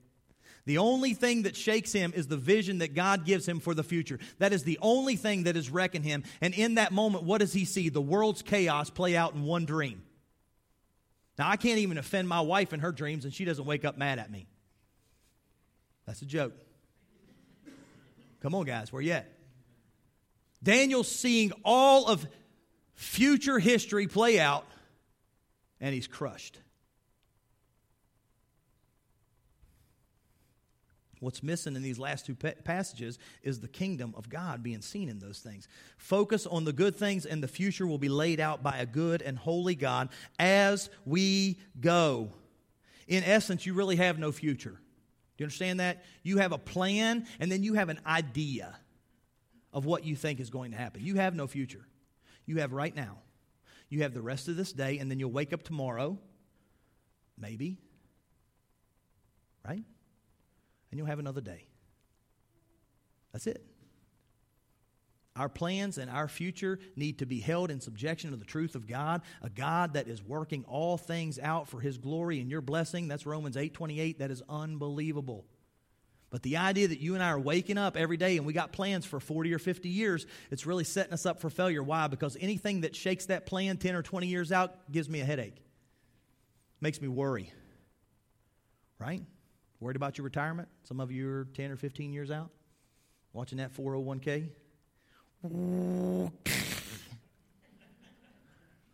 The 0.64 0.78
only 0.78 1.12
thing 1.12 1.42
that 1.42 1.56
shakes 1.56 1.92
him 1.92 2.12
is 2.16 2.26
the 2.26 2.38
vision 2.38 2.78
that 2.78 2.94
God 2.94 3.26
gives 3.26 3.46
him 3.46 3.60
for 3.60 3.74
the 3.74 3.82
future. 3.82 4.18
That 4.38 4.52
is 4.52 4.64
the 4.64 4.78
only 4.80 5.16
thing 5.16 5.44
that 5.44 5.56
is 5.56 5.68
wrecking 5.68 6.02
him. 6.02 6.24
And 6.40 6.54
in 6.54 6.76
that 6.76 6.92
moment, 6.92 7.24
what 7.24 7.38
does 7.38 7.52
he 7.52 7.66
see? 7.66 7.90
The 7.90 8.00
world's 8.00 8.40
chaos 8.40 8.88
play 8.88 9.14
out 9.16 9.34
in 9.34 9.44
one 9.44 9.66
dream. 9.66 10.02
Now, 11.38 11.48
I 11.50 11.56
can't 11.56 11.78
even 11.78 11.98
offend 11.98 12.26
my 12.26 12.40
wife 12.40 12.72
in 12.72 12.80
her 12.80 12.92
dreams, 12.92 13.24
and 13.24 13.32
she 13.32 13.44
doesn't 13.44 13.64
wake 13.64 13.84
up 13.84 13.98
mad 13.98 14.18
at 14.18 14.30
me. 14.30 14.46
That's 16.06 16.22
a 16.22 16.26
joke. 16.26 16.54
Come 18.40 18.54
on, 18.54 18.64
guys, 18.64 18.90
where 18.90 19.02
you 19.02 19.12
at? 19.12 19.30
Daniel's 20.62 21.10
seeing 21.10 21.52
all 21.62 22.06
of 22.06 22.26
future 22.94 23.58
history 23.58 24.06
play 24.06 24.40
out 24.40 24.64
and 25.80 25.94
he's 25.94 26.06
crushed. 26.06 26.58
What's 31.20 31.42
missing 31.42 31.76
in 31.76 31.82
these 31.82 31.98
last 31.98 32.24
two 32.24 32.34
passages 32.34 33.18
is 33.42 33.60
the 33.60 33.68
kingdom 33.68 34.14
of 34.16 34.30
God 34.30 34.62
being 34.62 34.80
seen 34.80 35.10
in 35.10 35.18
those 35.18 35.38
things. 35.40 35.68
Focus 35.98 36.46
on 36.46 36.64
the 36.64 36.72
good 36.72 36.96
things, 36.96 37.26
and 37.26 37.42
the 37.42 37.48
future 37.48 37.86
will 37.86 37.98
be 37.98 38.08
laid 38.08 38.40
out 38.40 38.62
by 38.62 38.78
a 38.78 38.86
good 38.86 39.20
and 39.20 39.36
holy 39.36 39.74
God 39.74 40.08
as 40.38 40.88
we 41.04 41.58
go. 41.78 42.32
In 43.06 43.22
essence, 43.22 43.66
you 43.66 43.74
really 43.74 43.96
have 43.96 44.18
no 44.18 44.32
future. 44.32 44.70
Do 44.70 45.42
you 45.42 45.44
understand 45.44 45.80
that? 45.80 46.04
You 46.22 46.38
have 46.38 46.52
a 46.52 46.58
plan, 46.58 47.26
and 47.38 47.52
then 47.52 47.62
you 47.62 47.74
have 47.74 47.90
an 47.90 48.00
idea 48.06 48.74
of 49.74 49.84
what 49.84 50.04
you 50.04 50.16
think 50.16 50.40
is 50.40 50.48
going 50.48 50.70
to 50.70 50.76
happen. 50.78 51.02
You 51.04 51.16
have 51.16 51.34
no 51.34 51.46
future. 51.46 51.86
You 52.46 52.60
have 52.60 52.72
right 52.72 52.96
now. 52.96 53.18
You 53.90 54.02
have 54.02 54.14
the 54.14 54.22
rest 54.22 54.48
of 54.48 54.56
this 54.56 54.72
day, 54.72 54.98
and 54.98 55.10
then 55.10 55.18
you'll 55.18 55.32
wake 55.32 55.52
up 55.52 55.62
tomorrow, 55.62 56.18
maybe, 57.36 57.76
right? 59.66 59.82
And 60.90 60.98
you'll 60.98 61.08
have 61.08 61.18
another 61.18 61.40
day. 61.40 61.66
That's 63.32 63.46
it. 63.46 63.64
Our 65.36 65.48
plans 65.48 65.98
and 65.98 66.10
our 66.10 66.28
future 66.28 66.78
need 66.96 67.18
to 67.20 67.26
be 67.26 67.40
held 67.40 67.70
in 67.70 67.80
subjection 67.80 68.30
to 68.30 68.36
the 68.36 68.44
truth 68.44 68.74
of 68.74 68.86
God, 68.86 69.22
a 69.42 69.50
God 69.50 69.94
that 69.94 70.08
is 70.08 70.22
working 70.22 70.64
all 70.64 70.96
things 70.96 71.38
out 71.38 71.68
for 71.68 71.80
his 71.80 71.98
glory 71.98 72.40
and 72.40 72.50
your 72.50 72.60
blessing. 72.60 73.08
That's 73.08 73.26
Romans 73.26 73.56
8:28. 73.56 74.18
That 74.18 74.30
is 74.30 74.42
unbelievable. 74.48 75.46
But 76.30 76.44
the 76.44 76.58
idea 76.58 76.86
that 76.86 77.00
you 77.00 77.14
and 77.14 77.22
I 77.22 77.30
are 77.30 77.40
waking 77.40 77.76
up 77.76 77.96
every 77.96 78.16
day 78.16 78.36
and 78.36 78.46
we 78.46 78.52
got 78.52 78.72
plans 78.72 79.04
for 79.04 79.18
40 79.18 79.52
or 79.52 79.58
50 79.58 79.88
years, 79.88 80.26
it's 80.50 80.64
really 80.64 80.84
setting 80.84 81.12
us 81.12 81.26
up 81.26 81.40
for 81.40 81.50
failure. 81.50 81.82
Why? 81.82 82.06
Because 82.06 82.36
anything 82.40 82.82
that 82.82 82.94
shakes 82.94 83.26
that 83.26 83.46
plan 83.46 83.76
10 83.76 83.96
or 83.96 84.02
20 84.02 84.28
years 84.28 84.52
out 84.52 84.92
gives 84.92 85.08
me 85.08 85.20
a 85.20 85.24
headache, 85.24 85.56
makes 86.80 87.00
me 87.02 87.08
worry. 87.08 87.52
Right? 89.00 89.22
Worried 89.80 89.96
about 89.96 90.18
your 90.18 90.24
retirement? 90.24 90.68
Some 90.84 91.00
of 91.00 91.10
you 91.10 91.28
are 91.28 91.48
10 91.54 91.72
or 91.72 91.76
15 91.76 92.12
years 92.12 92.30
out, 92.30 92.50
watching 93.32 93.58
that 93.58 93.74
401k. 93.74 94.50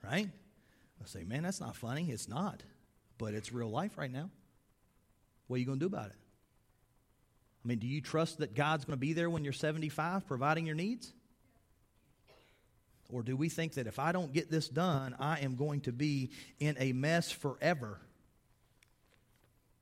right? 0.03 0.29
I 1.07 1.07
say, 1.07 1.25
man, 1.25 1.43
that's 1.43 1.61
not 1.61 1.77
funny. 1.77 2.11
It's 2.11 2.29
not. 2.29 2.63
But 3.19 3.35
it's 3.35 3.53
real 3.53 3.71
life 3.71 3.99
right 3.99 4.11
now. 4.11 4.31
What 5.49 5.57
are 5.57 5.61
you 5.61 5.67
going 5.67 5.79
to 5.79 5.89
do 5.89 5.95
about 5.95 6.11
it? 6.11 6.17
I 7.67 7.69
mean, 7.69 7.79
do 7.81 7.89
you 7.89 8.01
trust 8.01 8.39
that 8.39 8.55
God's 8.55 8.85
going 8.85 8.97
to 8.97 9.01
be 9.01 9.13
there 9.13 9.29
when 9.29 9.43
you're 9.43 9.53
75 9.53 10.25
providing 10.29 10.67
your 10.67 10.77
needs? 10.77 11.13
Or 13.11 13.25
do 13.25 13.37
we 13.37 13.49
think 13.49 13.75
that 13.75 13.89
if 13.89 13.99
I 13.99 14.13
don't 14.13 14.33
get 14.33 14.53
this 14.53 14.69
done, 14.69 15.17
I 15.19 15.41
am 15.41 15.57
going 15.57 15.81
to 15.81 15.93
be 15.93 16.31
in 16.61 16.77
a 16.79 16.93
mess 16.93 17.33
forever? 17.33 17.99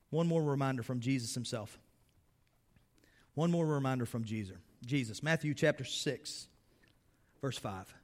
One 0.09 0.26
more 0.26 0.43
reminder 0.43 0.82
from 0.82 1.01
Jesus 1.01 1.35
himself. 1.35 1.78
One 3.35 3.51
more 3.51 3.66
reminder 3.66 4.07
from 4.07 4.24
Jesus. 4.24 4.57
Jesus, 4.87 5.22
Matthew 5.22 5.53
chapter 5.53 5.85
6, 5.85 6.49
verse 7.43 7.59
5. 7.59 7.95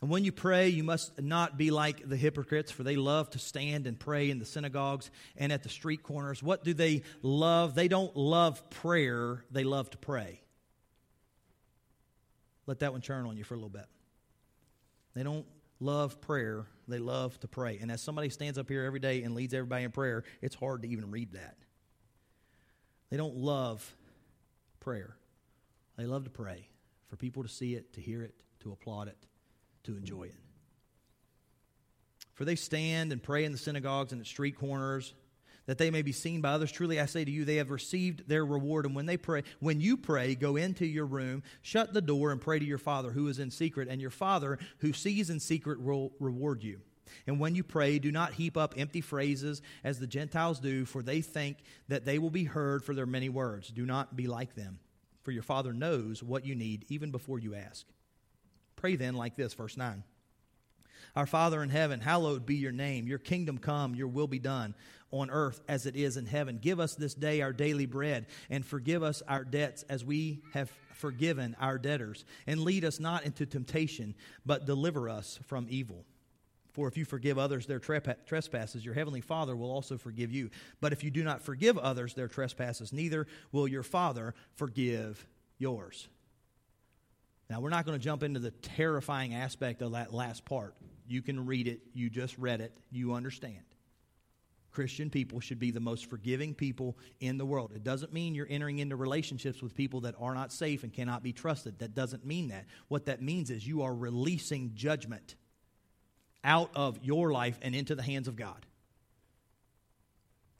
And 0.00 0.10
when 0.10 0.24
you 0.24 0.32
pray, 0.32 0.68
you 0.68 0.84
must 0.84 1.20
not 1.20 1.56
be 1.56 1.70
like 1.70 2.06
the 2.06 2.16
hypocrites, 2.16 2.70
for 2.70 2.82
they 2.82 2.96
love 2.96 3.30
to 3.30 3.38
stand 3.38 3.86
and 3.86 3.98
pray 3.98 4.30
in 4.30 4.38
the 4.38 4.44
synagogues 4.44 5.10
and 5.36 5.52
at 5.52 5.62
the 5.62 5.70
street 5.70 6.02
corners. 6.02 6.42
What 6.42 6.64
do 6.64 6.74
they 6.74 7.02
love? 7.22 7.74
They 7.74 7.88
don't 7.88 8.14
love 8.14 8.68
prayer, 8.68 9.44
they 9.50 9.64
love 9.64 9.88
to 9.90 9.98
pray. 9.98 10.42
Let 12.66 12.80
that 12.80 12.92
one 12.92 13.00
churn 13.00 13.26
on 13.26 13.36
you 13.36 13.44
for 13.44 13.54
a 13.54 13.56
little 13.56 13.70
bit. 13.70 13.86
They 15.14 15.22
don't 15.22 15.46
love 15.80 16.20
prayer, 16.20 16.66
They 16.88 16.98
love 16.98 17.38
to 17.40 17.48
pray. 17.48 17.78
And 17.80 17.90
as 17.90 18.02
somebody 18.02 18.28
stands 18.28 18.58
up 18.58 18.68
here 18.68 18.84
every 18.84 19.00
day 19.00 19.22
and 19.22 19.34
leads 19.34 19.54
everybody 19.54 19.84
in 19.84 19.92
prayer, 19.92 20.24
it's 20.42 20.54
hard 20.54 20.82
to 20.82 20.88
even 20.88 21.10
read 21.10 21.32
that. 21.32 21.56
They 23.10 23.16
don't 23.16 23.36
love 23.36 23.96
prayer. 24.80 25.16
They 25.96 26.04
love 26.04 26.24
to 26.24 26.30
pray 26.30 26.68
for 27.08 27.16
people 27.16 27.42
to 27.42 27.48
see 27.48 27.74
it, 27.74 27.94
to 27.94 28.00
hear 28.00 28.22
it, 28.22 28.34
to 28.60 28.72
applaud 28.72 29.08
it, 29.08 29.16
to 29.86 29.96
enjoy 29.96 30.24
it. 30.24 30.34
For 32.34 32.44
they 32.44 32.56
stand 32.56 33.12
and 33.12 33.22
pray 33.22 33.44
in 33.44 33.52
the 33.52 33.58
synagogues 33.58 34.12
and 34.12 34.20
at 34.20 34.26
street 34.26 34.56
corners 34.56 35.14
that 35.66 35.78
they 35.78 35.90
may 35.90 36.02
be 36.02 36.12
seen 36.12 36.40
by 36.40 36.50
others. 36.50 36.70
Truly 36.70 37.00
I 37.00 37.06
say 37.06 37.24
to 37.24 37.30
you, 37.30 37.44
they 37.44 37.56
have 37.56 37.70
received 37.70 38.28
their 38.28 38.44
reward. 38.44 38.86
And 38.86 38.94
when 38.94 39.06
they 39.06 39.16
pray, 39.16 39.42
when 39.60 39.80
you 39.80 39.96
pray, 39.96 40.34
go 40.34 40.56
into 40.56 40.86
your 40.86 41.06
room, 41.06 41.42
shut 41.62 41.92
the 41.92 42.00
door, 42.00 42.30
and 42.30 42.40
pray 42.40 42.58
to 42.58 42.64
your 42.64 42.78
Father 42.78 43.10
who 43.10 43.28
is 43.28 43.38
in 43.38 43.50
secret, 43.50 43.88
and 43.88 44.00
your 44.00 44.10
Father 44.10 44.58
who 44.78 44.92
sees 44.92 45.30
in 45.30 45.40
secret 45.40 45.80
will 45.80 46.12
reward 46.20 46.62
you. 46.62 46.80
And 47.26 47.40
when 47.40 47.54
you 47.54 47.64
pray, 47.64 47.98
do 47.98 48.12
not 48.12 48.34
heap 48.34 48.56
up 48.56 48.74
empty 48.76 49.00
phrases 49.00 49.62
as 49.82 49.98
the 49.98 50.06
Gentiles 50.06 50.60
do, 50.60 50.84
for 50.84 51.02
they 51.02 51.20
think 51.20 51.58
that 51.88 52.04
they 52.04 52.18
will 52.18 52.30
be 52.30 52.44
heard 52.44 52.84
for 52.84 52.94
their 52.94 53.06
many 53.06 53.28
words. 53.28 53.68
Do 53.68 53.86
not 53.86 54.16
be 54.16 54.26
like 54.26 54.54
them, 54.54 54.78
for 55.22 55.30
your 55.30 55.42
Father 55.42 55.72
knows 55.72 56.22
what 56.22 56.44
you 56.44 56.54
need 56.54 56.84
even 56.88 57.10
before 57.10 57.38
you 57.38 57.54
ask. 57.54 57.86
Pray 58.76 58.96
then 58.96 59.14
like 59.14 59.36
this, 59.36 59.54
verse 59.54 59.76
9. 59.76 60.04
Our 61.14 61.26
Father 61.26 61.62
in 61.62 61.70
heaven, 61.70 62.00
hallowed 62.00 62.44
be 62.44 62.56
your 62.56 62.72
name. 62.72 63.06
Your 63.06 63.18
kingdom 63.18 63.56
come, 63.56 63.94
your 63.94 64.08
will 64.08 64.26
be 64.26 64.38
done 64.38 64.74
on 65.10 65.30
earth 65.30 65.62
as 65.66 65.86
it 65.86 65.96
is 65.96 66.16
in 66.16 66.26
heaven. 66.26 66.58
Give 66.60 66.78
us 66.78 66.94
this 66.94 67.14
day 67.14 67.40
our 67.40 67.54
daily 67.54 67.86
bread, 67.86 68.26
and 68.50 68.66
forgive 68.66 69.02
us 69.02 69.22
our 69.26 69.44
debts 69.44 69.82
as 69.84 70.04
we 70.04 70.42
have 70.52 70.70
forgiven 70.94 71.56
our 71.58 71.78
debtors. 71.78 72.26
And 72.46 72.60
lead 72.60 72.84
us 72.84 73.00
not 73.00 73.24
into 73.24 73.46
temptation, 73.46 74.14
but 74.44 74.66
deliver 74.66 75.08
us 75.08 75.38
from 75.46 75.66
evil. 75.70 76.04
For 76.72 76.86
if 76.86 76.98
you 76.98 77.06
forgive 77.06 77.38
others 77.38 77.64
their 77.64 77.78
trespasses, 77.78 78.84
your 78.84 78.92
heavenly 78.92 79.22
Father 79.22 79.56
will 79.56 79.70
also 79.70 79.96
forgive 79.96 80.30
you. 80.30 80.50
But 80.82 80.92
if 80.92 81.02
you 81.02 81.10
do 81.10 81.24
not 81.24 81.40
forgive 81.40 81.78
others 81.78 82.12
their 82.12 82.28
trespasses, 82.28 82.92
neither 82.92 83.26
will 83.52 83.66
your 83.66 83.82
Father 83.82 84.34
forgive 84.56 85.26
yours. 85.56 86.08
Now, 87.48 87.60
we're 87.60 87.70
not 87.70 87.86
going 87.86 87.98
to 87.98 88.04
jump 88.04 88.22
into 88.22 88.40
the 88.40 88.50
terrifying 88.50 89.34
aspect 89.34 89.82
of 89.82 89.92
that 89.92 90.12
last 90.12 90.44
part. 90.44 90.74
You 91.06 91.22
can 91.22 91.46
read 91.46 91.68
it, 91.68 91.80
you 91.94 92.10
just 92.10 92.36
read 92.38 92.60
it, 92.60 92.76
you 92.90 93.14
understand. 93.14 93.62
Christian 94.72 95.08
people 95.08 95.40
should 95.40 95.58
be 95.58 95.70
the 95.70 95.80
most 95.80 96.10
forgiving 96.10 96.52
people 96.52 96.98
in 97.20 97.38
the 97.38 97.46
world. 97.46 97.72
It 97.74 97.82
doesn't 97.82 98.12
mean 98.12 98.34
you're 98.34 98.46
entering 98.50 98.78
into 98.78 98.94
relationships 98.94 99.62
with 99.62 99.74
people 99.74 100.02
that 100.02 100.14
are 100.20 100.34
not 100.34 100.52
safe 100.52 100.82
and 100.82 100.92
cannot 100.92 101.22
be 101.22 101.32
trusted. 101.32 101.78
That 101.78 101.94
doesn't 101.94 102.26
mean 102.26 102.48
that. 102.48 102.66
What 102.88 103.06
that 103.06 103.22
means 103.22 103.48
is 103.48 103.66
you 103.66 103.82
are 103.82 103.94
releasing 103.94 104.72
judgment 104.74 105.36
out 106.44 106.70
of 106.74 106.98
your 107.02 107.32
life 107.32 107.58
and 107.62 107.74
into 107.74 107.94
the 107.94 108.02
hands 108.02 108.28
of 108.28 108.36
God. 108.36 108.66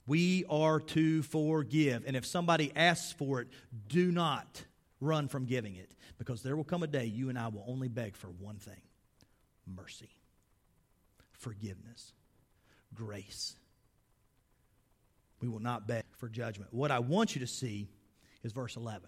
We 0.07 0.45
are 0.49 0.79
to 0.79 1.21
forgive. 1.21 2.03
And 2.07 2.15
if 2.15 2.25
somebody 2.25 2.71
asks 2.75 3.11
for 3.11 3.41
it, 3.41 3.49
do 3.87 4.11
not 4.11 4.63
run 4.99 5.27
from 5.27 5.45
giving 5.45 5.75
it 5.75 5.91
because 6.17 6.41
there 6.41 6.55
will 6.55 6.63
come 6.63 6.83
a 6.83 6.87
day 6.87 7.05
you 7.05 7.29
and 7.29 7.37
I 7.37 7.47
will 7.47 7.63
only 7.67 7.87
beg 7.87 8.15
for 8.15 8.27
one 8.27 8.57
thing 8.57 8.81
mercy, 9.75 10.09
forgiveness, 11.33 12.13
grace. 12.93 13.55
We 15.41 15.47
will 15.47 15.59
not 15.59 15.87
beg 15.87 16.03
for 16.17 16.29
judgment. 16.29 16.73
What 16.73 16.89
I 16.89 16.99
want 16.99 17.35
you 17.35 17.41
to 17.41 17.47
see 17.47 17.89
is 18.43 18.53
verse 18.53 18.75
11. 18.75 19.07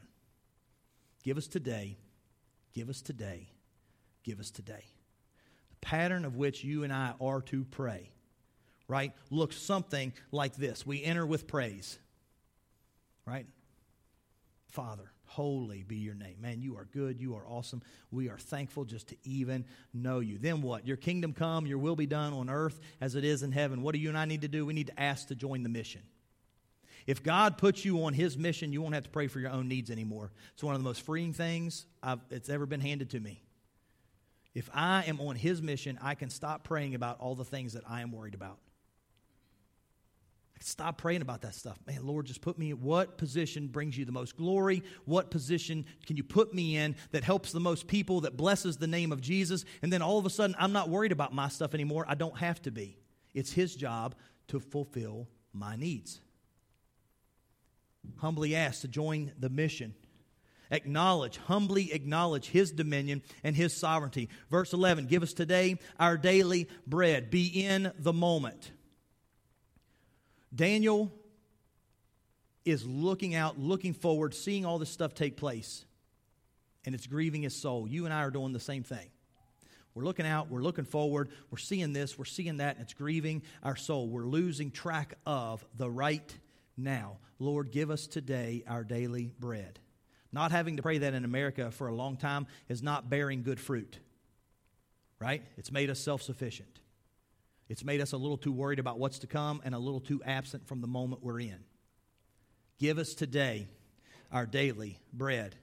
Give 1.24 1.38
us 1.38 1.48
today, 1.48 1.98
give 2.74 2.90
us 2.90 3.02
today, 3.02 3.50
give 4.24 4.40
us 4.40 4.52
today. 4.52 4.86
The 5.72 5.86
pattern 5.86 6.26
of 6.26 6.36
which 6.36 6.64
you 6.64 6.84
and 6.84 6.94
I 6.94 7.14
are 7.20 7.42
to 7.44 7.64
pray, 7.64 8.12
right, 8.88 9.14
looks 9.32 9.58
something 9.58 10.14
like 10.32 10.56
this. 10.56 10.86
We 10.86 11.04
enter 11.04 11.26
with 11.26 11.48
praise, 11.48 11.98
right? 13.26 13.48
Father, 14.68 15.12
holy 15.30 15.84
be 15.84 15.97
your 15.97 16.15
name. 16.15 16.36
Man, 16.41 16.59
you 16.61 16.75
are 16.75 16.88
good. 16.91 17.21
You 17.21 17.36
are 17.36 17.47
awesome. 17.47 17.84
We 18.11 18.30
are 18.30 18.38
thankful 18.38 18.84
just 18.84 19.09
to 19.09 19.15
even 19.23 19.63
know 19.93 20.19
you. 20.19 20.39
Then 20.39 20.63
what? 20.63 20.88
Your 20.88 20.97
kingdom 20.97 21.34
come, 21.34 21.67
your 21.67 21.77
will 21.77 21.95
be 21.95 22.07
done 22.07 22.34
on 22.34 22.49
earth 22.49 22.80
as 22.99 23.13
it 23.13 23.23
is 23.23 23.43
in 23.43 23.51
heaven. 23.51 23.84
What 23.84 23.93
do 23.93 23.99
you 23.99 24.09
and 24.09 24.17
I 24.17 24.25
need 24.25 24.41
to 24.41 24.47
do? 24.47 24.65
We 24.65 24.73
need 24.73 24.88
to 24.88 24.99
ask 24.99 25.27
to 25.27 25.36
join 25.36 25.61
the 25.61 25.69
mission. 25.69 26.01
If 27.05 27.21
God 27.23 27.57
puts 27.57 27.86
you 27.86 28.03
on 28.03 28.13
His 28.13 28.38
mission, 28.38 28.73
you 28.73 28.82
won't 28.82 28.95
have 28.95 29.03
to 29.03 29.09
pray 29.09 29.27
for 29.27 29.39
your 29.39 29.51
own 29.51 29.67
needs 29.67 29.91
anymore. 29.91 30.32
It's 30.53 30.63
one 30.63 30.73
of 30.75 30.82
the 30.82 30.88
most 30.88 31.01
freeing 31.01 31.34
things 31.34 31.86
I've, 32.01 32.19
it's 32.32 32.49
ever 32.49 32.65
been 32.65 32.82
handed 32.82 33.11
to 33.11 33.19
me. 33.19 33.41
If 34.55 34.69
I 34.73 35.03
am 35.05 35.21
on 35.21 35.36
His 35.36 35.61
mission, 35.61 35.99
I 36.01 36.15
can 36.15 36.30
stop 36.30 36.63
praying 36.63 36.95
about 36.95 37.19
all 37.19 37.36
the 37.36 37.45
things 37.45 37.73
that 37.73 37.84
I 37.88 38.01
am 38.01 38.11
worried 38.11 38.34
about. 38.34 38.57
Stop 40.60 40.97
praying 40.97 41.22
about 41.22 41.41
that 41.41 41.55
stuff. 41.55 41.80
Man, 41.88 42.05
Lord, 42.05 42.26
just 42.26 42.41
put 42.41 42.57
me 42.57 42.72
in 42.72 42.82
what 42.82 43.18
position 43.18 43.68
brings 43.68 43.97
you 43.97 44.05
the 44.05 44.12
most 44.12 44.36
glory? 44.36 44.84
What 45.05 45.32
position 45.32 45.86
can 46.05 46.18
you 46.18 46.24
put 46.24 46.53
me 46.53 46.76
in 46.76 46.95
that 47.12 47.24
helps 47.24 47.51
the 47.51 47.60
most 47.62 47.88
people, 47.88 48.22
that 48.22 48.36
blesses 48.36 48.78
the 48.78 48.88
name 48.88 49.12
of 49.12 49.22
Jesus? 49.22 49.64
And 49.82 49.91
then 49.91 50.01
all 50.01 50.20
of 50.20 50.26
a 50.26 50.30
sudden, 50.30 50.55
I'm 50.60 50.74
not 50.74 50.89
worried 50.89 51.14
about 51.14 51.34
my 51.34 51.47
stuff 51.47 51.74
anymore. 51.74 52.05
I 52.07 52.16
don't 52.16 52.38
have 52.38 52.62
to 52.64 52.72
be. 52.72 52.97
It's 53.34 53.53
His 53.53 53.74
job 53.74 54.16
to 54.49 54.60
fulfill 54.60 55.28
my 55.53 55.76
needs 55.76 56.20
humbly 58.18 58.55
ask 58.55 58.82
to 58.82 58.88
join 58.88 59.32
the 59.39 59.49
mission. 59.49 59.93
Acknowledge, 60.72 61.38
humbly 61.38 61.91
acknowledge 61.93 62.49
his 62.49 62.72
dominion 62.72 63.24
and 63.43 63.55
his 63.55 63.76
sovereignty. 63.76 64.30
Verse 64.51 64.72
11 64.72 65.07
Give 65.07 65.24
us 65.24 65.34
today 65.34 65.78
our 65.99 66.18
daily 66.18 66.68
bread. 66.86 67.32
Be 67.32 67.47
in 67.47 67.91
the 67.97 68.14
moment. 68.14 68.72
Daniel 70.54 71.12
is 72.66 72.86
looking 72.86 73.36
out, 73.36 73.60
looking 73.60 73.93
forward, 73.93 74.34
seeing 74.34 74.66
all 74.66 74.80
this 74.80 74.89
stuff 74.89 75.14
take 75.14 75.38
place, 75.38 75.86
and 76.86 76.95
it's 76.95 77.08
grieving 77.08 77.43
his 77.43 77.56
soul. 77.56 77.88
You 77.88 78.06
and 78.06 78.14
I 78.14 78.24
are 78.24 78.32
doing 78.32 78.54
the 78.54 78.60
same 78.60 78.84
thing. 78.84 79.10
We're 79.93 80.04
looking 80.04 80.26
out, 80.26 80.50
we're 80.50 80.62
looking 80.62 80.86
forward, 80.86 81.30
we're 81.50 81.58
seeing 81.58 81.93
this, 81.93 82.18
we're 82.18 82.26
seeing 82.26 82.58
that, 82.58 82.76
and 82.76 82.84
it's 82.84 82.93
grieving 82.93 83.41
our 83.64 83.76
soul. 83.76 84.08
We're 84.08 84.28
losing 84.28 84.72
track 84.72 85.16
of 85.26 85.66
the 85.76 85.89
right 85.89 86.34
now. 86.78 87.18
Lord, 87.39 87.72
give 87.72 87.89
us 87.89 88.08
today 88.08 88.64
our 88.68 88.84
daily 88.84 89.34
bread. 89.39 89.80
Not 90.32 90.52
having 90.52 90.78
to 90.78 90.84
pray 90.84 91.00
that 91.00 91.14
in 91.14 91.26
America 91.26 91.72
for 91.72 91.88
a 91.88 91.95
long 91.95 92.18
time 92.18 92.47
is 92.68 92.84
not 92.84 93.10
bearing 93.10 93.41
good 93.41 93.60
fruit, 93.60 94.00
right? 95.20 95.41
It's 95.58 95.72
made 95.72 95.89
us 95.89 96.00
self 96.00 96.22
sufficient. 96.22 96.78
It's 97.70 97.84
made 97.84 98.01
us 98.01 98.11
a 98.13 98.17
little 98.17 98.38
too 98.38 98.51
worried 98.51 98.80
about 98.80 98.97
what's 98.97 99.20
to 99.20 99.28
come 99.28 99.61
and 99.63 99.76
a 99.76 99.80
little 99.80 99.99
too 99.99 100.22
absent 100.26 100.67
from 100.67 100.82
the 100.82 100.88
moment 100.88 101.24
we're 101.24 101.39
in. 101.39 101.63
Give 102.80 102.97
us 102.97 103.13
today 103.13 103.67
our 104.32 104.45
daily 104.45 104.99
bread. 105.13 105.55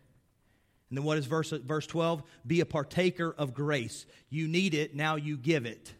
And 0.88 0.96
then 0.96 1.04
what 1.04 1.18
is 1.18 1.26
verse, 1.26 1.50
verse 1.50 1.86
12? 1.86 2.22
Be 2.46 2.60
a 2.60 2.66
partaker 2.66 3.34
of 3.36 3.54
grace. 3.54 4.06
You 4.30 4.46
need 4.46 4.72
it, 4.72 4.94
now 4.94 5.16
you 5.16 5.36
give 5.36 5.66
it. 5.66 5.92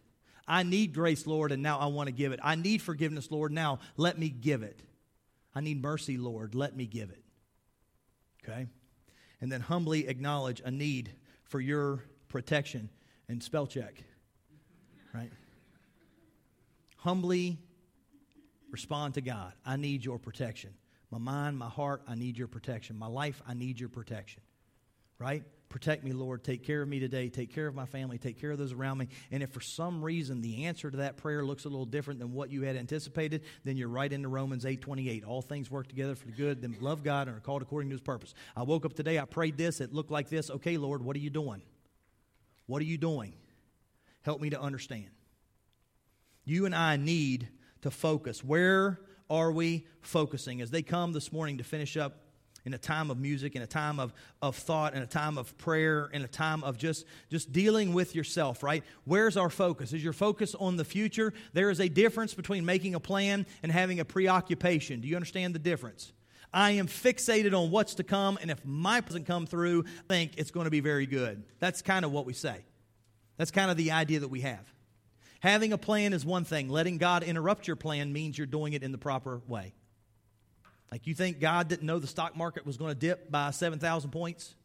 I 0.47 0.63
need 0.63 0.95
grace, 0.95 1.27
Lord, 1.27 1.51
and 1.51 1.61
now 1.61 1.81
I 1.81 1.87
want 1.87 2.07
to 2.07 2.13
give 2.13 2.31
it. 2.31 2.39
I 2.41 2.55
need 2.55 2.81
forgiveness, 2.81 3.33
Lord, 3.33 3.51
now 3.51 3.81
let 3.97 4.17
me 4.17 4.29
give 4.29 4.63
it. 4.63 4.81
I 5.57 5.61
need 5.61 5.83
mercy, 5.83 6.19
Lord. 6.19 6.55
Let 6.55 6.77
me 6.77 6.87
give 6.87 7.11
it. 7.11 7.25
Okay? 8.45 8.69
And 9.41 9.51
then 9.51 9.61
humbly 9.61 10.07
acknowledge 10.07 10.63
a 10.65 10.71
need 10.71 11.11
for 11.45 11.61
your 11.61 12.05
protection 12.29 12.91
and 13.29 13.43
spell 13.43 13.67
check. 13.67 14.05
Right? 15.13 15.33
Humbly 17.07 17.57
respond 18.73 19.15
to 19.15 19.21
God. 19.21 19.53
I 19.65 19.77
need 19.77 20.05
your 20.05 20.19
protection. 20.19 20.75
My 21.13 21.19
mind, 21.19 21.57
my 21.57 21.69
heart, 21.69 22.03
I 22.09 22.17
need 22.17 22.37
your 22.37 22.49
protection. 22.49 22.99
My 22.99 23.07
life, 23.07 23.41
I 23.47 23.55
need 23.55 23.79
your 23.79 23.89
protection. 23.89 24.43
Right? 25.21 25.45
Protect 25.69 26.03
me, 26.03 26.13
Lord. 26.13 26.43
Take 26.43 26.65
care 26.65 26.83
of 26.83 26.89
me 26.89 26.99
today. 26.99 27.29
Take 27.29 27.55
care 27.55 27.69
of 27.69 27.77
my 27.77 27.87
family. 27.87 28.19
Take 28.19 28.41
care 28.41 28.51
of 28.51 28.59
those 28.59 28.73
around 28.73 28.99
me. 28.99 29.07
And 29.31 29.41
if 29.41 29.51
for 29.51 29.61
some 29.61 30.03
reason 30.03 30.41
the 30.41 30.65
answer 30.65 30.91
to 30.91 30.97
that 30.97 31.17
prayer 31.17 31.45
looks 31.45 31.65
a 31.65 31.69
little 31.69 31.87
different 31.87 32.19
than 32.19 32.33
what 32.33 32.51
you 32.51 32.63
had 32.63 32.75
anticipated, 32.75 33.43
then 33.63 33.77
you're 33.77 33.87
right 33.87 34.13
into 34.13 34.29
Romans 34.29 34.67
8 34.67 34.81
28. 34.81 35.23
All 35.23 35.43
things 35.43 35.71
work 35.71 35.87
together 35.87 36.17
for 36.17 36.27
the 36.27 36.33
good. 36.33 36.61
Then 36.61 36.77
love 36.81 37.05
God 37.05 37.29
and 37.29 37.37
are 37.37 37.41
called 37.41 37.63
according 37.63 37.89
to 37.91 37.95
his 37.95 38.03
purpose. 38.03 38.35
I 38.57 38.65
woke 38.65 38.85
up 38.85 38.95
today. 38.95 39.21
I 39.21 39.27
prayed 39.27 39.57
this. 39.57 39.81
It 39.81 39.93
looked 39.93 40.11
like 40.11 40.29
this. 40.29 40.51
Okay, 40.51 40.77
Lord, 40.77 41.03
what 41.03 41.15
are 41.15 41.21
you 41.21 41.31
doing? 41.31 41.63
What 42.67 42.83
are 42.83 42.87
you 42.87 42.99
doing? 42.99 43.35
Help 44.23 44.41
me 44.41 44.51
to 44.51 44.61
understand. 44.61 45.07
You 46.47 46.65
and 46.65 46.75
I 46.75 46.97
need 46.97 47.49
to 47.83 47.91
focus. 47.91 48.43
Where 48.43 48.99
are 49.29 49.53
we 49.53 49.87
focusing? 50.01 50.63
As 50.63 50.71
they 50.71 50.81
come 50.81 51.13
this 51.13 51.33
morning 51.33 51.59
to 51.59 51.65
finish 51.65 51.97
up 51.97 52.23
in 52.65 52.73
a 52.73 52.79
time 52.79 53.11
of 53.11 53.19
music, 53.19 53.55
in 53.55 53.63
a 53.63 53.67
time 53.67 54.01
of, 54.01 54.13
of 54.43 54.57
thought, 54.57 54.95
in 54.95 55.03
a 55.03 55.07
time 55.07 55.39
of 55.39 55.57
prayer, 55.59 56.09
in 56.13 56.23
a 56.23 56.29
time 56.29 56.65
of 56.65 56.79
just, 56.79 57.05
just 57.31 57.53
dealing 57.53 57.93
with 57.93 58.15
yourself, 58.15 58.63
right? 58.63 58.83
Where's 59.05 59.37
our 59.37 59.51
focus? 59.51 59.93
Is 59.93 60.03
your 60.03 60.13
focus 60.13 60.55
on 60.55 60.77
the 60.77 60.85
future? 60.85 61.33
There 61.53 61.71
is 61.71 61.81
a 61.81 61.89
difference 61.89 62.35
between 62.35 62.65
making 62.65 62.95
a 62.95 63.01
plan 63.01 63.47
and 63.63 63.71
having 63.71 64.01
a 64.01 64.05
preoccupation. 64.05 65.01
Do 65.01 65.09
you 65.09 65.17
understand 65.17 65.55
the 65.55 65.61
difference? 65.61 66.13
I 66.53 66.73
am 66.73 66.87
fixated 66.87 67.57
on 67.57 67.71
what's 67.71 67.97
to 67.97 68.05
come, 68.05 68.39
and 68.41 68.51
if 68.51 68.65
my 68.65 69.01
doesn't 69.01 69.27
come 69.27 69.47
through, 69.47 69.85
I 69.87 70.03
think 70.09 70.33
it's 70.37 70.51
going 70.51 70.65
to 70.65 70.71
be 70.71 70.81
very 70.81 71.07
good. 71.07 71.45
That's 71.59 71.83
kind 71.83 72.05
of 72.05 72.13
what 72.13 72.25
we 72.25 72.33
say. 72.33 72.65
That's 73.37 73.51
kind 73.51 73.71
of 73.71 73.77
the 73.77 73.91
idea 73.93 74.21
that 74.21 74.29
we 74.29 74.41
have. 74.41 74.73
Having 75.47 75.73
a 75.73 75.79
plan 75.79 76.13
is 76.13 76.27
one 76.27 76.43
thing, 76.43 76.69
letting 76.69 76.99
God 76.99 77.23
interrupt 77.23 77.69
your 77.69 77.77
plan 77.77 78.13
means 78.13 78.37
you're 78.37 78.49
doing 78.49 78.73
it 78.73 78.83
in 78.83 78.91
the 78.91 78.99
proper 78.99 79.41
way. 79.47 79.75
Like 80.91 81.07
you 81.07 81.15
think 81.15 81.39
God 81.39 81.69
didn't 81.69 81.87
know 81.87 82.01
the 82.01 82.09
stock 82.09 82.37
market 82.37 82.67
was 82.67 82.77
going 82.77 82.93
to 82.93 82.99
dip 82.99 83.31
by 83.31 83.53
7,000 83.53 84.11
points? 84.11 84.57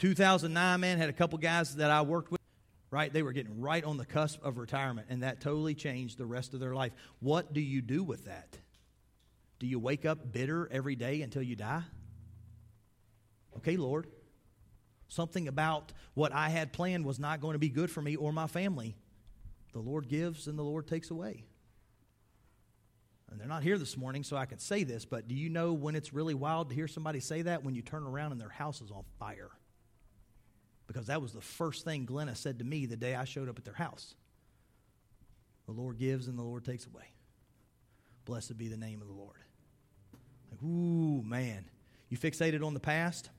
2009, 0.00 0.80
man, 0.80 0.98
had 0.98 1.08
a 1.08 1.14
couple 1.14 1.38
guys 1.38 1.76
that 1.76 1.90
I 1.90 2.02
worked 2.02 2.30
with, 2.30 2.42
right? 2.90 3.10
They 3.10 3.22
were 3.22 3.32
getting 3.32 3.58
right 3.62 3.82
on 3.82 3.96
the 3.96 4.04
cusp 4.04 4.44
of 4.44 4.58
retirement, 4.58 5.06
and 5.08 5.22
that 5.22 5.40
totally 5.40 5.74
changed 5.74 6.18
the 6.18 6.26
rest 6.26 6.52
of 6.52 6.60
their 6.60 6.74
life. 6.74 6.92
What 7.20 7.54
do 7.54 7.62
you 7.62 7.80
do 7.80 8.04
with 8.04 8.26
that? 8.26 8.58
Do 9.60 9.66
you 9.66 9.78
wake 9.78 10.04
up 10.04 10.30
bitter 10.30 10.68
every 10.70 10.94
day 10.94 11.22
until 11.22 11.42
you 11.42 11.56
die? 11.56 11.84
Okay, 13.56 13.78
Lord. 13.78 14.08
Something 15.08 15.48
about 15.48 15.94
what 16.12 16.32
I 16.32 16.50
had 16.50 16.74
planned 16.74 17.06
was 17.06 17.18
not 17.18 17.40
going 17.40 17.54
to 17.54 17.58
be 17.58 17.70
good 17.70 17.90
for 17.90 18.02
me 18.02 18.16
or 18.16 18.30
my 18.30 18.46
family. 18.46 18.94
The 19.72 19.80
Lord 19.80 20.08
gives 20.08 20.46
and 20.46 20.58
the 20.58 20.62
Lord 20.62 20.86
takes 20.86 21.10
away. 21.10 21.44
And 23.30 23.40
they're 23.40 23.48
not 23.48 23.62
here 23.62 23.78
this 23.78 23.96
morning, 23.96 24.24
so 24.24 24.36
I 24.36 24.44
can 24.44 24.58
say 24.58 24.84
this, 24.84 25.06
but 25.06 25.26
do 25.26 25.34
you 25.34 25.48
know 25.48 25.72
when 25.72 25.96
it's 25.96 26.12
really 26.12 26.34
wild 26.34 26.68
to 26.68 26.74
hear 26.74 26.86
somebody 26.86 27.18
say 27.18 27.42
that? 27.42 27.64
When 27.64 27.74
you 27.74 27.80
turn 27.80 28.02
around 28.02 28.32
and 28.32 28.40
their 28.40 28.50
house 28.50 28.82
is 28.82 28.90
on 28.90 29.04
fire. 29.18 29.50
Because 30.86 31.06
that 31.06 31.22
was 31.22 31.32
the 31.32 31.40
first 31.40 31.84
thing 31.84 32.04
Glenna 32.04 32.34
said 32.34 32.58
to 32.58 32.64
me 32.64 32.84
the 32.84 32.96
day 32.96 33.14
I 33.14 33.24
showed 33.24 33.48
up 33.48 33.58
at 33.58 33.64
their 33.64 33.72
house. 33.72 34.14
The 35.64 35.72
Lord 35.72 35.98
gives 35.98 36.28
and 36.28 36.38
the 36.38 36.42
Lord 36.42 36.64
takes 36.66 36.86
away. 36.86 37.04
Blessed 38.26 38.58
be 38.58 38.68
the 38.68 38.76
name 38.76 39.00
of 39.00 39.08
the 39.08 39.14
Lord. 39.14 39.38
Like, 40.50 40.62
ooh, 40.62 41.22
man. 41.22 41.64
You 42.10 42.18
fixated 42.18 42.62
on 42.62 42.74
the 42.74 42.80
past? 42.80 43.30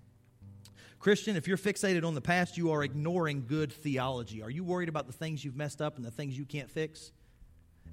Christian, 1.03 1.35
if 1.35 1.49
you're 1.49 1.57
fixated 1.57 2.05
on 2.05 2.15
the 2.15 2.21
past, 2.21 2.55
you 2.55 2.71
are 2.71 2.81
ignoring 2.81 3.43
good 3.45 3.73
theology. 3.73 4.41
Are 4.41 4.49
you 4.49 4.63
worried 4.63 4.87
about 4.87 5.05
the 5.05 5.11
things 5.11 5.43
you've 5.43 5.57
messed 5.57 5.81
up 5.81 5.97
and 5.97 6.05
the 6.05 6.11
things 6.11 6.37
you 6.37 6.45
can't 6.45 6.71
fix? 6.71 7.11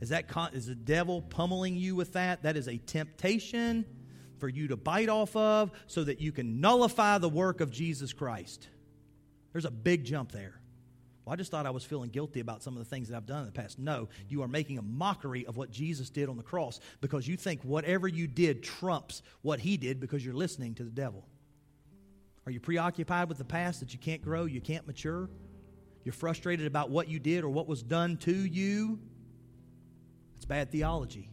Is 0.00 0.10
that 0.10 0.28
con- 0.28 0.54
is 0.54 0.66
the 0.66 0.76
devil 0.76 1.20
pummeling 1.20 1.74
you 1.74 1.96
with 1.96 2.12
that? 2.12 2.44
That 2.44 2.56
is 2.56 2.68
a 2.68 2.76
temptation 2.76 3.84
for 4.38 4.48
you 4.48 4.68
to 4.68 4.76
bite 4.76 5.08
off 5.08 5.34
of 5.34 5.72
so 5.88 6.04
that 6.04 6.20
you 6.20 6.30
can 6.30 6.60
nullify 6.60 7.18
the 7.18 7.28
work 7.28 7.60
of 7.60 7.72
Jesus 7.72 8.12
Christ. 8.12 8.68
There's 9.50 9.64
a 9.64 9.72
big 9.72 10.04
jump 10.04 10.30
there. 10.30 10.60
Well, 11.24 11.32
I 11.32 11.36
just 11.36 11.50
thought 11.50 11.66
I 11.66 11.70
was 11.70 11.82
feeling 11.82 12.10
guilty 12.10 12.38
about 12.38 12.62
some 12.62 12.74
of 12.74 12.78
the 12.78 12.88
things 12.88 13.08
that 13.08 13.16
I've 13.16 13.26
done 13.26 13.40
in 13.40 13.46
the 13.46 13.50
past. 13.50 13.76
No, 13.76 14.08
you 14.28 14.42
are 14.42 14.48
making 14.48 14.78
a 14.78 14.82
mockery 14.82 15.44
of 15.46 15.56
what 15.56 15.72
Jesus 15.72 16.10
did 16.10 16.28
on 16.28 16.36
the 16.36 16.44
cross 16.44 16.78
because 17.00 17.26
you 17.26 17.36
think 17.36 17.62
whatever 17.62 18.06
you 18.06 18.28
did 18.28 18.62
trumps 18.62 19.22
what 19.42 19.58
he 19.58 19.76
did 19.76 19.98
because 19.98 20.24
you're 20.24 20.32
listening 20.32 20.76
to 20.76 20.84
the 20.84 20.90
devil. 20.90 21.26
Are 22.46 22.52
you 22.52 22.60
preoccupied 22.60 23.28
with 23.28 23.38
the 23.38 23.44
past 23.44 23.80
that 23.80 23.92
you 23.92 23.98
can't 23.98 24.22
grow, 24.22 24.44
you 24.44 24.60
can't 24.60 24.86
mature? 24.86 25.28
You're 26.04 26.12
frustrated 26.12 26.66
about 26.66 26.90
what 26.90 27.08
you 27.08 27.18
did 27.18 27.44
or 27.44 27.50
what 27.50 27.68
was 27.68 27.82
done 27.82 28.16
to 28.18 28.34
you? 28.34 28.98
It's 30.36 30.46
bad 30.46 30.70
theology. 30.70 31.28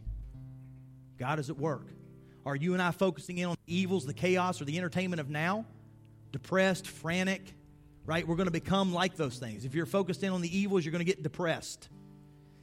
God 1.18 1.38
is 1.38 1.50
at 1.50 1.58
work. 1.58 1.88
Are 2.44 2.54
you 2.54 2.74
and 2.74 2.82
I 2.82 2.90
focusing 2.90 3.38
in 3.38 3.46
on 3.46 3.56
the 3.66 3.74
evils, 3.74 4.06
the 4.06 4.14
chaos, 4.14 4.60
or 4.60 4.64
the 4.64 4.76
entertainment 4.78 5.20
of 5.20 5.28
now? 5.28 5.64
Depressed, 6.32 6.86
frantic, 6.86 7.54
right? 8.04 8.26
We're 8.26 8.36
going 8.36 8.46
to 8.46 8.52
become 8.52 8.92
like 8.92 9.16
those 9.16 9.38
things. 9.38 9.64
If 9.64 9.74
you're 9.74 9.86
focused 9.86 10.22
in 10.22 10.32
on 10.32 10.42
the 10.42 10.56
evils, 10.58 10.84
you're 10.84 10.92
going 10.92 11.04
to 11.04 11.10
get 11.10 11.22
depressed. 11.22 11.88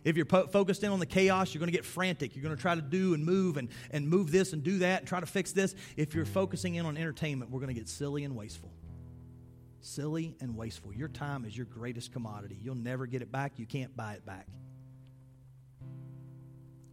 If 0.06 0.16
you're 0.16 0.26
po- 0.26 0.48
focused 0.48 0.84
in 0.84 0.92
on 0.92 1.00
the 1.00 1.06
chaos, 1.06 1.54
you're 1.54 1.60
going 1.60 1.72
to 1.72 1.76
get 1.76 1.84
frantic. 1.84 2.36
You're 2.36 2.44
going 2.44 2.56
to 2.56 2.62
try 2.62 2.76
to 2.76 2.82
do 2.82 3.16
and 3.16 3.26
move 3.26 3.58
and, 3.58 3.68
and 3.90 4.08
move 4.08 4.32
this 4.32 4.54
and 4.54 4.64
do 4.64 4.78
that 4.78 5.00
and 5.00 5.08
try 5.08 5.20
to 5.20 5.26
fix 5.26 5.52
this. 5.52 5.76
If 5.98 6.14
you're 6.14 6.26
focusing 6.26 6.76
in 6.76 6.86
on 6.86 6.96
entertainment, 6.96 7.52
we're 7.52 7.60
going 7.60 7.74
to 7.74 7.80
get 7.80 7.90
silly 7.90 8.24
and 8.24 8.36
wasteful. 8.36 8.72
Silly 9.82 10.38
and 10.40 10.56
wasteful. 10.56 10.94
Your 10.94 11.08
time 11.08 11.44
is 11.44 11.58
your 11.58 11.66
greatest 11.66 12.14
commodity. 12.14 12.58
You'll 12.62 12.76
never 12.76 13.08
get 13.08 13.24
it 13.24 13.32
back. 13.32 13.54
You 13.58 13.66
can't 13.66 13.98
buy 13.98 14.14
it 14.14 14.26
back. 14.26 14.48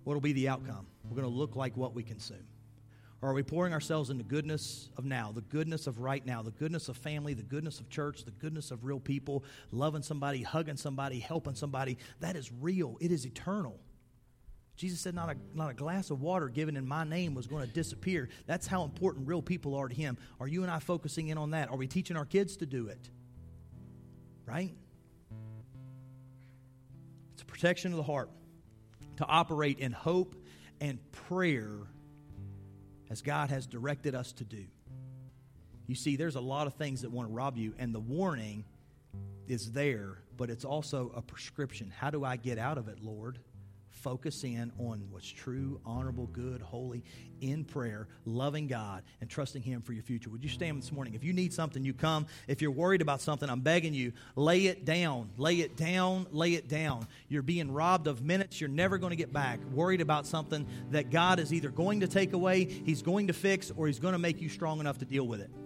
What 0.04 0.14
will 0.14 0.20
be 0.22 0.32
the 0.32 0.48
outcome? 0.48 0.86
We're 1.04 1.16
going 1.16 1.30
to 1.30 1.38
look 1.38 1.54
like 1.54 1.76
what 1.76 1.94
we 1.94 2.02
consume. 2.02 2.46
Or 3.22 3.30
are 3.30 3.34
we 3.34 3.44
pouring 3.44 3.72
ourselves 3.72 4.10
into 4.10 4.24
goodness 4.24 4.90
of 4.96 5.04
now, 5.04 5.30
the 5.30 5.42
goodness 5.42 5.86
of 5.86 6.00
right 6.00 6.26
now, 6.26 6.42
the 6.42 6.50
goodness 6.50 6.88
of 6.88 6.96
family, 6.96 7.34
the 7.34 7.44
goodness 7.44 7.78
of 7.78 7.88
church, 7.88 8.24
the 8.24 8.32
goodness 8.32 8.72
of 8.72 8.84
real 8.84 8.98
people, 8.98 9.44
loving 9.70 10.02
somebody, 10.02 10.42
hugging 10.42 10.76
somebody, 10.76 11.20
helping 11.20 11.54
somebody? 11.54 11.98
That 12.18 12.34
is 12.34 12.50
real, 12.52 12.98
it 13.00 13.12
is 13.12 13.24
eternal. 13.24 13.78
Jesus 14.74 15.00
said, 15.00 15.14
not 15.14 15.30
a, 15.30 15.36
not 15.54 15.70
a 15.70 15.74
glass 15.74 16.10
of 16.10 16.20
water 16.20 16.48
given 16.48 16.76
in 16.76 16.88
my 16.88 17.04
name 17.04 17.34
was 17.34 17.46
going 17.46 17.64
to 17.64 17.72
disappear. 17.72 18.28
That's 18.46 18.66
how 18.66 18.82
important 18.82 19.28
real 19.28 19.42
people 19.42 19.76
are 19.76 19.86
to 19.86 19.94
Him. 19.94 20.18
Are 20.40 20.48
you 20.48 20.62
and 20.62 20.70
I 20.70 20.80
focusing 20.80 21.28
in 21.28 21.38
on 21.38 21.52
that? 21.52 21.70
Are 21.70 21.76
we 21.76 21.86
teaching 21.86 22.16
our 22.16 22.24
kids 22.24 22.56
to 22.56 22.66
do 22.66 22.88
it? 22.88 23.08
Right? 24.46 24.74
It's 27.34 27.42
a 27.42 27.46
protection 27.46 27.92
of 27.92 27.98
the 27.98 28.02
heart 28.02 28.30
to 29.18 29.26
operate 29.26 29.78
in 29.78 29.92
hope 29.92 30.34
and 30.80 30.98
prayer 31.12 31.86
as 33.12 33.20
God 33.20 33.50
has 33.50 33.66
directed 33.66 34.14
us 34.14 34.32
to 34.32 34.44
do. 34.44 34.64
You 35.86 35.94
see, 35.94 36.16
there's 36.16 36.36
a 36.36 36.40
lot 36.40 36.66
of 36.66 36.74
things 36.74 37.02
that 37.02 37.10
want 37.10 37.28
to 37.28 37.34
rob 37.34 37.58
you, 37.58 37.74
and 37.78 37.94
the 37.94 38.00
warning 38.00 38.64
is 39.46 39.72
there, 39.72 40.16
but 40.38 40.48
it's 40.48 40.64
also 40.64 41.12
a 41.14 41.20
prescription. 41.20 41.92
How 41.94 42.08
do 42.08 42.24
I 42.24 42.36
get 42.36 42.58
out 42.58 42.78
of 42.78 42.88
it, 42.88 43.00
Lord? 43.02 43.38
Focus 44.02 44.42
in 44.44 44.72
on 44.78 45.06
what's 45.10 45.28
true, 45.28 45.80
honorable, 45.86 46.26
good, 46.26 46.60
holy, 46.60 47.04
in 47.40 47.64
prayer, 47.64 48.08
loving 48.24 48.66
God, 48.66 49.02
and 49.20 49.30
trusting 49.30 49.62
Him 49.62 49.80
for 49.80 49.92
your 49.92 50.02
future. 50.02 50.28
Would 50.30 50.42
you 50.42 50.50
stand 50.50 50.82
this 50.82 50.92
morning? 50.92 51.14
If 51.14 51.24
you 51.24 51.32
need 51.32 51.52
something, 51.52 51.84
you 51.84 51.94
come. 51.94 52.26
If 52.48 52.60
you're 52.60 52.70
worried 52.72 53.00
about 53.00 53.20
something, 53.20 53.48
I'm 53.48 53.60
begging 53.60 53.94
you, 53.94 54.12
lay 54.34 54.66
it 54.66 54.84
down. 54.84 55.30
Lay 55.36 55.60
it 55.60 55.76
down. 55.76 56.26
Lay 56.32 56.54
it 56.54 56.68
down. 56.68 57.06
You're 57.28 57.42
being 57.42 57.72
robbed 57.72 58.06
of 58.08 58.22
minutes 58.22 58.60
you're 58.60 58.68
never 58.68 58.98
going 58.98 59.10
to 59.10 59.16
get 59.16 59.32
back. 59.32 59.60
Worried 59.72 60.00
about 60.00 60.26
something 60.26 60.66
that 60.90 61.10
God 61.10 61.38
is 61.38 61.52
either 61.52 61.70
going 61.70 62.00
to 62.00 62.08
take 62.08 62.32
away, 62.32 62.64
He's 62.64 63.02
going 63.02 63.28
to 63.28 63.32
fix, 63.32 63.70
or 63.76 63.86
He's 63.86 64.00
going 64.00 64.12
to 64.12 64.18
make 64.18 64.40
you 64.40 64.48
strong 64.48 64.80
enough 64.80 64.98
to 64.98 65.04
deal 65.04 65.26
with 65.26 65.40
it. 65.40 65.50